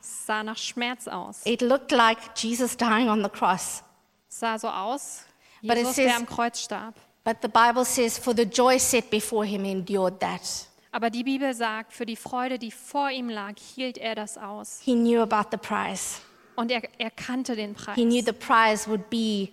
Es 0.00 0.26
sah 0.26 0.42
nach 0.42 0.56
Schmerz 0.58 1.08
aus. 1.08 1.40
It 1.44 1.62
looked 1.62 1.92
like 1.92 2.18
Jesus 2.36 2.76
dying 2.76 3.08
on 3.08 3.22
the 3.22 3.28
cross. 3.30 3.82
Es 4.28 4.40
sah 4.40 4.58
so 4.58 4.68
aus, 4.68 5.24
But 5.62 5.72
it 5.72 5.78
Jesus, 5.78 5.96
says- 5.96 6.06
der 6.06 6.16
am 6.16 6.26
Kreuz 6.26 6.60
starb. 6.62 6.94
But 7.24 7.38
the 7.42 7.48
Bible 7.48 7.84
says, 7.84 8.16
for 8.18 8.34
the 8.34 8.44
joy 8.44 8.78
set 8.78 9.10
before 9.10 9.44
him, 9.44 9.64
endured 9.64 10.20
that. 10.20 10.40
Aber 10.92 11.10
die 11.10 11.22
Bibel 11.22 11.52
sagt, 11.54 11.92
für 11.92 12.06
die 12.06 12.16
Freude, 12.16 12.58
die 12.58 12.70
vor 12.70 13.10
ihm 13.10 13.28
lag, 13.28 13.54
hielt 13.58 13.98
er 13.98 14.14
das 14.14 14.38
aus. 14.38 14.80
He 14.82 14.94
knew 14.94 15.20
about 15.20 15.50
the 15.52 15.58
prize. 15.58 16.20
Und 16.56 16.70
er, 16.70 16.82
er 16.98 17.10
kannte 17.10 17.54
den 17.56 17.74
Preis. 17.74 17.94
He 17.94 18.04
knew 18.04 18.22
the 18.24 18.32
prize 18.32 18.88
would 18.88 19.08
be 19.10 19.50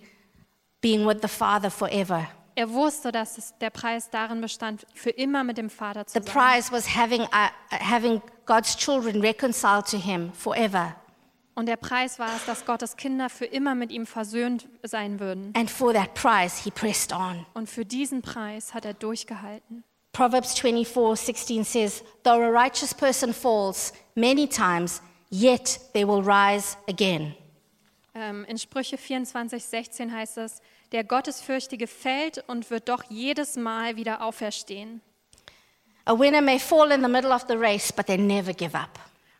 being 0.80 1.06
with 1.06 1.18
the 1.22 1.28
Father 1.28 1.70
forever. 1.70 2.26
Er 2.58 2.72
wusste, 2.72 3.12
dass 3.12 3.56
der 3.60 3.70
Preis 3.70 4.10
darin 4.10 4.40
bestand, 4.40 4.84
für 4.92 5.10
immer 5.10 5.44
mit 5.44 5.58
dem 5.58 5.70
Vater 5.70 6.04
zu 6.04 6.18
The 6.18 6.26
sein. 6.26 6.34
prize 6.34 6.72
was 6.72 6.96
having, 6.96 7.22
uh, 7.22 7.50
having 7.70 8.20
God's 8.46 8.76
children 8.76 9.20
reconciled 9.20 9.86
to 9.86 9.96
him 9.96 10.32
forever. 10.32 10.96
Und 11.54 11.66
der 11.66 11.76
Preis 11.76 12.18
war 12.18 12.34
es, 12.34 12.44
dass 12.46 12.66
Gottes 12.66 12.96
Kinder 12.96 13.30
für 13.30 13.44
immer 13.44 13.76
mit 13.76 13.92
ihm 13.92 14.06
versöhnt 14.06 14.66
sein 14.82 15.20
würden. 15.20 15.52
And 15.56 15.70
for 15.70 15.92
that 15.92 16.14
prize, 16.14 16.60
he 16.64 16.72
pressed 16.72 17.12
on. 17.12 17.46
Und 17.54 17.70
für 17.70 17.84
diesen 17.84 18.22
Preis 18.22 18.74
hat 18.74 18.84
er 18.84 18.94
durchgehalten. 18.94 19.84
Proverbs 20.10 20.58
24 20.58 21.26
16 21.26 21.62
says, 21.62 22.02
Though 22.24 22.42
a 22.42 22.50
righteous 22.50 22.92
person 22.92 23.32
falls 23.32 23.92
many 24.16 24.48
times, 24.48 25.00
yet 25.30 25.78
they 25.92 26.04
will 26.04 26.24
rise 26.24 26.76
again. 26.88 27.36
Ähm, 28.16 28.44
in 28.46 28.58
Sprüche 28.58 28.98
24, 28.98 29.64
16 29.64 30.12
heißt 30.12 30.38
es, 30.38 30.60
der 30.92 31.04
Gottesfürchtige 31.04 31.86
fällt 31.86 32.44
und 32.48 32.70
wird 32.70 32.88
doch 32.88 33.04
jedes 33.08 33.56
Mal 33.56 33.96
wieder 33.96 34.22
auferstehen. 34.22 35.00
A 36.04 36.18
winner 36.18 36.40
may 36.40 36.58
fall 36.58 36.90
in 36.90 37.02
the 37.02 37.08
middle 37.08 37.34
of 37.34 37.44
the 37.48 37.54
race, 37.54 37.92
but 37.92 38.06
they 38.06 38.16
never 38.16 38.54
give 38.54 38.74
up. 38.74 38.98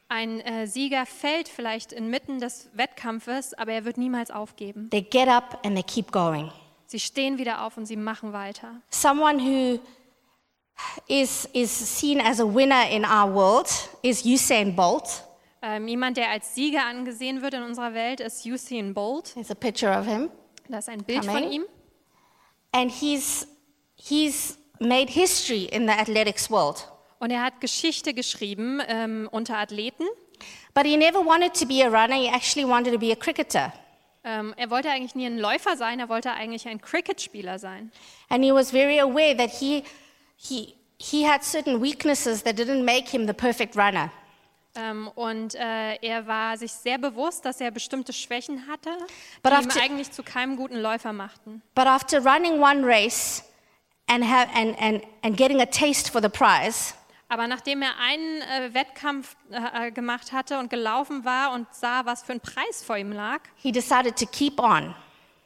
Ein 0.09 0.41
äh, 0.41 0.67
Sieger 0.67 1.07
fällt 1.07 1.49
vielleicht 1.49 1.93
inmitten 1.93 2.41
des 2.41 2.71
Wettkampfes, 2.73 3.55
aber 3.55 3.73
er 3.73 3.85
wird 3.85 3.99
niemals 3.99 4.31
aufgeben. 4.31 4.89
They 4.91 5.03
get 5.03 5.29
up 5.29 5.59
and 5.65 5.75
they 5.75 5.83
keep 5.83 6.13
going. 6.13 6.51
Sie 6.87 7.01
stehen 7.01 7.37
wieder 7.37 7.63
auf 7.65 7.77
und 7.77 7.85
sie 7.85 7.97
machen 7.97 8.33
weiter. 8.33 8.81
Someone 8.91 9.39
who 9.39 9.79
is, 11.07 11.47
is 11.53 11.71
seen 11.71 12.21
as 12.21 12.41
a 12.41 12.45
winner 12.45 12.89
in 12.91 13.05
our 13.05 13.33
world 13.33 13.69
is 14.03 14.25
Usain 14.25 14.75
Bolt. 14.75 15.25
Ähm, 15.61 15.89
jemand, 15.89 16.17
der 16.17 16.31
als 16.31 16.55
Sieger 16.55 16.87
angesehen 16.87 17.43
wird 17.43 17.55
in 17.55 17.63
unserer 17.63 17.93
Welt, 17.93 18.21
ist 18.21 18.47
Usain 18.47 18.95
Bolt. 18.95 19.35
There's 19.35 19.51
a 19.51 19.55
picture 19.55 19.99
of 19.99 20.07
him. 20.07 20.31
Das 20.69 20.87
ist 20.87 20.89
ein 20.89 21.03
Bild 21.03 21.27
Coming. 21.27 21.43
von 21.43 21.53
ihm. 21.53 21.65
And 22.73 22.91
he's, 22.91 23.47
he's 23.97 24.59
made 24.79 25.11
history 25.11 25.65
in 25.65 25.87
the 25.87 25.93
athletics 25.93 26.51
world. 26.51 26.87
Und 27.19 27.31
er 27.31 27.43
hat 27.43 27.61
Geschichte 27.61 28.15
geschrieben 28.15 28.81
ähm, 28.87 29.29
unter 29.33 29.57
Athleten. 29.57 30.05
But 30.75 30.87
he 30.87 30.97
never 30.97 31.25
wanted 31.25 31.55
to 31.55 31.67
be 31.67 31.83
a 31.85 31.89
runner, 31.89 32.15
he 32.15 32.29
actually 32.29 32.69
wanted 32.69 32.93
to 32.93 32.99
be 32.99 33.11
a 33.11 33.17
cricketer. 33.17 33.73
Ähm, 34.25 34.55
er 34.57 34.71
wollte 34.71 34.91
eigentlich 34.91 35.15
nie 35.15 35.27
ein 35.27 35.39
Läufer 35.39 35.77
sein, 35.77 35.99
er 36.01 36.09
wollte 36.09 36.33
eigentlich 36.33 36.69
ein 36.69 36.81
Cricketspieler 36.81 37.59
sein. 37.59 37.91
And 38.29 38.45
he 38.45 38.53
was 38.53 38.71
very 38.71 39.01
aware 39.01 39.37
that 39.37 39.51
he, 39.51 39.83
he, 40.37 40.75
he 40.99 41.27
had 41.27 41.43
certain 41.43 41.81
weaknesses 41.81 42.43
that 42.45 42.57
didn't 42.57 42.85
make 42.85 43.09
him 43.09 43.27
the 43.27 43.33
perfect 43.33 43.75
runner. 43.75 44.11
Ähm, 44.75 45.09
und 45.15 45.55
äh, 45.55 45.95
er 45.97 46.27
war 46.27 46.57
sich 46.57 46.73
sehr 46.73 46.99
bewusst, 46.99 47.45
dass 47.45 47.61
er 47.61 47.71
bestimmte 47.71 48.13
Schwächen 48.13 48.67
hatte, 48.69 48.91
But 49.43 49.53
die 49.53 49.57
after- 49.57 49.77
ihm 49.79 49.83
eigentlich 49.83 50.13
zu 50.13 50.23
keinem 50.23 50.57
guten 50.57 50.77
Läufer 50.77 51.13
machten. 51.13 51.63
But 51.75 51.87
after 51.87 52.19
running 52.25 52.61
one 52.63 52.87
race 52.87 53.43
and, 54.09 54.25
have, 54.25 54.49
and, 54.55 54.81
and, 54.81 55.03
and 55.23 55.37
getting 55.37 55.61
a 55.61 55.67
taste 55.67 56.11
for 56.13 56.21
the 56.23 56.29
prize, 56.29 56.95
Aber 57.31 57.47
nachdem 57.47 57.83
er 57.83 57.91
einen 57.99 58.41
äh, 58.43 58.73
Wettkampf 58.75 59.37
äh, 59.51 59.91
gemacht 59.91 60.33
hatte 60.33 60.59
und 60.59 60.71
gelaufen 60.71 61.25
war 61.25 61.53
und 61.53 61.67
sah, 61.75 62.05
was 62.07 62.23
für 62.23 62.33
ein 62.33 62.41
Preis 62.41 62.83
vor 62.85 62.97
ihm 62.97 63.13
lag, 63.13 63.41
he 63.57 63.73
decided 63.73 64.17
to 64.17 64.27
keep 64.27 64.61
on. 64.61 64.95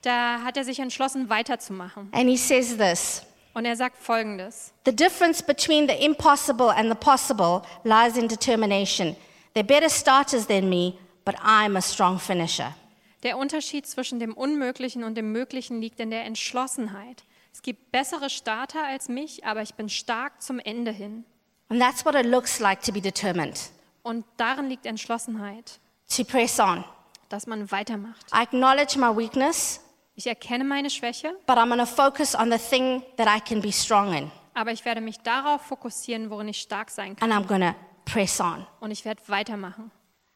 da 0.02 0.42
hat 0.44 0.56
er 0.56 0.64
sich 0.64 0.78
entschlossen, 0.80 1.28
weiterzumachen. 1.28 2.08
And 2.12 2.28
he 2.28 2.36
says 2.36 2.76
this 2.76 3.24
Und 3.54 3.64
er 3.66 3.76
sagt 3.76 3.96
Folgendes. 3.98 4.72
The 4.86 4.94
difference 4.96 5.42
between 5.42 5.86
the 5.88 5.94
impossible 6.04 6.70
and 6.70 6.90
the 6.90 6.94
possible 6.98 7.62
lies 7.84 8.16
in 8.16 8.28
determination. 8.28 9.14
They're 9.54 9.62
better 9.66 9.90
starters 9.90 10.46
than 10.46 10.68
me, 10.70 10.94
but 11.24 11.34
I'm 11.44 11.76
a 11.76 11.82
strong 11.82 12.18
finisher. 12.18 12.74
Der 13.22 13.36
Unterschied 13.38 13.86
zwischen 13.86 14.18
dem 14.18 14.32
Unmöglichen 14.34 15.04
und 15.04 15.14
dem 15.14 15.30
Möglichen 15.32 15.80
liegt 15.80 16.00
in 16.00 16.10
der 16.10 16.24
Entschlossenheit. 16.24 17.24
Es 17.52 17.60
gibt 17.62 17.92
bessere 17.92 18.30
Starter 18.30 18.84
als 18.84 19.08
mich, 19.08 19.44
aber 19.44 19.62
ich 19.62 19.74
bin 19.74 19.88
stark 19.88 20.40
zum 20.42 20.58
Ende 20.58 20.90
hin. 20.90 21.24
And 21.68 21.80
that's 21.80 22.04
what 22.04 22.14
it 22.14 22.26
looks 22.26 22.58
like 22.58 22.82
to 22.82 22.92
be 22.92 23.00
determined, 23.00 23.70
Und 24.02 24.24
darin 24.38 24.68
liegt 24.68 24.86
Entschlossenheit, 24.86 25.78
to 26.16 26.24
press 26.24 26.58
on. 26.58 26.84
dass 27.28 27.46
man 27.46 27.70
weitermacht. 27.70 28.26
I 28.34 28.42
acknowledge 28.42 28.98
my 28.98 29.14
weakness, 29.16 29.80
Ich 30.14 30.26
erkenne 30.26 30.64
meine 30.64 30.90
Schwäche, 30.90 31.34
but 31.46 31.56
I'm 31.56 31.68
going 31.68 31.78
to 31.78 31.86
focus 31.86 32.34
on 32.34 32.50
the 32.50 32.58
thing 32.58 33.02
that 33.16 33.26
I 33.26 33.40
can 33.40 33.60
be 33.62 33.72
strong 33.72 34.12
in, 34.14 34.30
aber 34.54 34.70
ich 34.72 34.84
werde 34.84 35.00
mich 35.00 35.18
darauf 35.20 35.62
fokussieren, 35.62 36.28
worin 36.30 36.48
ich 36.48 36.60
stark 36.60 36.90
sein 36.90 37.16
kann. 37.16 37.30
and 37.32 37.44
I'm 37.44 37.46
going 37.48 37.62
to 37.62 37.74
press 38.04 38.40
on. 38.40 38.66
Und 38.80 38.90
ich 38.90 39.04
werde 39.04 39.22
weitermachen. 39.28 39.90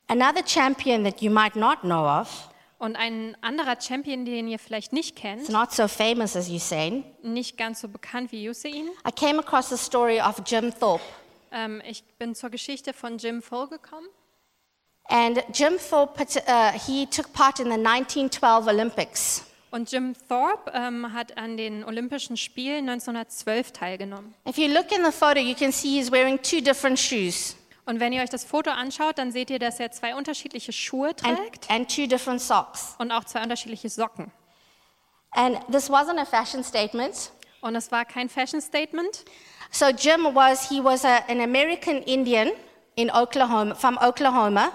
Another 0.08 0.42
champion 0.46 1.04
that 1.04 1.20
you 1.20 1.30
might 1.30 1.56
not 1.56 1.80
know 1.82 2.06
of, 2.06 2.48
Und 2.78 2.94
ein 2.96 3.34
anderer 3.40 3.80
Champion, 3.80 4.26
den 4.26 4.48
ihr 4.48 4.58
vielleicht 4.58 4.92
nicht 4.92 5.12
it's 5.12 5.20
kennt, 5.20 5.48
not 5.48 5.72
so 5.72 5.88
famous 5.88 6.36
as 6.36 6.48
Usain, 6.50 7.04
nicht 7.22 7.56
ganz 7.56 7.80
so 7.80 7.88
bekannt 7.88 8.32
wie 8.32 8.48
Usain. 8.48 8.88
I 9.06 9.10
came 9.12 9.38
across 9.38 9.70
the 9.70 9.78
story 9.78 10.20
of 10.20 10.42
Jim 10.46 10.72
Thorpe. 10.78 11.02
Ähm, 11.52 11.82
ich 11.86 12.04
bin 12.18 12.34
zur 12.34 12.50
Geschichte 12.50 12.92
von 12.92 13.16
Jim 13.18 13.40
Full 13.42 13.68
gekommen. 13.68 14.06
And 15.08 15.42
Jim 15.54 15.78
Thorpe, 15.78 16.22
uh, 16.22 16.72
he 16.86 17.06
took 17.06 17.32
part 17.32 17.60
in 17.60 17.66
the 17.66 17.78
1912 17.78 18.66
Olympics. 18.68 19.45
Und 19.70 19.90
Jim 19.90 20.14
Thorpe 20.28 20.70
ähm, 20.74 21.12
hat 21.12 21.36
an 21.36 21.56
den 21.56 21.84
Olympischen 21.84 22.36
Spielen 22.36 22.88
1912 22.88 23.72
teilgenommen. 23.72 24.34
If 24.48 24.58
you 24.58 24.68
look 24.68 24.92
in 24.92 25.04
the 25.04 25.12
photo, 25.12 25.40
you 25.40 25.54
can 25.54 25.72
see 25.72 25.98
he's 25.98 26.10
wearing 26.10 26.40
two 26.40 26.60
different 26.60 26.98
shoes 26.98 27.56
Und 27.84 28.00
wenn 28.00 28.12
ihr 28.12 28.22
euch 28.22 28.30
das 28.30 28.44
Foto 28.44 28.70
anschaut, 28.70 29.18
dann 29.18 29.30
seht 29.30 29.48
ihr, 29.48 29.58
dass 29.58 29.78
er 29.78 29.92
zwei 29.92 30.14
unterschiedliche 30.14 30.72
Schuhe 30.72 31.08
and, 31.22 31.38
trägt 31.38 31.70
and 31.70 31.94
two 31.94 32.06
different 32.06 32.40
socks. 32.40 32.96
und 32.98 33.12
auch 33.12 33.24
zwei 33.24 33.42
unterschiedliche 33.42 33.88
Socken. 33.88 34.32
And 35.30 35.58
this 35.70 35.90
wasn't 35.90 36.18
a 36.18 36.24
fashion 36.24 36.64
statement. 36.64 37.30
Und 37.60 37.74
es 37.76 37.90
war 37.92 38.04
kein 38.04 38.28
Fashion 38.28 38.60
Statement. 38.60 39.24
So 39.70 39.86
Jim 39.86 40.34
was, 40.34 40.68
he 40.68 40.82
was 40.82 41.04
a, 41.04 41.18
an 41.28 41.40
American 41.40 42.02
Indian 42.02 42.50
in 42.94 43.10
Oklahoma, 43.10 43.74
from 43.74 43.98
Oklahoma. 43.98 44.72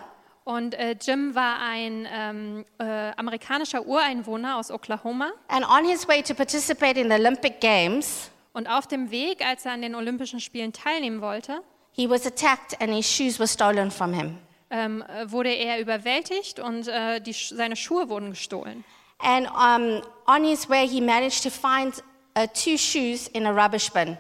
Und 0.51 0.73
äh, 0.73 0.95
Jim 1.01 1.33
war 1.33 1.59
ein 1.61 2.07
ähm, 2.11 2.65
äh, 2.77 3.11
amerikanischer 3.15 3.85
Ureinwohner 3.85 4.57
aus 4.57 4.69
Oklahoma. 4.69 5.31
And 5.47 5.65
on 5.65 5.85
his 5.85 6.07
way 6.07 6.21
to 6.23 6.33
participate 6.33 6.99
in 6.99 7.07
the 7.09 7.15
Olympic 7.15 7.59
Games, 7.61 8.29
Und 8.53 8.67
auf 8.67 8.85
dem 8.87 9.11
Weg, 9.11 9.45
als 9.45 9.65
er 9.65 9.71
an 9.71 9.81
den 9.81 9.95
Olympischen 9.95 10.41
Spielen 10.41 10.73
teilnehmen 10.73 11.21
wollte, 11.21 11.61
he 11.93 12.09
was 12.09 12.25
attacked 12.27 12.81
and 12.81 12.93
his 12.93 13.05
shoes 13.09 13.39
were 13.39 13.47
stolen 13.47 13.89
from 13.91 14.13
him. 14.13 14.37
ähm, 14.69 15.03
äh, 15.07 15.31
wurde 15.31 15.53
er 15.53 15.79
überwältigt 15.79 16.59
und 16.59 16.87
äh, 16.87 17.21
die, 17.21 17.33
Sch- 17.33 17.55
seine 17.55 17.75
Schuhe 17.77 18.09
wurden 18.09 18.31
gestohlen. 18.31 18.83
And 19.19 19.47
um, 19.51 20.01
on 20.27 20.43
his 20.43 20.67
way, 20.69 20.85
he 20.87 20.99
managed 20.99 21.43
to 21.43 21.49
find 21.49 22.01
uh, 22.37 22.47
two 22.53 22.77
shoes 22.77 23.27
in 23.29 23.45
a 23.45 23.51
rubbish 23.51 23.89
bin. 23.91 24.17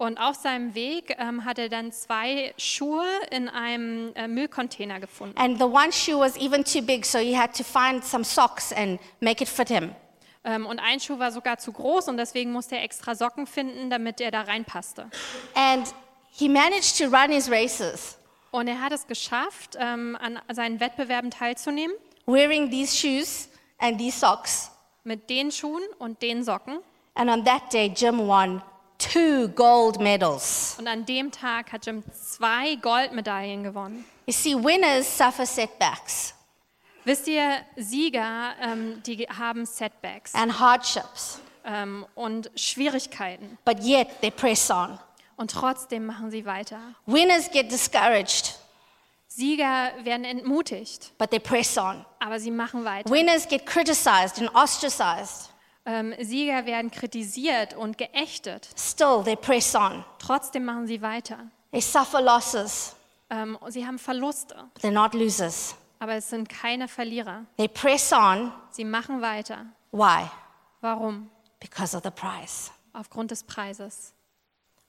Und 0.00 0.16
auf 0.16 0.34
seinem 0.36 0.74
Weg 0.74 1.14
ähm, 1.18 1.44
hat 1.44 1.58
er 1.58 1.68
dann 1.68 1.92
zwei 1.92 2.54
Schuhe 2.56 3.04
in 3.30 3.50
einem 3.50 4.14
äh, 4.14 4.28
Müllcontainer 4.28 4.98
gefunden. 4.98 5.36
And 5.36 5.58
the 5.58 5.64
one 5.64 5.92
shoe 5.92 6.18
was 6.18 6.38
even 6.38 6.64
too 6.64 6.80
big, 6.80 7.04
so 7.04 7.18
he 7.18 7.36
had 7.36 7.54
to 7.54 7.62
find 7.62 8.02
some 8.02 8.24
socks 8.24 8.72
and 8.72 8.98
make 9.20 9.42
it 9.42 9.48
fit 9.50 9.68
him. 9.68 9.94
Ähm, 10.42 10.64
und 10.64 10.78
ein 10.78 11.00
Schuh 11.00 11.18
war 11.18 11.30
sogar 11.30 11.58
zu 11.58 11.70
groß 11.70 12.08
und 12.08 12.16
deswegen 12.16 12.50
musste 12.50 12.76
er 12.76 12.82
extra 12.82 13.14
Socken 13.14 13.46
finden, 13.46 13.90
damit 13.90 14.22
er 14.22 14.30
da 14.30 14.40
reinpasste. 14.40 15.10
And 15.52 15.86
he 16.30 16.48
managed 16.48 16.96
to 16.96 17.04
run 17.14 17.30
his 17.30 17.50
races 17.50 18.16
Und 18.52 18.68
er 18.68 18.80
hat 18.80 18.92
es 18.92 19.06
geschafft, 19.06 19.76
ähm, 19.78 20.16
an 20.18 20.40
seinen 20.50 20.80
Wettbewerben 20.80 21.30
teilzunehmen 21.30 21.94
wearing 22.24 22.70
these 22.70 22.96
shoes 22.96 23.50
and 23.76 23.98
these 23.98 24.18
socks. 24.18 24.70
mit 25.04 25.28
den 25.28 25.52
Schuhen 25.52 25.82
und 25.98 26.22
den 26.22 26.42
Socken. 26.42 26.78
And 27.16 27.28
on 27.28 27.44
that 27.44 27.70
day, 27.70 27.92
Jim 27.94 28.26
won 28.26 28.62
two 29.00 29.48
gold 29.48 29.98
medals. 30.00 30.76
Und 30.78 30.86
an 30.86 31.04
dem 31.06 31.32
Tag 31.32 31.72
hat 31.72 31.86
Jim 31.86 32.04
zwei 32.12 32.76
Goldmedaillen 32.76 33.64
gewonnen. 33.64 34.04
You 34.26 34.32
see, 34.32 34.54
winners 34.54 35.16
suffer 35.18 35.46
setbacks 35.46 36.34
Wisst 37.04 37.26
ihr, 37.28 37.60
Sieger, 37.76 38.52
ähm, 38.62 39.02
die 39.04 39.26
haben 39.26 39.64
Setbacks 39.64 40.34
and 40.34 40.60
hardships, 40.60 41.40
ähm, 41.64 42.04
und 42.14 42.50
Schwierigkeiten. 42.54 43.56
but 43.64 43.80
yet 43.80 44.08
they 44.20 44.30
press 44.30 44.70
on. 44.70 44.98
Und 45.36 45.50
trotzdem 45.50 46.04
machen 46.04 46.30
sie 46.30 46.44
weiter. 46.44 46.78
Winners 47.06 47.50
get 47.50 47.72
discouraged, 47.72 48.58
Sieger 49.28 49.92
werden 50.04 50.24
entmutigt, 50.24 51.12
but 51.16 51.30
they 51.30 51.38
press 51.40 51.78
on. 51.78 52.04
aber 52.18 52.38
sie 52.38 52.50
machen 52.50 52.84
weiter. 52.84 53.08
Winners 53.08 53.48
get 53.48 53.64
criticized 53.64 54.38
and 54.38 54.54
ostracized, 54.54 55.48
Ähm, 55.86 56.14
Sieger 56.20 56.66
werden 56.66 56.90
kritisiert 56.90 57.74
und 57.74 57.96
geächtet. 57.98 58.68
still 58.78 59.22
they 59.24 59.36
press 59.36 59.74
on. 59.74 60.04
Trotzdem 60.18 60.64
machen 60.66 60.86
sie 60.86 61.00
weiter. 61.00 61.38
They 61.72 61.80
suffer 61.80 62.20
losses, 62.20 62.94
Ähm, 63.30 63.56
sie 63.68 63.86
haben 63.86 63.98
Verluste, 63.98 64.54
but 64.74 64.82
they're 64.84 64.90
not 64.90 65.14
losers. 65.14 65.74
aber 65.98 66.14
es 66.14 66.28
sind 66.30 66.48
keine 66.48 66.88
Verlierer. 66.88 67.44
They 67.56 67.68
press 67.68 68.12
on. 68.12 68.52
Sie 68.70 68.84
machen 68.84 69.22
weiter. 69.22 69.66
Why? 69.92 70.28
Warum? 70.80 71.30
Because 71.60 71.96
of 71.96 72.02
the 72.02 72.10
prize. 72.10 72.70
Aufgrund 72.92 73.30
des 73.30 73.42
Preises. 73.44 74.12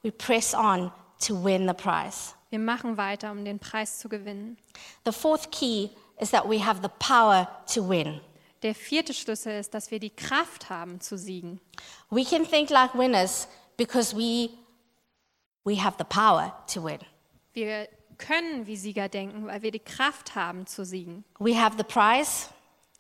We 0.04 0.12
press 0.12 0.54
on 0.56 0.92
to 1.26 1.36
win 1.44 1.68
the 1.68 1.74
prize. 1.74 2.34
Wir 2.50 2.60
machen 2.60 2.98
weiter, 2.98 3.32
um 3.32 3.46
den 3.46 3.60
Preis 3.60 4.00
zu 4.00 4.10
gewinnen. 4.10 4.58
The 5.06 5.12
fourth 5.12 5.52
key 5.52 5.89
is 6.20 6.32
that 6.32 6.50
we 6.50 6.60
have 6.66 6.82
the 6.82 6.89
power 7.00 7.48
to 7.74 7.88
win. 7.88 8.20
Der 8.64 8.76
vierte 8.76 9.14
Schlüssel 9.14 9.59
ist, 9.59 9.74
dass 9.74 9.89
wir 9.89 9.99
die 9.99 10.12
Kraft 10.12 10.70
haben 10.70 11.01
zu 11.01 11.18
siegen. 11.18 11.59
We 12.09 12.24
can 12.24 12.45
think 12.47 12.70
like 12.70 12.93
winners 12.93 13.47
because 13.78 14.16
we, 14.16 14.49
we 15.64 15.82
have 15.82 15.95
the 15.97 16.03
power 16.03 16.53
to 16.74 16.84
win. 16.84 16.99
Wir 17.53 17.88
können 18.18 18.68
wie 18.68 18.78
Sieger 18.78 19.09
denken, 19.09 19.47
weil 19.47 19.62
wir 19.64 19.72
die 19.72 19.80
Kraft 19.80 20.36
haben 20.36 20.68
zu 20.68 20.86
siegen. 20.86 21.24
We 21.39 21.59
have 21.59 21.76
the 21.78 21.84
prize, 21.84 22.49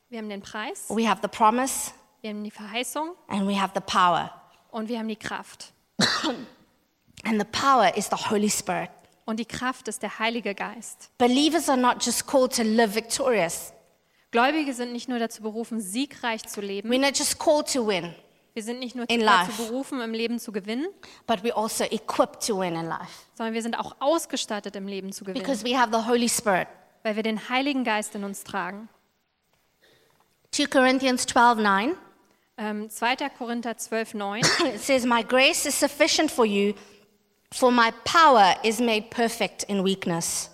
Wir 0.09 0.17
haben 0.17 0.29
den 0.29 0.41
Preis, 0.41 0.85
we 0.89 1.07
have 1.07 1.19
the 1.21 1.27
promise, 1.27 1.91
wir 2.21 2.31
haben 2.31 2.43
die 2.43 2.51
Verheißung 2.51 3.15
and 3.27 3.47
we 3.47 3.59
have 3.59 3.71
the 3.75 3.81
power. 3.81 4.31
und 4.71 4.89
wir 4.89 4.97
haben 4.99 5.07
die 5.07 5.15
Kraft. 5.15 5.73
And 7.23 7.39
the 7.39 7.45
power 7.45 7.95
is 7.95 8.07
the 8.09 8.15
Holy 8.15 8.49
Spirit. 8.49 8.89
Und 9.25 9.39
die 9.39 9.45
Kraft 9.45 9.87
ist 9.87 10.01
der 10.01 10.17
Heilige 10.17 10.55
Geist. 10.55 11.11
Believers 11.19 11.69
are 11.69 11.77
not 11.79 12.03
just 12.03 12.25
called 12.25 12.55
to 12.55 12.63
live 12.63 12.95
victorious, 12.95 13.71
Gläubige 14.31 14.73
sind 14.73 14.93
nicht 14.93 15.09
nur 15.09 15.19
dazu 15.19 15.41
berufen, 15.41 15.81
siegreich 15.81 16.43
zu 16.47 16.61
leben. 16.61 16.89
we're 16.89 16.99
not 16.99 17.17
just 17.17 17.37
called 17.37 17.71
to 17.71 17.85
win, 17.85 18.13
Wir 18.53 18.63
sind 18.63 18.79
nicht 18.79 18.95
nur 18.95 19.09
In 19.09 19.21
dazu 19.21 19.51
life. 19.51 19.63
berufen, 19.63 20.01
im 20.01 20.13
Leben 20.13 20.39
zu 20.39 20.51
gewinnen, 20.51 20.87
but 21.27 21.39
we're 21.43 21.53
also 21.55 21.83
equipped 21.85 22.45
to 22.45 22.59
win 22.59 22.75
in 22.75 22.85
life 22.87 23.25
sondern 23.33 23.53
wir 23.53 23.61
sind 23.61 23.75
auch 23.77 23.95
ausgestattet, 23.99 24.75
im 24.75 24.87
Leben 24.87 25.11
zu 25.11 25.23
gewinnen, 25.25 25.43
because 25.43 25.65
we 25.65 25.77
have 25.77 25.91
the 25.91 26.07
Holy 26.07 26.29
Spirit. 26.29 26.67
weil 27.03 27.15
wir 27.15 27.23
den 27.23 27.49
Heiligen 27.49 27.83
Geist 27.83 28.15
in 28.15 28.23
uns 28.23 28.43
tragen. 28.43 28.87
2 30.51 30.65
Corinthians 30.67 31.25
12 31.27 31.57
9. 31.59 31.95
Ähm, 32.57 32.89
2. 32.89 33.15
Korinther 33.37 33.77
12, 33.77 34.13
9. 34.13 34.41
It 34.75 34.81
says, 34.81 35.05
My 35.05 35.23
grace 35.23 35.65
is 35.65 35.79
sufficient 35.79 36.29
for 36.29 36.45
you, 36.45 36.73
for 37.53 37.71
my 37.71 37.91
power 38.03 38.55
is 38.63 38.79
made 38.79 39.09
perfect 39.09 39.63
in 39.63 39.83
weakness. 39.83 40.51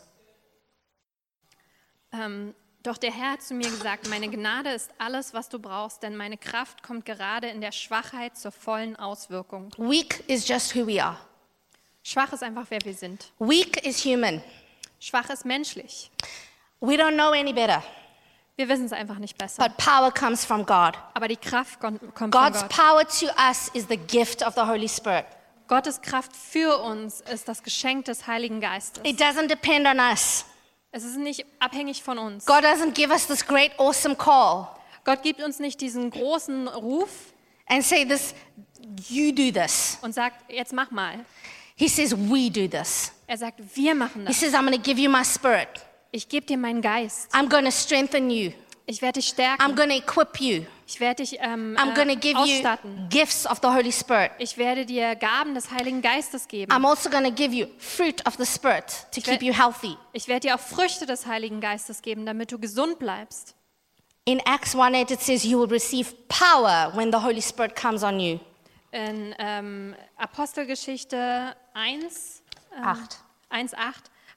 ähm, 2.14 2.54
Doch 2.84 2.98
der 2.98 3.12
Herr 3.12 3.32
hat 3.34 3.42
zu 3.42 3.54
mir 3.54 3.70
gesagt, 3.70 4.08
meine 4.10 4.30
Gnade 4.30 4.70
ist 4.72 4.92
alles, 4.98 5.34
was 5.34 5.50
du 5.50 5.60
brauchst, 5.60 6.04
denn 6.04 6.16
meine 6.16 6.38
Kraft 6.38 6.84
kommt 6.84 7.06
gerade 7.06 7.48
in 7.50 7.60
der 7.60 7.72
Schwachheit 7.72 8.38
zur 8.38 8.52
vollen 8.52 8.96
Auswirkung. 8.96 9.72
Weak 9.78 10.24
is 10.28 10.48
just 10.48 10.76
who 10.76 10.88
we 10.88 11.04
are. 11.04 11.18
Schwach 12.04 12.32
ist 12.32 12.44
einfach, 12.44 12.66
wer 12.70 12.80
wir 12.84 12.94
sind. 12.94 13.32
Weak 13.40 13.86
is 13.86 14.06
human. 14.06 14.42
Schwach 15.00 15.30
ist 15.30 15.44
menschlich. 15.46 16.10
We 16.80 16.94
don't 16.94 17.16
know 17.16 17.32
any 17.32 17.52
better, 17.52 17.84
Wir 18.56 18.70
wissen 18.70 18.86
es 18.86 18.94
einfach 18.94 19.18
nicht 19.18 19.38
besser. 19.38 19.62
but 19.68 19.76
power 19.78 20.12
comes 20.12 20.46
from 20.46 20.66
God. 20.66 20.94
Aber 21.14 21.28
die 21.28 21.36
Kraft 21.36 21.80
kommt, 21.80 22.00
von 22.18 22.32
God's 22.32 22.62
Gott. 22.62 22.70
power 22.70 23.08
to 23.08 23.26
us 23.50 23.70
is 23.74 23.88
the 23.90 23.98
gift 23.98 24.42
of 24.46 24.54
the 24.56 24.62
Holy 24.62 24.88
Spirit. 24.88 25.26
Gottes 25.68 26.02
Kraft 26.02 26.34
für 26.34 26.78
uns 26.78 27.20
ist 27.22 27.48
das 27.50 27.62
Geschenk 27.62 28.06
des 28.06 28.26
Heiligen 28.28 28.62
Geistes. 28.62 29.04
It 29.04 29.20
doesn't 29.20 29.48
depend 29.48 29.86
on 29.86 30.00
us. 30.00 30.46
Es 30.92 31.04
ist 31.04 31.18
nicht 31.18 31.46
abhängig 31.60 32.02
von 32.02 32.18
uns. 32.18 32.46
God 32.46 32.64
doesn't 32.64 32.92
give 32.94 33.12
us 33.12 33.28
this 33.28 33.46
great, 33.46 33.72
awesome 33.78 34.16
call 34.16 34.68
Gott 35.04 35.22
gibt 35.24 35.42
uns 35.42 35.60
nicht 35.60 35.80
diesen 35.80 36.10
großen 36.10 36.68
Ruf 36.68 37.10
and 37.68 37.84
say, 37.84 38.06
This, 38.06 38.34
you 39.08 39.32
do 39.32 39.52
this. 39.58 39.98
und 40.02 40.14
sagt, 40.14 40.52
jetzt 40.52 40.74
mach 40.74 40.92
mal. 40.92 41.24
He 41.76 41.88
says, 41.88 42.14
We 42.18 42.50
do 42.50 42.68
this. 42.68 43.12
Er 43.26 43.38
sagt, 43.38 43.62
wir 43.76 43.96
machen 43.96 44.22
He 44.22 44.28
das. 44.28 44.40
says, 44.40 44.54
I'm 44.54 44.66
going 44.66 44.74
to 44.74 44.82
give 44.82 45.00
you 45.00 45.10
my 45.10 45.24
spirit. 45.24 45.70
Ich 46.12 46.28
gebe 46.28 46.46
dir 46.46 46.58
meinen 46.58 46.82
Geist. 46.82 47.34
I'm 47.34 47.48
going 47.50 47.66
to 47.66 47.72
strengthen 47.72 48.30
you. 48.30 48.52
Ich 48.86 49.02
werde 49.02 49.20
dich 49.20 49.30
I'm 49.30 49.34
stärken. 49.34 49.76
going 49.76 49.90
to 49.90 49.96
equip 49.98 50.40
you. 50.42 50.66
Ich 50.88 51.02
werde 51.02 51.22
dich 51.22 51.38
ähm, 51.42 51.76
I'm 51.78 51.94
to 51.94 52.02
äh, 52.02 52.16
give 52.16 52.40
you 52.40 52.56
ausstatten. 52.56 53.10
gifts 53.10 53.46
of 53.46 53.60
the 53.62 53.68
Holy 53.68 53.92
Spirit. 53.92 54.32
Ich 54.40 54.58
werde 54.58 54.86
dir 54.86 55.18
Gaben 55.18 55.54
des 55.54 55.70
Heiligen 55.70 56.02
Geistes 56.02 56.48
geben. 56.48 56.72
I'm 56.72 56.88
also 56.88 57.10
to 57.10 57.30
give 57.30 57.54
you 57.54 57.68
fruit 57.78 58.26
of 58.26 58.36
the 58.38 58.46
Spirit 58.46 58.86
to 59.12 59.20
keep 59.20 59.44
you 59.44 59.54
healthy. 59.54 59.98
Ich 60.14 60.30
werde 60.30 60.48
dir 60.48 60.56
auch 60.56 60.60
Früchte 60.62 61.06
des 61.06 61.26
Heiligen 61.26 61.60
Geistes 61.60 62.02
geben, 62.02 62.26
damit 62.26 62.54
du 62.54 62.58
gesund 62.58 63.00
bleibst. 63.00 63.54
In 64.24 64.40
Acts 64.40 64.76
1 64.76 64.96
8, 64.96 65.12
it 65.12 65.22
says, 65.22 65.44
You 65.44 65.60
will 65.60 65.70
receive 65.70 66.14
power 66.30 66.92
when 66.96 67.12
the 67.12 67.20
Holy 67.22 67.42
Spirit 67.42 67.76
comes 67.76 68.04
on 68.04 68.20
you. 68.22 68.40
In 68.92 69.36
ähm, 69.40 69.94
Apostelgeschichte 70.16 71.54
1, 71.74 72.44
ähm, 72.78 72.84
Acht. 72.84 73.20
1,8 73.52 73.76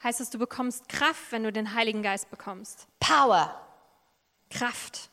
heißt 0.03 0.21
es, 0.21 0.31
du 0.31 0.39
bekommst 0.39 0.89
Kraft, 0.89 1.31
wenn 1.31 1.45
du 1.45 1.53
den 1.53 1.75
Heiligen 1.75 2.03
Geist 2.03 2.29
bekommst. 2.31 2.89
Power. 2.99 3.55
Kraft. 4.51 5.10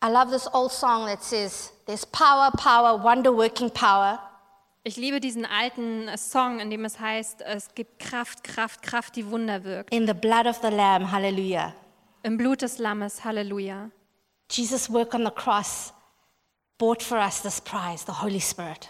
I 0.00 0.10
love 0.10 0.30
this 0.30 0.48
old 0.52 0.70
song 0.70 1.06
that 1.06 1.22
says, 1.24 1.72
There's 1.86 2.04
power, 2.04 2.50
power, 2.52 2.96
wonder 2.96 3.32
working 3.32 3.70
power. 3.70 4.20
Ich 4.84 4.96
liebe 4.96 5.20
diesen 5.20 5.44
alten 5.44 6.08
Song, 6.16 6.60
in 6.60 6.70
dem 6.70 6.84
es 6.84 6.98
heißt, 7.00 7.42
es 7.42 7.74
gibt 7.74 7.98
Kraft, 7.98 8.44
Kraft, 8.44 8.82
Kraft, 8.82 9.16
die 9.16 9.28
Wunder 9.28 9.64
wirkt. 9.64 9.92
In 9.92 10.06
the 10.06 10.14
blood 10.14 10.46
of 10.46 10.60
the 10.62 10.68
Lamb, 10.68 11.10
hallelujah. 11.10 11.74
Im 12.22 12.36
Blut 12.36 12.62
des 12.62 12.78
Lammes, 12.78 13.24
Halleluja. 13.24 13.90
Jesus' 14.50 14.88
work 14.88 15.14
on 15.14 15.24
the 15.24 15.30
cross 15.30 15.92
bought 16.78 17.02
for 17.02 17.18
us 17.18 17.42
this 17.42 17.60
prize, 17.60 18.04
the 18.06 18.22
Holy 18.22 18.40
Spirit. 18.40 18.88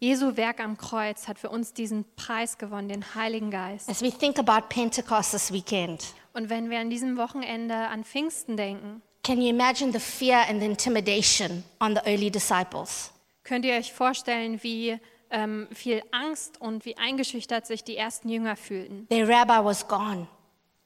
Jesu 0.00 0.36
Werk 0.36 0.60
am 0.60 0.76
Kreuz 0.76 1.26
hat 1.28 1.38
für 1.38 1.50
uns 1.50 1.72
diesen 1.72 2.04
Preis 2.14 2.58
gewonnen, 2.58 2.88
den 2.88 3.14
Heiligen 3.14 3.50
Geist. 3.50 3.88
As 3.88 4.02
we 4.02 4.10
think 4.10 4.38
about 4.38 4.68
Pentecost 4.68 5.32
this 5.32 5.52
weekend, 5.52 6.14
Und 6.34 6.50
wenn 6.50 6.68
wir 6.68 6.78
an 6.78 6.90
diesem 6.90 7.16
Wochenende 7.16 7.74
an 7.74 8.04
Pfingsten 8.04 8.56
denken, 8.56 9.02
can 9.22 9.40
you 9.40 9.48
imagine 9.48 9.92
the 9.92 10.00
fear 10.00 10.44
and 10.48 10.60
the 10.60 10.66
intimidation 10.66 11.64
on 11.80 11.94
the 11.94 12.00
early 12.06 12.30
disciples? 12.30 13.10
könnt 13.44 13.64
ihr 13.64 13.74
euch 13.74 13.92
vorstellen, 13.92 14.62
wie 14.62 14.98
ähm, 15.30 15.68
viel 15.72 16.02
Angst 16.10 16.60
und 16.60 16.84
wie 16.84 16.96
eingeschüchtert 16.98 17.66
sich 17.66 17.82
die 17.84 17.96
ersten 17.96 18.28
Jünger 18.28 18.56
fühlten. 18.56 19.06
Their 19.08 19.28
rabbi 19.28 19.64
was 19.64 19.86
gone, 19.86 20.26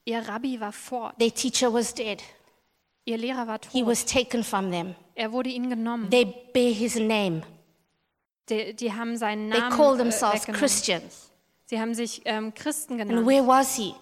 Ihr 0.04 0.18
Rabbi 0.28 0.58
war 0.60 0.72
fort, 0.72 1.16
their 1.18 1.32
teacher 1.32 1.72
was 1.72 1.94
dead, 1.94 2.20
ihr 3.04 3.16
Lehrer 3.18 3.46
war 3.46 3.58
he 3.70 3.80
tot, 3.80 3.88
was 3.88 4.04
taken 4.04 4.42
from 4.42 4.70
them. 4.72 4.94
er 5.14 5.30
wurde 5.32 5.48
ihnen 5.50 5.70
genommen. 5.70 6.10
They 6.10 6.24
bear 6.52 6.72
his 6.72 6.96
name, 6.96 7.42
Die, 8.48 8.74
die 8.74 8.92
haben 8.92 9.16
seinen 9.16 9.50
they 9.50 9.60
Namen 9.60 9.76
call 9.76 9.94
äh, 9.94 9.98
themselves 9.98 10.42
weggenommen. 10.42 10.60
Christians. 10.60 11.30
Sie 11.66 11.80
haben 11.80 11.94
sich 11.94 12.22
ähm, 12.24 12.52
Christen 12.54 12.94
And 13.00 13.08
genannt. 13.08 13.26
where 13.26 13.46
was 13.46 13.76
he? 13.76 13.94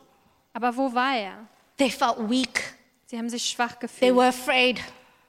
Aber 0.54 0.74
wo 0.76 0.92
war 0.94 1.14
er? 1.16 1.46
They 1.76 1.90
felt 1.90 2.16
weak, 2.30 2.74
Sie 3.10 3.18
haben 3.18 3.28
sich 3.28 3.42
schwach 3.50 3.72
they 3.72 3.88
gefühlt. 3.88 4.14
were 4.14 4.28
afraid, 4.28 4.80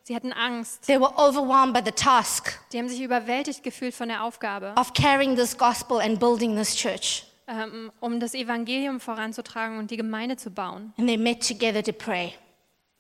Sie 0.04 0.16
hatten 0.16 0.32
Angst. 0.34 0.84
they 0.86 1.00
were 1.00 1.12
overwhelmed 1.18 1.74
by 1.74 1.82
the 1.84 1.92
task 1.92 2.60
Die 2.72 2.78
haben 2.78 2.88
sich 2.88 3.02
überwältigt 3.02 3.64
gefühlt 3.64 3.96
von 3.96 4.08
der 4.08 4.24
Aufgabe, 4.24 4.76
of 4.78 4.94
carrying 4.94 5.36
this 5.36 5.58
gospel 5.58 6.00
and 6.00 6.20
building 6.20 6.56
this 6.56 6.76
church. 6.76 7.24
ähm, 7.48 7.92
um 8.00 8.20
das 8.20 8.36
Evangelium 8.36 9.00
voranzutragen 9.00 9.80
und 9.80 9.90
die 9.90 9.98
Gemeinde 9.98 10.38
zu 10.38 10.52
bauen. 10.52 10.94
And 11.00 11.08
they 11.08 11.18
met 11.18 11.48
together 11.48 11.82
to 11.82 11.92
pray. 11.92 12.34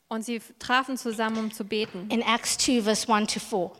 Und 0.08 0.26
sie 0.26 0.42
trafen 0.58 0.98
zusammen, 0.98 1.38
um 1.38 1.52
zu 1.54 1.64
beten. 1.64 2.10
In 2.10 2.22
Acts 2.24 2.58
2, 2.58 2.82
verse 2.82 3.08
1 3.08 3.32
to 3.36 3.40
4, 3.40 3.72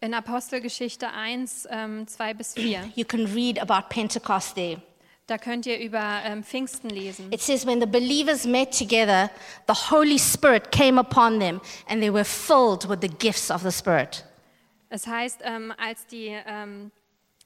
In 0.00 0.12
Apostelgeschichte 0.12 1.08
1, 1.10 1.66
ähm, 1.70 2.06
2 2.06 2.34
bis 2.34 2.52
4, 2.52 2.92
you 2.94 3.06
can 3.06 3.24
read 3.32 3.58
about 3.58 3.88
Pentecost 3.88 4.54
there. 4.54 4.82
Da 5.26 5.38
könnt 5.38 5.66
ihr 5.66 5.78
über 5.78 6.22
ähm, 6.24 6.42
Pfingsten 6.42 6.90
lesen. 6.90 7.32
It 7.32 7.40
says, 7.40 7.66
When 7.66 7.80
the 7.80 7.86
believers 7.86 8.44
met 8.44 8.76
together, 8.76 9.30
the 9.68 9.74
Holy 9.90 10.18
Spirit 10.18 10.70
came 10.72 10.98
upon 10.98 11.38
them, 11.38 11.60
and 11.88 12.02
they 12.02 12.12
were 12.12 12.24
filled 12.24 12.88
with 12.88 12.98
the 13.00 13.08
gifts 13.08 13.50
of 13.50 13.62
the 13.62 13.70
Spirit. 13.70 14.24
Es 14.88 15.06
heißt, 15.06 15.40
ähm, 15.44 15.72
als 15.78 16.06
die 16.06 16.36
ähm, 16.46 16.90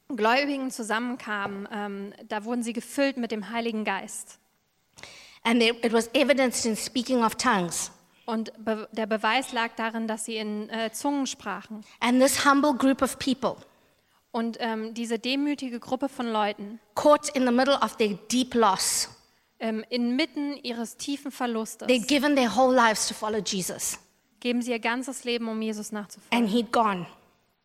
Gläubigen 0.08 0.70
zusammenkamen, 0.70 1.68
ähm, 1.72 2.12
da 2.28 2.44
wurden 2.44 2.62
sie 2.62 2.72
gefüllt 2.72 3.16
mit 3.16 3.30
dem 3.30 3.50
Heiligen 3.50 3.84
Geist. 3.84 4.38
And 5.44 5.60
they, 5.60 5.70
it 5.82 5.92
was 5.92 6.08
evidenced 6.12 6.66
in 6.66 6.76
speaking 6.76 7.22
of 7.22 7.36
tongues. 7.36 7.92
Und 8.24 8.52
be 8.64 8.88
der 8.90 9.06
Beweis 9.06 9.52
lag 9.52 9.70
darin, 9.76 10.08
dass 10.08 10.24
sie 10.24 10.36
in 10.36 10.68
äh, 10.70 10.90
Zungen 10.90 11.26
sprachen. 11.28 11.84
And 12.00 12.20
this 12.20 12.44
humble 12.44 12.74
group 12.74 13.00
of 13.00 13.16
people, 13.20 13.56
Und 14.36 14.58
ähm, 14.60 14.92
diese 14.92 15.18
demütige 15.18 15.80
Gruppe 15.80 16.10
von 16.10 16.26
Leuten, 16.30 16.78
caught 16.94 17.30
in 17.34 17.46
the 17.46 17.52
middle 17.52 17.78
of 17.80 17.96
their 17.96 18.18
deep 18.30 18.54
loss, 18.54 19.08
ähm, 19.60 19.82
inmitten 19.88 20.58
ihres 20.62 20.98
tiefen 20.98 21.30
Verlustes, 21.30 21.88
they'd 21.88 22.06
given 22.06 22.36
their 22.36 22.54
whole 22.54 22.74
lives 22.74 23.08
to 23.08 23.14
follow 23.14 23.38
Jesus. 23.38 23.98
geben 24.40 24.60
sie 24.60 24.72
ihr 24.72 24.78
ganzes 24.78 25.24
Leben, 25.24 25.48
um 25.48 25.62
Jesus 25.62 25.90
nachzufolgen. 25.90 26.38
And 26.38 26.54
he'd 26.54 26.70
gone, 26.70 27.06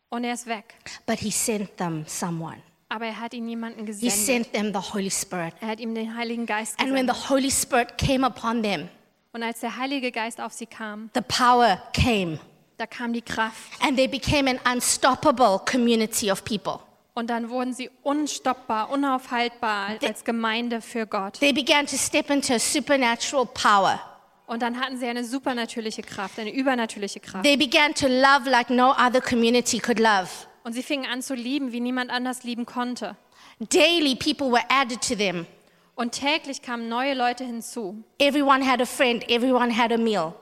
Und 0.08 0.24
er 0.24 0.32
ist 0.32 0.46
weg. 0.46 0.74
but 1.06 1.18
he 1.18 1.30
sent 1.30 1.76
them 1.76 2.04
someone. 2.06 2.56
Aber 2.88 3.04
er 3.04 3.20
hat 3.20 3.34
ihnen 3.34 3.48
jemanden 3.50 3.80
He 3.80 3.86
gesendet. 3.86 4.12
sent 4.18 4.52
them 4.54 4.72
the 4.72 4.92
Holy 4.94 5.10
Spirit. 5.10 5.52
Er 5.60 5.68
hat 5.68 5.78
ihm 5.80 5.94
den 5.94 6.16
Heiligen 6.16 6.46
Geist 6.46 6.80
And 6.80 6.88
when 6.94 7.06
the 7.06 7.12
gesendet. 7.12 7.28
Holy 7.30 7.50
Spirit 7.50 7.98
came 7.98 8.26
upon 8.26 8.62
them, 8.62 8.88
Und 9.34 9.42
als 9.42 9.60
der 9.60 9.76
Heilige 9.76 10.10
Geist 10.10 10.40
auf 10.40 10.54
sie 10.54 10.66
kam, 10.66 11.10
the 11.14 11.20
power 11.20 11.82
came, 11.92 12.38
da 12.78 12.86
kam 12.86 13.12
die 13.12 13.22
Kraft. 13.22 13.72
and 13.80 13.96
they 13.96 14.06
became 14.08 14.48
an 14.48 14.58
unstoppable 14.72 15.60
community 15.70 16.30
of 16.30 16.44
people. 16.44 16.80
Und 17.14 17.28
dann 17.28 17.50
wurden 17.50 17.74
sie 17.74 17.90
unstoppbar, 18.02 18.90
unaufhaltbar 18.90 19.98
als 20.02 20.24
Gemeinde 20.24 20.80
für 20.80 21.06
Gott. 21.06 21.34
They 21.40 21.52
began 21.52 21.86
to 21.86 21.96
step 21.96 22.30
into 22.30 22.58
supernatural 22.58 23.46
power. 23.46 24.00
Und 24.46 24.62
dann 24.62 24.80
hatten 24.80 24.98
sie 24.98 25.06
eine 25.06 25.24
supernatürliche 25.24 26.02
Kraft, 26.02 26.38
eine 26.38 26.52
übernatürliche 26.52 27.20
Kraft. 27.20 27.44
They 27.44 27.56
began 27.56 27.94
to 27.94 28.06
love 28.08 28.48
like 28.48 28.70
no 28.70 28.90
other 28.92 29.20
community 29.20 29.78
could 29.78 29.98
love. 29.98 30.28
Und 30.64 30.72
sie 30.72 30.82
fingen 30.82 31.06
an 31.06 31.22
zu 31.22 31.34
lieben, 31.34 31.72
wie 31.72 31.80
niemand 31.80 32.10
anders 32.10 32.44
lieben 32.44 32.66
konnte. 32.66 33.16
Daily, 33.58 34.14
people 34.16 34.50
were 34.50 34.64
added 34.68 35.00
to 35.06 35.14
them. 35.14 35.46
Und 35.94 36.12
täglich 36.12 36.62
kamen 36.62 36.88
neue 36.88 37.14
Leute 37.14 37.44
hinzu. 37.44 38.02
Everyone 38.18 38.66
had 38.66 38.80
a 38.80 38.86
friend, 38.86 39.28
everyone 39.28 39.76
had 39.76 39.92
a 39.92 39.98
meal. 39.98 40.34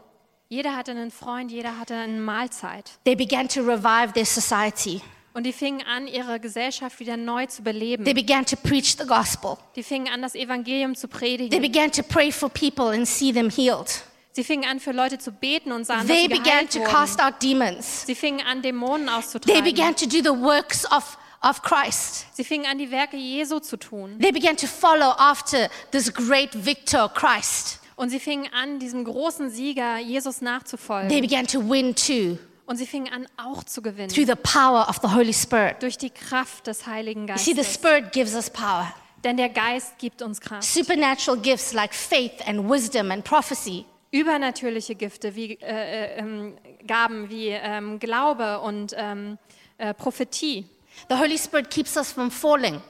Jeder 0.53 0.75
hatte 0.75 0.91
einen 0.91 1.13
Freund, 1.13 1.53
jeder 1.53 1.79
hatte 1.79 1.95
eine 1.95 2.21
Mahlzeit. 2.21 2.91
They 3.05 3.15
began 3.15 3.49
to 3.49 3.61
revive 3.61 4.13
their 4.15 4.27
society. 4.27 5.01
Und 5.33 5.45
die 5.45 5.53
fingen 5.53 5.87
an, 5.87 6.09
ihre 6.09 6.41
Gesellschaft 6.41 6.99
wieder 6.99 7.17
neu 7.17 7.47
zu 7.47 7.63
beleben. 7.63 8.05
They 8.05 8.15
began 8.15 8.45
to 8.45 8.57
preach 8.57 8.97
the 8.99 9.07
gospel. 9.07 9.57
Die 9.77 9.85
fingen 9.85 10.13
an, 10.13 10.23
das 10.23 10.35
Evangelium 10.35 10.97
zu 10.97 11.07
They 11.07 11.19
predigen. 11.39 11.63
began 11.63 11.93
to 11.93 12.03
pray 12.03 12.33
for 12.33 12.49
people 12.49 12.87
and 12.93 13.07
see 13.07 13.33
them 13.33 13.49
healed. 13.49 14.03
Sie 14.33 14.43
fingen 14.43 14.69
an, 14.69 14.81
für 14.81 14.91
Leute 14.91 15.19
zu 15.19 15.31
beten 15.31 15.71
und 15.71 15.85
sahen, 15.85 16.09
dass 16.09 16.17
They 16.17 16.23
sie 16.23 16.29
began 16.29 16.69
to 16.69 16.81
wurden. 16.81 16.91
cast 16.93 17.21
out 17.23 17.35
demons. 17.41 18.07
Sie 18.07 18.17
fingen 18.17 18.45
an, 18.45 18.61
Dämonen 18.61 19.07
They 19.07 19.15
auszutreiben. 19.15 19.63
began 19.65 19.95
to 19.95 20.07
do 20.07 20.19
the 20.19 20.37
works 20.37 20.85
of, 20.91 21.17
of 21.43 21.63
Christ. 21.63 22.27
Sie 22.35 22.43
fingen 22.43 22.67
an, 22.69 22.77
die 22.79 22.91
Werke 22.91 23.17
Jesu 23.17 23.61
zu 23.61 23.77
tun. 23.77 24.19
They 24.19 24.33
began 24.33 24.57
to 24.57 24.67
follow 24.67 25.15
after 25.17 25.69
this 25.93 26.13
great 26.13 26.51
victor, 26.55 27.09
Christ. 27.15 27.80
Und 28.01 28.09
sie 28.09 28.19
fingen 28.19 28.49
an, 28.55 28.79
diesem 28.79 29.05
großen 29.05 29.51
Sieger 29.51 29.99
Jesus 29.99 30.39
They 30.39 30.45
nachzufolgen. 30.47 31.21
began 31.21 31.47
to 31.47 31.61
win 31.61 31.95
too 31.95 32.39
Und 32.65 32.77
sie 32.79 32.87
fingen 32.87 33.13
an, 33.13 33.27
auch 33.37 33.63
zu 33.63 33.83
gewinnen. 33.83 34.09
through 34.09 34.25
the 34.27 34.37
power 34.37 34.89
of 34.89 35.01
the 35.03 35.09
Holy 35.09 35.35
Spirit. 35.35 35.83
Durch 35.83 35.99
die 35.99 36.09
Kraft 36.09 36.67
des 36.67 36.87
Heiligen 36.87 37.29
You 37.29 37.37
see, 37.37 37.51
the 37.51 37.57
Geistes. 37.57 37.75
Spirit 37.75 38.11
gives 38.13 38.35
us 38.35 38.49
power. 38.49 38.91
Denn 39.23 39.37
der 39.37 39.51
Geist 39.51 39.99
gibt 39.99 40.23
uns 40.23 40.41
Kraft. 40.41 40.65
Supernatural 40.65 41.39
gifts 41.43 41.75
like 41.75 41.93
faith 41.93 42.41
and 42.47 42.71
wisdom 42.71 43.11
and 43.11 43.23
prophecy. 43.23 43.85
Übernatürliche 44.13 44.95
Gifte, 44.95 45.37
wie 45.37 45.59
äh, 45.61 45.67
äh, 45.67 46.19
ähm, 46.21 46.57
Gaben 46.87 47.29
wie 47.29 47.49
ähm, 47.49 47.99
Glaube 47.99 48.61
und 48.61 48.95
ähm, 48.97 49.37
äh, 49.77 49.93
Prophetie. 49.93 50.65
The 51.11 51.17
Holy 51.17 51.37
Spirit 51.37 51.71
keeps 51.71 51.99
us 51.99 52.13
from 52.13 52.31
falling. 52.31 52.81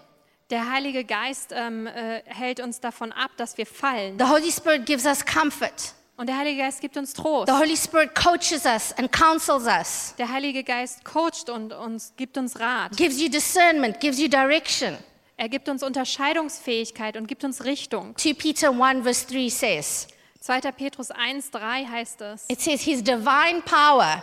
Der 0.50 0.68
Heilige 0.68 1.04
Geist 1.04 1.52
ähm, 1.54 1.86
äh, 1.86 2.22
hält 2.26 2.58
uns 2.60 2.80
davon 2.80 3.12
ab, 3.12 3.30
dass 3.36 3.56
wir 3.56 3.66
fallen. 3.66 4.18
The 4.18 4.24
Holy 4.24 4.50
Spirit 4.50 4.84
gives 4.84 5.04
us 5.06 5.24
comfort. 5.24 5.94
Und 6.16 6.28
der 6.28 6.36
Heilige 6.36 6.62
Geist 6.62 6.80
gibt 6.80 6.96
uns 6.96 7.12
Trost. 7.14 7.46
The 7.48 7.56
Holy 7.56 7.76
Spirit 7.76 8.14
coaches 8.14 8.66
us 8.66 8.92
and 8.98 9.10
counsels 9.10 9.64
us, 9.64 10.14
Der 10.18 10.28
Heilige 10.28 10.64
Geist 10.64 11.04
coacht 11.04 11.48
und 11.48 11.72
uns, 11.72 12.12
gibt 12.16 12.36
uns 12.36 12.58
Rat. 12.58 12.96
gives 12.96 13.20
you 13.20 13.28
discernment, 13.28 14.00
gives 14.00 14.18
you 14.18 14.28
direction. 14.28 14.98
Er 15.36 15.48
gibt 15.48 15.68
uns 15.68 15.82
Unterscheidungsfähigkeit 15.82 17.16
und 17.16 17.26
gibt 17.26 17.44
uns 17.44 17.64
Richtung. 17.64 18.14
2 18.18 18.34
Peter 18.34 18.70
1, 18.70 19.02
verse 19.02 19.26
3 19.28 19.48
says, 19.48 20.08
2. 20.40 20.60
Petrus 20.72 21.10
1, 21.10 21.50
3 21.52 21.86
heißt 21.86 22.20
es. 22.22 22.44
It 22.50 22.60
says, 22.60 22.82
His 22.82 23.02
divine 23.02 23.62
power, 23.64 24.22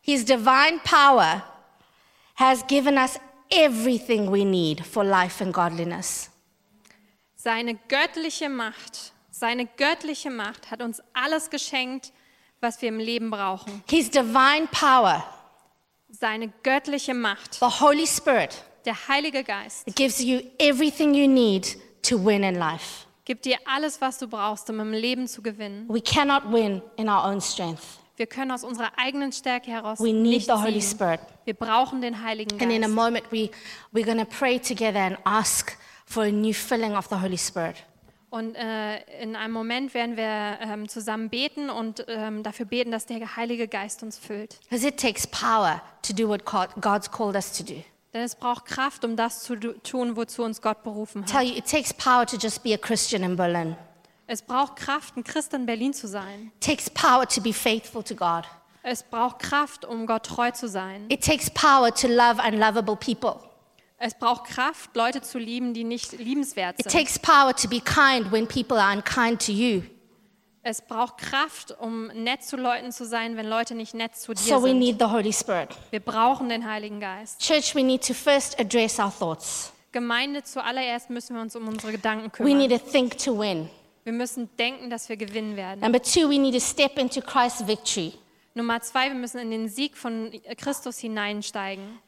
His 0.00 0.24
divine 0.24 0.80
power 0.82 1.44
has 2.36 2.66
given 2.66 2.96
us 2.96 3.20
everything 3.50 4.30
we 4.30 4.44
need 4.44 4.84
for 4.84 5.04
life 5.04 5.42
and 5.42 5.52
godliness. 5.52 6.30
Seine 7.36 7.74
göttliche 7.88 8.48
Macht, 8.48 9.12
seine 9.30 9.66
göttliche 9.66 10.30
Macht 10.30 10.70
hat 10.70 10.82
uns 10.82 11.00
alles 11.14 11.50
geschenkt, 11.50 12.12
was 12.60 12.82
wir 12.82 12.88
im 12.88 12.98
Leben 12.98 13.30
brauchen. 13.30 13.82
His 13.88 14.10
divine 14.10 14.66
power, 14.72 15.24
Seine 16.10 16.48
göttliche 16.62 17.14
Macht, 17.14 17.54
the 17.54 17.66
Holy 17.66 18.06
Spirit, 18.06 18.64
der 18.84 18.96
Heilige 19.08 19.44
Geist, 19.44 19.84
gives 19.94 20.20
you 20.20 20.40
everything 20.58 21.14
you 21.14 21.28
need 21.28 21.76
to 22.02 22.16
win 22.22 22.42
in 22.42 22.54
life. 22.56 23.04
gibt 23.24 23.44
dir 23.44 23.58
alles, 23.66 24.00
was 24.00 24.18
du 24.18 24.26
brauchst, 24.26 24.68
um 24.70 24.80
im 24.80 24.92
Leben 24.92 25.28
zu 25.28 25.42
gewinnen. 25.42 25.86
We 25.88 26.00
cannot 26.00 26.50
win 26.50 26.80
in 26.96 27.08
our 27.08 27.24
own 27.24 27.40
strength. 27.40 27.82
Wir 28.18 28.26
können 28.26 28.50
aus 28.50 28.64
unserer 28.64 28.92
eigenen 28.98 29.32
Stärke 29.32 29.70
heraus 29.70 30.00
We 30.00 30.12
need 30.12 30.22
nicht 30.22 30.46
the 30.46 30.52
Holy. 30.52 30.82
Spirit. 30.82 31.20
Wir 31.44 31.54
brauchen 31.54 32.00
den 32.02 32.22
Heiligen 32.22 32.60
And 32.60 32.70
in 32.72 32.82
a 32.82 32.86
Geist. 32.86 32.94
moment, 32.94 33.24
we, 33.32 33.50
we're 33.92 34.04
going 34.04 34.18
to 34.18 34.24
pray 34.26 34.58
together 34.58 35.00
and 35.00 35.16
ask 35.24 35.76
for 36.04 36.24
a 36.24 36.30
new 36.30 36.52
filling 36.52 36.96
of 36.96 37.06
the 37.08 37.16
Holy 37.16 37.38
Spirit. 37.38 37.76
Und 38.30 38.56
äh, 38.56 38.98
in 39.22 39.36
einem 39.36 39.52
Moment 39.54 39.94
werden 39.94 40.16
wir 40.18 40.58
ähm, 40.60 40.88
zusammen 40.88 41.30
beten 41.30 41.70
und 41.70 42.04
ähm, 42.08 42.42
dafür 42.42 42.66
beten, 42.66 42.90
dass 42.90 43.06
der 43.06 43.36
Heilige 43.36 43.68
Geist 43.68 44.02
uns 44.02 44.18
füllt. 44.18 44.58
Because 44.68 44.86
it 44.86 44.98
takes 45.00 45.26
power 45.26 45.80
to 46.02 46.12
do 46.12 46.28
what 46.28 46.44
God- 46.44 46.68
God's 46.80 47.10
called 47.10 47.36
us 47.36 47.56
to 47.56 47.62
do. 47.64 47.82
Denn 48.12 48.22
es 48.22 48.34
braucht 48.34 48.64
Kraft, 48.66 49.04
um 49.04 49.16
das 49.16 49.44
zu 49.44 49.54
tun, 49.56 50.16
wozu 50.16 50.42
uns 50.42 50.60
Gott 50.60 50.82
berufen 50.82 51.22
hat. 51.22 51.30
tell 51.30 51.42
you, 51.42 51.56
it 51.56 51.66
takes 51.70 51.94
power 51.94 52.26
to 52.26 52.36
just 52.36 52.62
be 52.62 52.74
a 52.74 52.76
Christian 52.78 53.22
in 53.22 53.36
Berlin. 53.36 53.76
Es 54.30 54.42
braucht 54.42 54.76
Kraft, 54.76 55.16
ein 55.16 55.24
Christ 55.24 55.54
in 55.54 55.64
Berlin 55.66 55.92
zu 55.94 56.06
sein. 56.06 56.52
It 56.56 56.64
takes 56.64 56.90
power 56.90 57.26
to 57.26 57.40
be 57.40 57.52
faithful 57.52 58.02
to 58.04 58.14
God. 58.14 58.44
Es 58.82 59.02
braucht 59.02 59.38
Kraft, 59.40 59.84
um 59.84 60.06
Gott 60.06 60.24
treu 60.26 60.50
zu 60.50 60.68
sein. 60.68 61.06
It 61.08 61.24
takes 61.24 61.50
power 61.50 61.92
to 61.92 62.06
love 62.08 62.40
unlovable 62.46 62.94
people. 62.96 63.40
Es 63.98 64.14
braucht 64.14 64.44
Kraft, 64.44 64.94
Leute 64.94 65.22
zu 65.22 65.38
lieben, 65.38 65.74
die 65.74 65.82
nicht 65.82 66.12
liebenswert 66.12 66.78
It 66.78 66.90
sind. 66.90 67.00
takes 67.00 67.18
power 67.18 67.54
to 67.56 67.68
be 67.68 67.80
kind 67.80 68.30
when 68.30 68.46
people 68.46 68.80
are 68.80 68.94
unkind 68.94 69.44
to 69.44 69.50
you. 69.50 69.82
Es 70.62 70.82
braucht 70.82 71.16
Kraft, 71.18 71.74
um 71.80 72.08
nett 72.08 72.44
zu 72.44 72.56
Leuten 72.56 72.92
zu 72.92 73.06
sein, 73.06 73.36
wenn 73.36 73.46
Leute 73.48 73.74
nicht 73.74 73.94
nett 73.94 74.14
zu 74.14 74.34
dir 74.34 74.38
So 74.40 74.62
we 74.62 74.68
sind. 74.68 74.78
need 74.78 74.98
the 74.98 75.06
Holy 75.06 75.32
Spirit. 75.32 75.70
Wir 75.90 76.00
brauchen 76.00 76.48
den 76.50 76.70
Heiligen 76.70 77.00
Geist. 77.00 77.40
Church, 77.40 77.74
we 77.74 77.82
need 77.82 78.06
to 78.06 78.12
first 78.12 78.60
address 78.60 78.98
our 78.98 79.10
thoughts. 79.16 79.72
Gemeinde 79.90 80.42
zuallererst 80.42 81.08
müssen 81.08 81.34
wir 81.34 81.40
uns 81.42 81.56
um 81.56 81.66
unsere 81.66 81.92
Gedanken 81.92 82.30
We 82.44 82.54
need 82.54 82.68
kümmern. 82.68 82.84
to 82.84 82.90
think 82.92 83.18
to 83.18 83.38
win. 83.38 83.70
Wir 84.08 84.14
müssen 84.14 84.48
denken, 84.56 84.88
dass 84.88 85.10
wir 85.10 85.18
gewinnen 85.18 85.54
werden. 85.54 85.80
Number 85.80 86.00
two, 86.00 86.30
we 86.30 86.38
need 86.38 86.54
to 86.54 86.60
step 86.60 86.96
into 86.98 87.20
Christ's 87.20 87.66
victory. 87.66 88.14
Nummer 88.54 88.80
zwei, 88.80 89.08
wir 89.08 89.14
müssen 89.14 89.38
in 89.38 89.50
den 89.50 89.68
Sieg 89.68 89.98
von 89.98 90.32
Christus 90.56 90.96
hineinsteigen. 90.96 91.98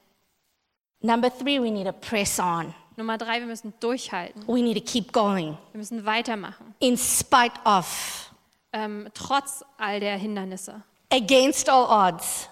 Number 1.02 1.28
three, 1.30 1.60
we 1.60 1.70
need 1.70 1.86
to 1.86 1.92
press 1.92 2.38
on. 2.40 2.74
Nummer 2.96 3.18
drei, 3.18 3.40
wir 3.40 3.46
müssen 3.46 3.74
durchhalten. 3.80 4.42
We 4.48 4.62
need 4.62 4.78
to 4.78 4.82
keep 4.82 5.12
going 5.12 5.58
Wir 5.72 5.78
müssen 5.78 6.06
weitermachen. 6.06 6.74
in 6.78 6.96
spite 6.96 7.52
of, 7.66 8.30
Ähm, 8.72 9.10
trotz 9.12 9.62
all 9.76 10.00
der 10.00 10.16
Hindernisse. 10.16 10.82
against 11.12 11.68
all 11.68 11.84
odds. 11.84 12.48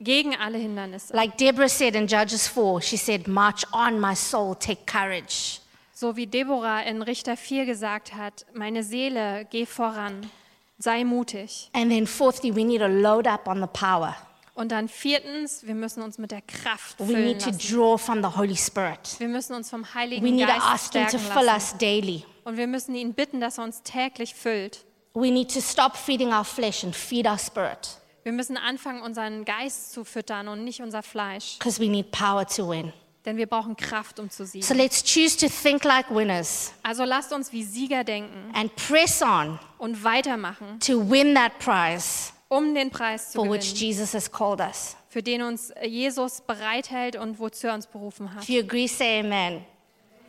Gegen 0.00 0.34
alle 0.34 0.58
Hindernisse. 0.58 1.14
Like 1.14 1.38
Deborah 1.38 1.68
said 1.68 1.94
in 1.94 2.08
Judges 2.08 2.48
4, 2.48 2.82
she 2.82 2.96
said, 2.96 3.28
March 3.28 3.62
on, 3.72 4.00
my 4.00 4.16
soul, 4.16 4.56
take 4.56 4.86
courage. 4.86 5.60
So 6.02 6.16
wie 6.16 6.26
Deborah 6.26 6.80
in 6.82 7.00
Richter 7.00 7.36
4 7.36 7.64
gesagt 7.64 8.12
hat, 8.14 8.44
meine 8.54 8.82
Seele, 8.82 9.46
geh 9.48 9.66
voran, 9.66 10.28
sei 10.76 11.04
mutig. 11.04 11.70
And 11.74 11.92
then, 11.92 12.08
fourthly, 12.08 12.52
we 12.52 12.64
need 12.64 12.80
to 12.80 12.88
load 12.88 13.28
up 13.28 13.46
on 13.46 13.60
the 13.60 13.68
power. 13.68 14.16
Und 14.54 14.72
dann 14.72 14.88
viertens, 14.88 15.64
wir 15.64 15.76
müssen 15.76 16.02
uns 16.02 16.18
mit 16.18 16.32
der 16.32 16.42
Kraft 16.42 16.98
We 16.98 17.06
füllen 17.06 17.24
need 17.26 17.40
to 17.40 17.50
lassen. 17.50 17.76
draw 17.76 17.96
from 17.96 18.20
the 18.20 18.36
Holy 18.36 18.56
Spirit. 18.56 19.14
Wir 19.18 19.28
müssen 19.28 19.54
uns 19.54 19.70
vom 19.70 19.94
Heiligen 19.94 20.26
We 20.26 20.32
need 20.32 20.48
to 20.48 20.52
Geist 20.52 20.66
ask 20.66 20.92
Him 20.92 21.02
to 21.04 21.08
stärken 21.10 21.32
fill 21.38 21.44
lassen. 21.46 21.74
us 21.74 21.78
daily. 21.78 22.24
Und 22.42 22.56
wir 22.56 22.66
müssen 22.66 22.96
ihn 22.96 23.14
bitten, 23.14 23.40
dass 23.40 23.58
er 23.58 23.64
uns 23.64 23.84
täglich 23.84 24.34
füllt. 24.34 24.84
We 25.14 25.30
need 25.30 25.54
to 25.54 25.60
stop 25.60 25.96
feeding 25.96 26.32
our 26.32 26.44
flesh 26.44 26.82
and 26.82 26.96
feed 26.96 27.28
our 27.28 27.38
spirit 27.38 27.96
Wir 28.24 28.32
müssen 28.32 28.56
anfangen, 28.56 29.02
unseren 29.02 29.44
Geist 29.44 29.92
zu 29.92 30.04
füttern 30.04 30.48
und 30.48 30.64
nicht 30.64 30.80
unser 30.82 31.04
Fleisch. 31.04 31.58
because 31.60 31.80
we 31.80 31.86
need 31.88 32.10
power 32.10 32.44
to 32.44 32.68
win. 32.68 32.92
Denn 33.24 33.36
wir 33.36 33.46
brauchen 33.46 33.76
Kraft, 33.76 34.18
um 34.18 34.30
zu 34.30 34.44
siegen. 34.44 34.66
So 34.66 34.74
let's 34.74 35.02
choose 35.04 35.36
to 35.36 35.46
think 35.48 35.84
like 35.84 36.10
winners 36.10 36.72
Also 36.82 37.04
lasst 37.04 37.32
uns 37.32 37.52
wie 37.52 37.62
Sieger 37.62 38.02
denken 38.02 38.52
and 38.54 38.74
press 38.74 39.22
on 39.22 39.58
und 39.78 40.02
weitermachen, 40.02 40.80
to 40.80 41.08
win 41.08 41.34
that 41.34 41.58
prize 41.60 42.32
um 42.48 42.74
den 42.74 42.90
Preis 42.90 43.30
zu 43.30 43.38
for 43.38 43.50
which 43.50 43.72
gewinnen, 43.74 43.76
Jesus 43.76 44.12
has 44.14 44.30
called 44.30 44.60
us. 44.60 44.96
für 45.08 45.22
den 45.22 45.42
uns 45.42 45.72
Jesus 45.84 46.40
bereithält 46.40 47.16
und 47.16 47.38
wozu 47.38 47.68
er 47.68 47.74
uns 47.74 47.86
berufen 47.86 48.34
hat. 48.34 48.42
If 48.42 48.48
you 48.48 48.60
agree, 48.60 48.86
say 48.88 49.20
amen. 49.20 49.64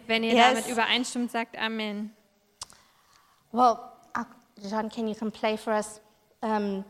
Wenn 0.08 0.24
ihr 0.24 0.34
Yes. 0.34 0.54
damit 0.54 0.68
übereinstimmt, 0.68 1.32
sagt 1.32 1.58
Amen. 1.58 2.14
Well, 3.52 3.78
uh, 4.18 4.24
John, 4.70 4.90
can 4.90 5.08
you 5.08 5.16
come 5.16 5.32
play 5.32 5.58
for 5.58 5.74
us? 5.74 6.00
Um, 6.42 6.84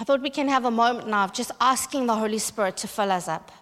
I 0.00 0.04
thought 0.04 0.22
we 0.22 0.30
can 0.30 0.48
have 0.48 0.66
a 0.66 0.70
moment 0.70 1.06
now 1.08 1.24
of 1.24 1.32
just 1.32 1.52
asking 1.60 2.06
the 2.06 2.14
Holy 2.14 2.38
Spirit 2.38 2.76
to 2.78 2.88
fill 2.88 3.10
us 3.12 3.28
up. 3.28 3.52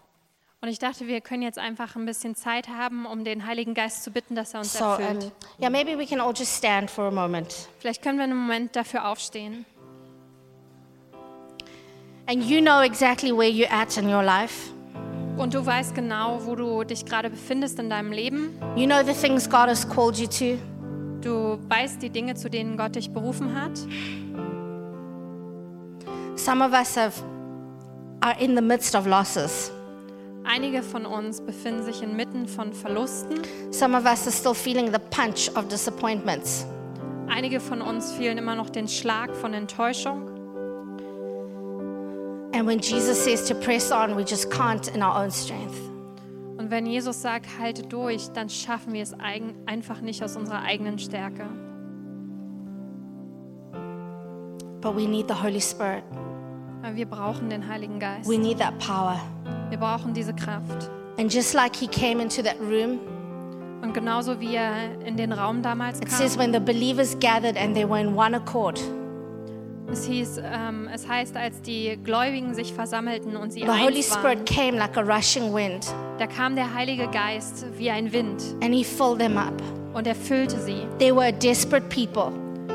Und 0.64 0.68
ich 0.68 0.78
dachte, 0.78 1.08
wir 1.08 1.20
können 1.20 1.42
jetzt 1.42 1.58
einfach 1.58 1.96
ein 1.96 2.06
bisschen 2.06 2.36
Zeit 2.36 2.68
haben, 2.68 3.04
um 3.04 3.24
den 3.24 3.44
Heiligen 3.46 3.74
Geist 3.74 4.04
zu 4.04 4.12
bitten, 4.12 4.36
dass 4.36 4.54
er 4.54 4.60
uns 4.60 4.72
So, 4.72 4.84
erfüllt. 4.84 5.24
um, 5.24 5.30
yeah, 5.60 5.68
maybe 5.68 5.98
we 5.98 6.06
can 6.06 6.20
all 6.20 6.32
just 6.32 6.56
stand 6.56 6.88
for 6.88 7.06
a 7.06 7.10
moment. 7.10 7.68
Vielleicht 7.80 8.00
können 8.00 8.18
wir 8.18 8.24
einen 8.24 8.36
Moment 8.36 8.76
dafür 8.76 9.08
aufstehen. 9.08 9.64
And 12.26 12.44
you 12.44 12.60
know 12.60 12.80
exactly 12.82 13.32
where 13.36 13.48
you're 13.50 13.72
at 13.72 13.96
in 13.96 14.08
your 14.08 14.22
life. 14.22 14.70
Und 15.36 15.52
du 15.52 15.66
weißt 15.66 15.96
genau, 15.96 16.38
wo 16.46 16.54
du 16.54 16.84
dich 16.84 17.04
gerade 17.06 17.28
befindest 17.28 17.80
in 17.80 17.90
deinem 17.90 18.12
Leben. 18.12 18.56
You 18.76 18.86
know 18.86 19.02
the 19.04 19.14
things 19.14 19.50
God 19.50 19.66
has 19.68 19.84
called 19.88 20.16
you 20.16 20.28
to. 20.28 20.58
Du 21.22 21.58
weißt 21.68 22.00
die 22.00 22.10
Dinge, 22.10 22.34
zu 22.36 22.48
denen 22.48 22.76
Gott 22.76 22.94
dich 22.94 23.10
berufen 23.10 23.60
hat. 23.60 23.76
Some 26.36 26.64
of 26.64 26.72
us 26.72 26.96
have, 26.96 27.20
are 28.20 28.38
in 28.40 28.54
the 28.54 28.62
midst 28.62 28.94
of 28.94 29.06
losses. 29.06 29.72
Einige 30.44 30.82
von 30.82 31.06
uns 31.06 31.40
befinden 31.40 31.84
sich 31.84 32.02
inmitten 32.02 32.46
von 32.46 32.72
Verlusten. 32.72 33.40
Some 33.70 33.96
of 33.96 34.04
us 34.04 34.26
are 34.26 34.32
still 34.32 34.54
feeling 34.54 34.92
the 34.92 34.98
punch 35.10 35.48
of 35.56 35.68
disappointments. 35.68 36.66
Einige 37.28 37.60
von 37.60 37.80
uns 37.80 38.12
fühlen 38.12 38.38
immer 38.38 38.54
noch 38.54 38.68
den 38.68 38.88
Schlag 38.88 39.34
von 39.34 39.54
Enttäuschung. 39.54 40.28
And 42.54 42.66
when 42.66 42.80
Jesus 42.80 43.24
says 43.24 43.48
to 43.48 43.54
press 43.54 43.90
on, 43.90 44.16
we 44.16 44.22
just 44.22 44.50
can't 44.50 44.94
in 44.94 45.02
our 45.02 45.14
own 45.16 45.30
strength. 45.30 45.78
Und 46.58 46.70
wenn 46.70 46.86
Jesus 46.86 47.22
sagt, 47.22 47.46
halte 47.58 47.82
durch, 47.82 48.28
dann 48.34 48.50
schaffen 48.50 48.92
wir 48.92 49.02
es 49.02 49.18
eigen, 49.18 49.54
einfach 49.66 50.00
nicht 50.00 50.22
aus 50.22 50.36
unserer 50.36 50.62
eigenen 50.62 50.98
Stärke. 50.98 51.46
But 54.80 54.96
we 54.96 55.08
need 55.08 55.28
the 55.28 55.34
Holy 55.34 55.60
Spirit. 55.60 56.02
Aber 56.82 56.96
wir 56.96 57.06
brauchen 57.06 57.48
den 57.48 57.66
Heiligen 57.66 57.98
Geist. 57.98 58.28
We 58.28 58.36
need 58.36 58.58
that 58.58 58.78
power. 58.78 59.20
Wir 59.72 59.78
brauchen 59.78 60.12
diese 60.12 60.34
Kraft. 60.34 60.90
And 61.18 61.32
just 61.32 61.54
like 61.54 61.74
he 61.74 61.86
came 61.86 62.20
into 62.22 62.42
that 62.42 62.60
room, 62.60 62.98
Und 63.80 63.94
genauso 63.94 64.38
wie 64.38 64.54
er 64.54 65.00
in 65.02 65.16
den 65.16 65.32
Raum 65.32 65.62
damals 65.62 65.98
it 65.98 66.10
says 66.10 66.36
kam, 66.36 66.42
when 66.44 66.52
the 66.52 66.60
believers 66.60 67.16
gathered 67.18 67.56
and 67.56 67.74
they 67.74 67.88
were 67.88 67.98
in 67.98 68.14
one 68.14 68.36
accord, 68.36 68.78
es, 69.90 70.04
hieß, 70.04 70.42
ähm, 70.44 70.90
es 70.92 71.08
heißt, 71.08 71.34
als 71.38 71.62
die 71.62 71.98
Gläubigen 72.04 72.54
sich 72.54 72.74
versammelten 72.74 73.34
und 73.34 73.50
sie 73.50 73.60
the 73.60 73.66
Holy 73.66 73.96
eins 73.96 74.12
Spirit 74.12 74.40
waren, 74.40 74.44
came 74.44 74.76
like 74.78 74.94
a 74.98 75.00
rushing 75.00 75.54
wind 75.54 75.86
da 76.18 76.26
kam 76.26 76.54
der 76.54 76.74
Heilige 76.74 77.08
Geist 77.08 77.64
wie 77.78 77.90
ein 77.90 78.12
Wind 78.12 78.42
and 78.62 78.74
he 78.74 78.84
filled 78.84 79.20
them 79.20 79.38
up. 79.38 79.54
und 79.94 80.06
er 80.06 80.14
füllte 80.14 80.60
sie. 80.60 80.86
They 80.98 81.16
were 81.16 81.32
desperate 81.32 81.86
people, 81.88 82.30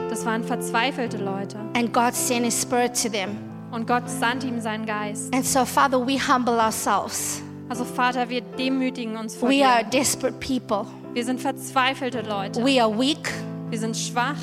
Das 0.10 0.26
waren 0.26 0.44
verzweifelte 0.44 1.18
Leute. 1.18 1.60
and 1.76 1.94
God 1.94 2.16
sent 2.16 2.44
his 2.46 2.60
spirit 2.60 3.00
to 3.00 3.08
them. 3.08 3.38
Und 3.72 3.86
Gott 3.88 4.10
sandte 4.10 4.48
ihm 4.48 4.62
seinen 4.62 4.86
Geist. 4.86 5.34
And 5.34 5.46
so, 5.46 5.66
Father, 5.66 6.00
we 6.00 6.18
humble 6.18 6.60
ourselves. 6.60 7.42
Also 7.70 7.84
Vater, 7.84 8.30
wir 8.30 8.42
demütigen 8.42 9.18
uns 9.18 9.36
vor 9.36 9.50
We 9.50 9.66
are 9.66 9.84
dir. 9.84 10.00
desperate 10.00 10.38
people. 10.40 10.86
Wir 11.14 11.26
sind 11.26 11.42
verzweifelte 11.42 12.22
Leute. 12.22 12.64
We 12.64 12.82
are 12.82 12.98
weak 12.98 13.30
Wir 13.70 13.80
sind 13.80 13.98
schwach 13.98 14.38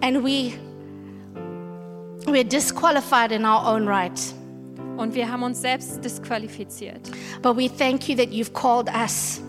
and 0.00 0.24
we 0.24 0.52
we're 2.26 2.44
disqualified 2.44 3.32
in 3.32 3.44
our 3.44 3.66
own 3.66 3.88
right. 3.88 4.20
und 4.96 5.14
wir 5.14 5.30
haben 5.30 5.42
uns 5.42 5.60
selbst 5.60 6.04
disqualifiziert. 6.04 7.00
But 7.42 7.56
we 7.56 7.68
thank 7.68 8.08
you 8.08 8.14
that 8.16 8.28
you've 8.30 8.52
called 8.52 8.88
us. 8.94 9.40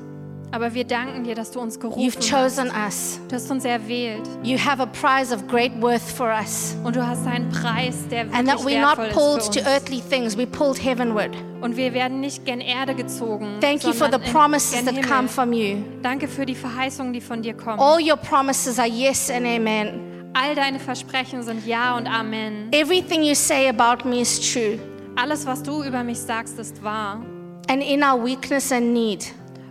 Aber 0.51 0.73
wir 0.73 0.83
danken 0.83 1.23
dir, 1.23 1.35
dass 1.35 1.51
du 1.51 1.59
uns 1.59 1.79
gerufen 1.79 2.01
You've 2.01 2.17
hast. 2.17 2.31
chosen 2.31 2.71
us. 2.71 3.19
Du 3.29 3.35
hast 3.35 3.51
uns 3.51 3.65
erwählt 3.65 4.23
You 4.43 4.57
have 4.57 4.81
a 4.81 4.87
prize 4.87 5.33
of 5.33 5.47
great 5.47 5.71
worth 5.79 6.01
for 6.01 6.27
us. 6.27 6.75
und 6.83 6.95
du 6.95 7.05
hast 7.05 7.27
einen 7.27 7.49
Preis, 7.49 8.07
der 8.09 8.21
And 8.33 8.47
that 8.47 8.59
wirklich 8.59 8.77
we're 8.77 8.81
not 8.81 9.11
pulled 9.11 9.53
to 9.53 9.59
earthly 9.69 10.01
things, 10.01 10.35
we're 10.35 10.47
pulled 10.47 10.83
heavenward. 10.83 11.31
Und 11.61 11.77
wir 11.77 11.93
werden 11.93 12.19
nicht 12.19 12.45
gen 12.45 12.61
Erde 12.61 12.95
gezogen, 12.95 13.59
Thank 13.61 13.83
you 13.83 13.93
for 13.93 14.09
the 14.11 14.17
promises 14.31 14.83
that 14.85 15.01
come 15.07 15.27
from 15.27 15.53
you. 15.53 15.83
Danke 16.01 16.27
für 16.27 16.45
die 16.45 16.55
Verheißungen, 16.55 17.13
die 17.13 17.21
von 17.21 17.41
dir 17.41 17.53
kommen. 17.53 17.79
All 17.79 18.01
your 18.01 18.17
promises 18.17 18.79
are 18.79 18.87
yes 18.87 19.29
and 19.29 19.45
amen. 19.45 20.31
All 20.33 20.55
deine 20.55 20.79
Versprechen 20.79 21.43
sind 21.43 21.65
Ja 21.65 21.97
und 21.97 22.07
Amen. 22.07 22.69
Everything 22.71 23.23
you 23.23 23.35
say 23.35 23.67
about 23.67 24.07
me 24.07 24.21
is 24.21 24.39
true. 24.39 24.79
Alles, 25.15 25.45
was 25.45 25.61
du 25.63 25.83
über 25.83 26.03
mich 26.03 26.19
sagst, 26.19 26.57
ist 26.59 26.81
wahr. 26.83 27.21
And 27.67 27.83
in 27.83 28.03
our 28.03 28.23
weakness 28.23 28.71
and 28.71 28.93
need, 28.93 29.25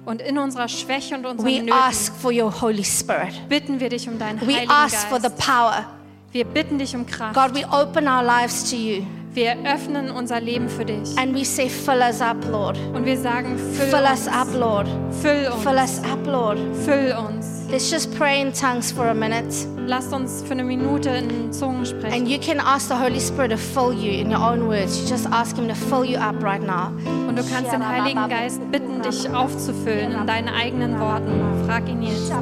Und 0.08 0.22
in 0.22 0.38
unserer 0.38 0.68
Schwäche 0.68 1.14
und 1.14 1.26
unseren 1.26 1.46
we 1.46 1.58
Nöten 1.58 1.70
ask 1.70 2.14
for 2.14 2.32
your 2.32 2.50
Holy 2.62 2.82
Spirit. 2.82 3.46
bitten 3.50 3.78
wir 3.78 3.90
dich 3.90 4.08
um 4.08 4.18
deinen 4.18 4.40
We 4.40 4.54
Heiligen 4.54 4.70
ask 4.70 5.06
for 5.08 5.20
the 5.20 5.28
Geist. 5.28 5.46
power. 5.46 5.84
Wir 6.32 6.46
bitten 6.46 6.78
dich 6.78 6.96
um 6.96 7.04
Kraft. 7.04 7.34
God, 7.34 7.54
we 7.54 7.66
open 7.70 8.08
our 8.08 8.22
lives 8.22 8.70
to 8.70 8.76
you 8.76 9.04
Wir 9.38 9.52
öffnen 9.72 10.10
unser 10.10 10.40
Leben 10.40 10.68
für 10.68 10.84
dich. 10.84 11.16
and 11.16 11.32
we 11.32 11.44
say, 11.44 11.68
Fill 11.68 12.00
us 12.00 12.20
up, 12.20 12.38
Lord. 12.50 12.76
Und 12.92 13.04
wir 13.06 13.16
sagen, 13.16 13.56
füll 13.56 13.86
Fill 13.86 14.00
uns. 14.00 14.26
us 14.26 14.26
up, 14.26 14.48
Lord. 14.52 14.88
Füll 15.22 15.44
Fill 15.62 15.78
uns. 15.78 16.00
us 16.00 16.02
up, 16.12 16.26
Lord. 16.26 16.58
Füll 16.84 17.14
uns. 17.16 17.46
Let's 17.70 17.88
just 17.88 18.12
pray 18.18 18.40
in 18.40 18.52
tongues 18.52 18.90
for 18.90 19.06
a 19.06 19.14
minute. 19.14 19.46
Lasst 19.86 20.12
uns 20.12 20.42
für 20.42 20.54
eine 20.54 20.64
Minute 20.64 21.10
in 21.10 21.52
Zungen 21.52 21.86
sprechen. 21.86 22.12
And 22.12 22.28
you 22.28 22.40
can 22.40 22.58
ask 22.58 22.88
the 22.88 22.96
Holy 22.96 23.20
Spirit 23.20 23.52
to 23.52 23.56
fill 23.56 23.92
you 23.92 24.10
in 24.20 24.28
your 24.28 24.40
own 24.42 24.66
words. 24.66 25.00
You 25.00 25.08
just 25.08 25.28
ask 25.30 25.56
Him 25.56 25.68
to 25.68 25.74
fill 25.76 26.04
you 26.04 26.18
up 26.18 26.42
right 26.42 26.60
now. 26.60 26.88
Und 27.28 27.38
du 27.38 27.44
kannst 27.44 27.72
den 27.72 27.86
Heiligen 27.86 28.28
Geist 28.28 28.60
bitten, 28.72 29.02
dich 29.02 29.30
aufzufüllen 29.32 30.18
in 30.20 30.26
deinen 30.26 30.48
eigenen 30.48 30.98
Worten. 30.98 31.30
Frag 31.64 31.88
ihn 31.88 32.02
jetzt. 32.02 32.32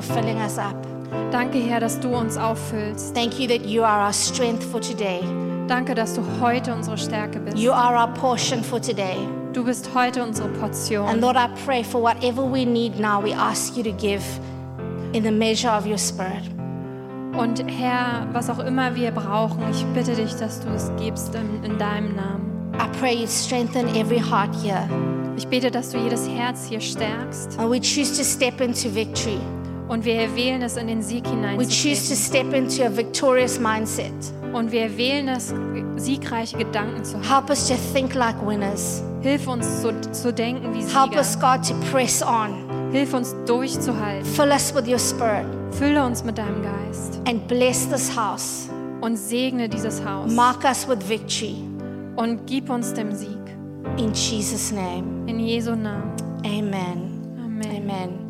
For 0.00 0.14
filling 0.14 0.38
us 0.38 0.58
up. 0.58 0.76
Danke, 1.32 1.58
Herr, 1.58 1.80
dass 1.80 1.98
du 1.98 2.14
uns 2.14 2.36
auffüllst. 2.36 3.14
Thank 3.14 3.38
you 3.38 3.48
that 3.48 3.66
you 3.66 3.82
are 3.82 4.06
our 4.06 4.12
strength 4.12 4.62
for 4.62 4.80
today. 4.80 5.20
Danke, 5.66 5.94
dass 5.94 6.14
du 6.14 6.22
heute 6.40 6.72
unsere 6.72 6.96
Stärke 6.96 7.40
bist. 7.40 7.58
You 7.58 7.72
are 7.72 7.96
our 7.96 8.12
portion 8.14 8.62
for 8.62 8.80
today. 8.80 9.16
Du 9.52 9.64
bist 9.64 9.90
heute 9.94 10.22
unsere 10.22 10.48
And 10.48 10.60
Portion. 10.60 11.20
Lord, 11.20 11.36
I 11.36 11.48
pray 11.64 11.82
for 11.82 12.00
whatever 12.00 12.44
we 12.44 12.64
need 12.64 13.00
now, 13.00 13.20
we 13.20 13.34
ask 13.34 13.76
you 13.76 13.82
to 13.82 13.92
give 13.92 14.22
in 15.12 15.24
the 15.24 15.32
measure 15.32 15.70
of 15.70 15.84
your 15.84 15.98
spirit. 15.98 16.44
Und 17.36 17.64
Herr, 17.68 18.26
was 18.32 18.48
auch 18.48 18.60
immer 18.60 18.94
wir 18.94 19.10
brauchen, 19.10 19.62
ich 19.70 19.84
bitte 19.94 20.14
dich, 20.14 20.34
dass 20.36 20.60
du 20.60 20.68
es 20.68 20.90
gibst 20.98 21.34
in, 21.34 21.64
in 21.64 21.78
deinem 21.78 22.14
Namen. 22.14 22.72
I 22.74 22.86
pray 23.00 23.14
you 23.14 23.26
strengthen 23.26 23.88
every 23.96 24.20
heart 24.20 24.54
here. 24.62 24.88
Ich 25.36 25.46
bete, 25.46 25.70
dass 25.70 25.90
du 25.90 25.98
jedes 25.98 26.28
Herz 26.28 26.66
hier 26.68 26.80
stärkst. 26.80 27.58
And 27.58 27.70
we 27.70 27.80
choose 27.80 28.16
to 28.16 28.24
step 28.24 28.60
into 28.60 28.88
victory. 28.94 29.38
Und 29.88 30.04
wir 30.04 30.34
wählen 30.36 30.62
es 30.62 30.76
in 30.76 30.86
den 30.86 31.02
Sieg 31.02 31.24
We 31.24 31.66
choose 31.66 32.08
to 32.10 32.14
step 32.14 32.52
into 32.52 32.84
a 32.84 32.94
victorious 32.94 33.58
mindset. 33.58 34.12
Und 34.52 34.70
wir 34.70 34.96
wählen 34.96 35.28
es, 35.28 35.54
siegreiche 35.96 36.56
Gedanken 36.58 37.04
zu 37.04 37.14
haben. 37.16 37.28
Help 37.28 37.50
us 37.50 37.68
to 37.68 37.74
think 37.94 38.14
like 38.14 38.36
winners. 38.46 39.02
Hilf 39.22 39.48
uns 39.48 39.82
zu, 39.82 39.92
zu 40.12 40.32
denken 40.32 40.74
wie 40.74 40.80
Help 40.80 41.16
us, 41.16 41.32
Sieger. 41.34 41.58
God, 41.58 41.68
to 41.68 41.74
press 41.90 42.22
on. 42.22 42.92
Hilf 42.92 43.14
uns 43.14 43.34
durchzuhalten. 43.46 44.24
Fill 44.24 44.50
us 44.50 44.74
with 44.74 44.86
your 44.86 44.98
spirit 44.98 45.46
Fülle 45.72 46.04
uns 46.04 46.24
mit 46.24 46.38
deinem 46.38 46.62
Geist 46.62 47.20
and 47.26 47.46
bless 47.48 47.88
this 47.88 48.14
house. 48.16 48.68
und 49.00 49.16
segne 49.16 49.68
dieses 49.68 50.04
Haus. 50.04 50.32
Mark 50.32 50.64
us 50.64 50.88
with 50.88 51.08
victory. 51.08 51.56
Und 52.16 52.46
gib 52.46 52.70
uns 52.70 52.92
den 52.92 53.14
Sieg. 53.14 53.28
In 53.96 54.12
Jesus' 54.12 54.72
name. 54.72 55.04
In 55.26 55.38
Jesu 55.40 55.74
Namen. 55.74 56.12
Amen. 56.44 57.22
Amen. 57.44 57.76
Amen. 57.76 58.27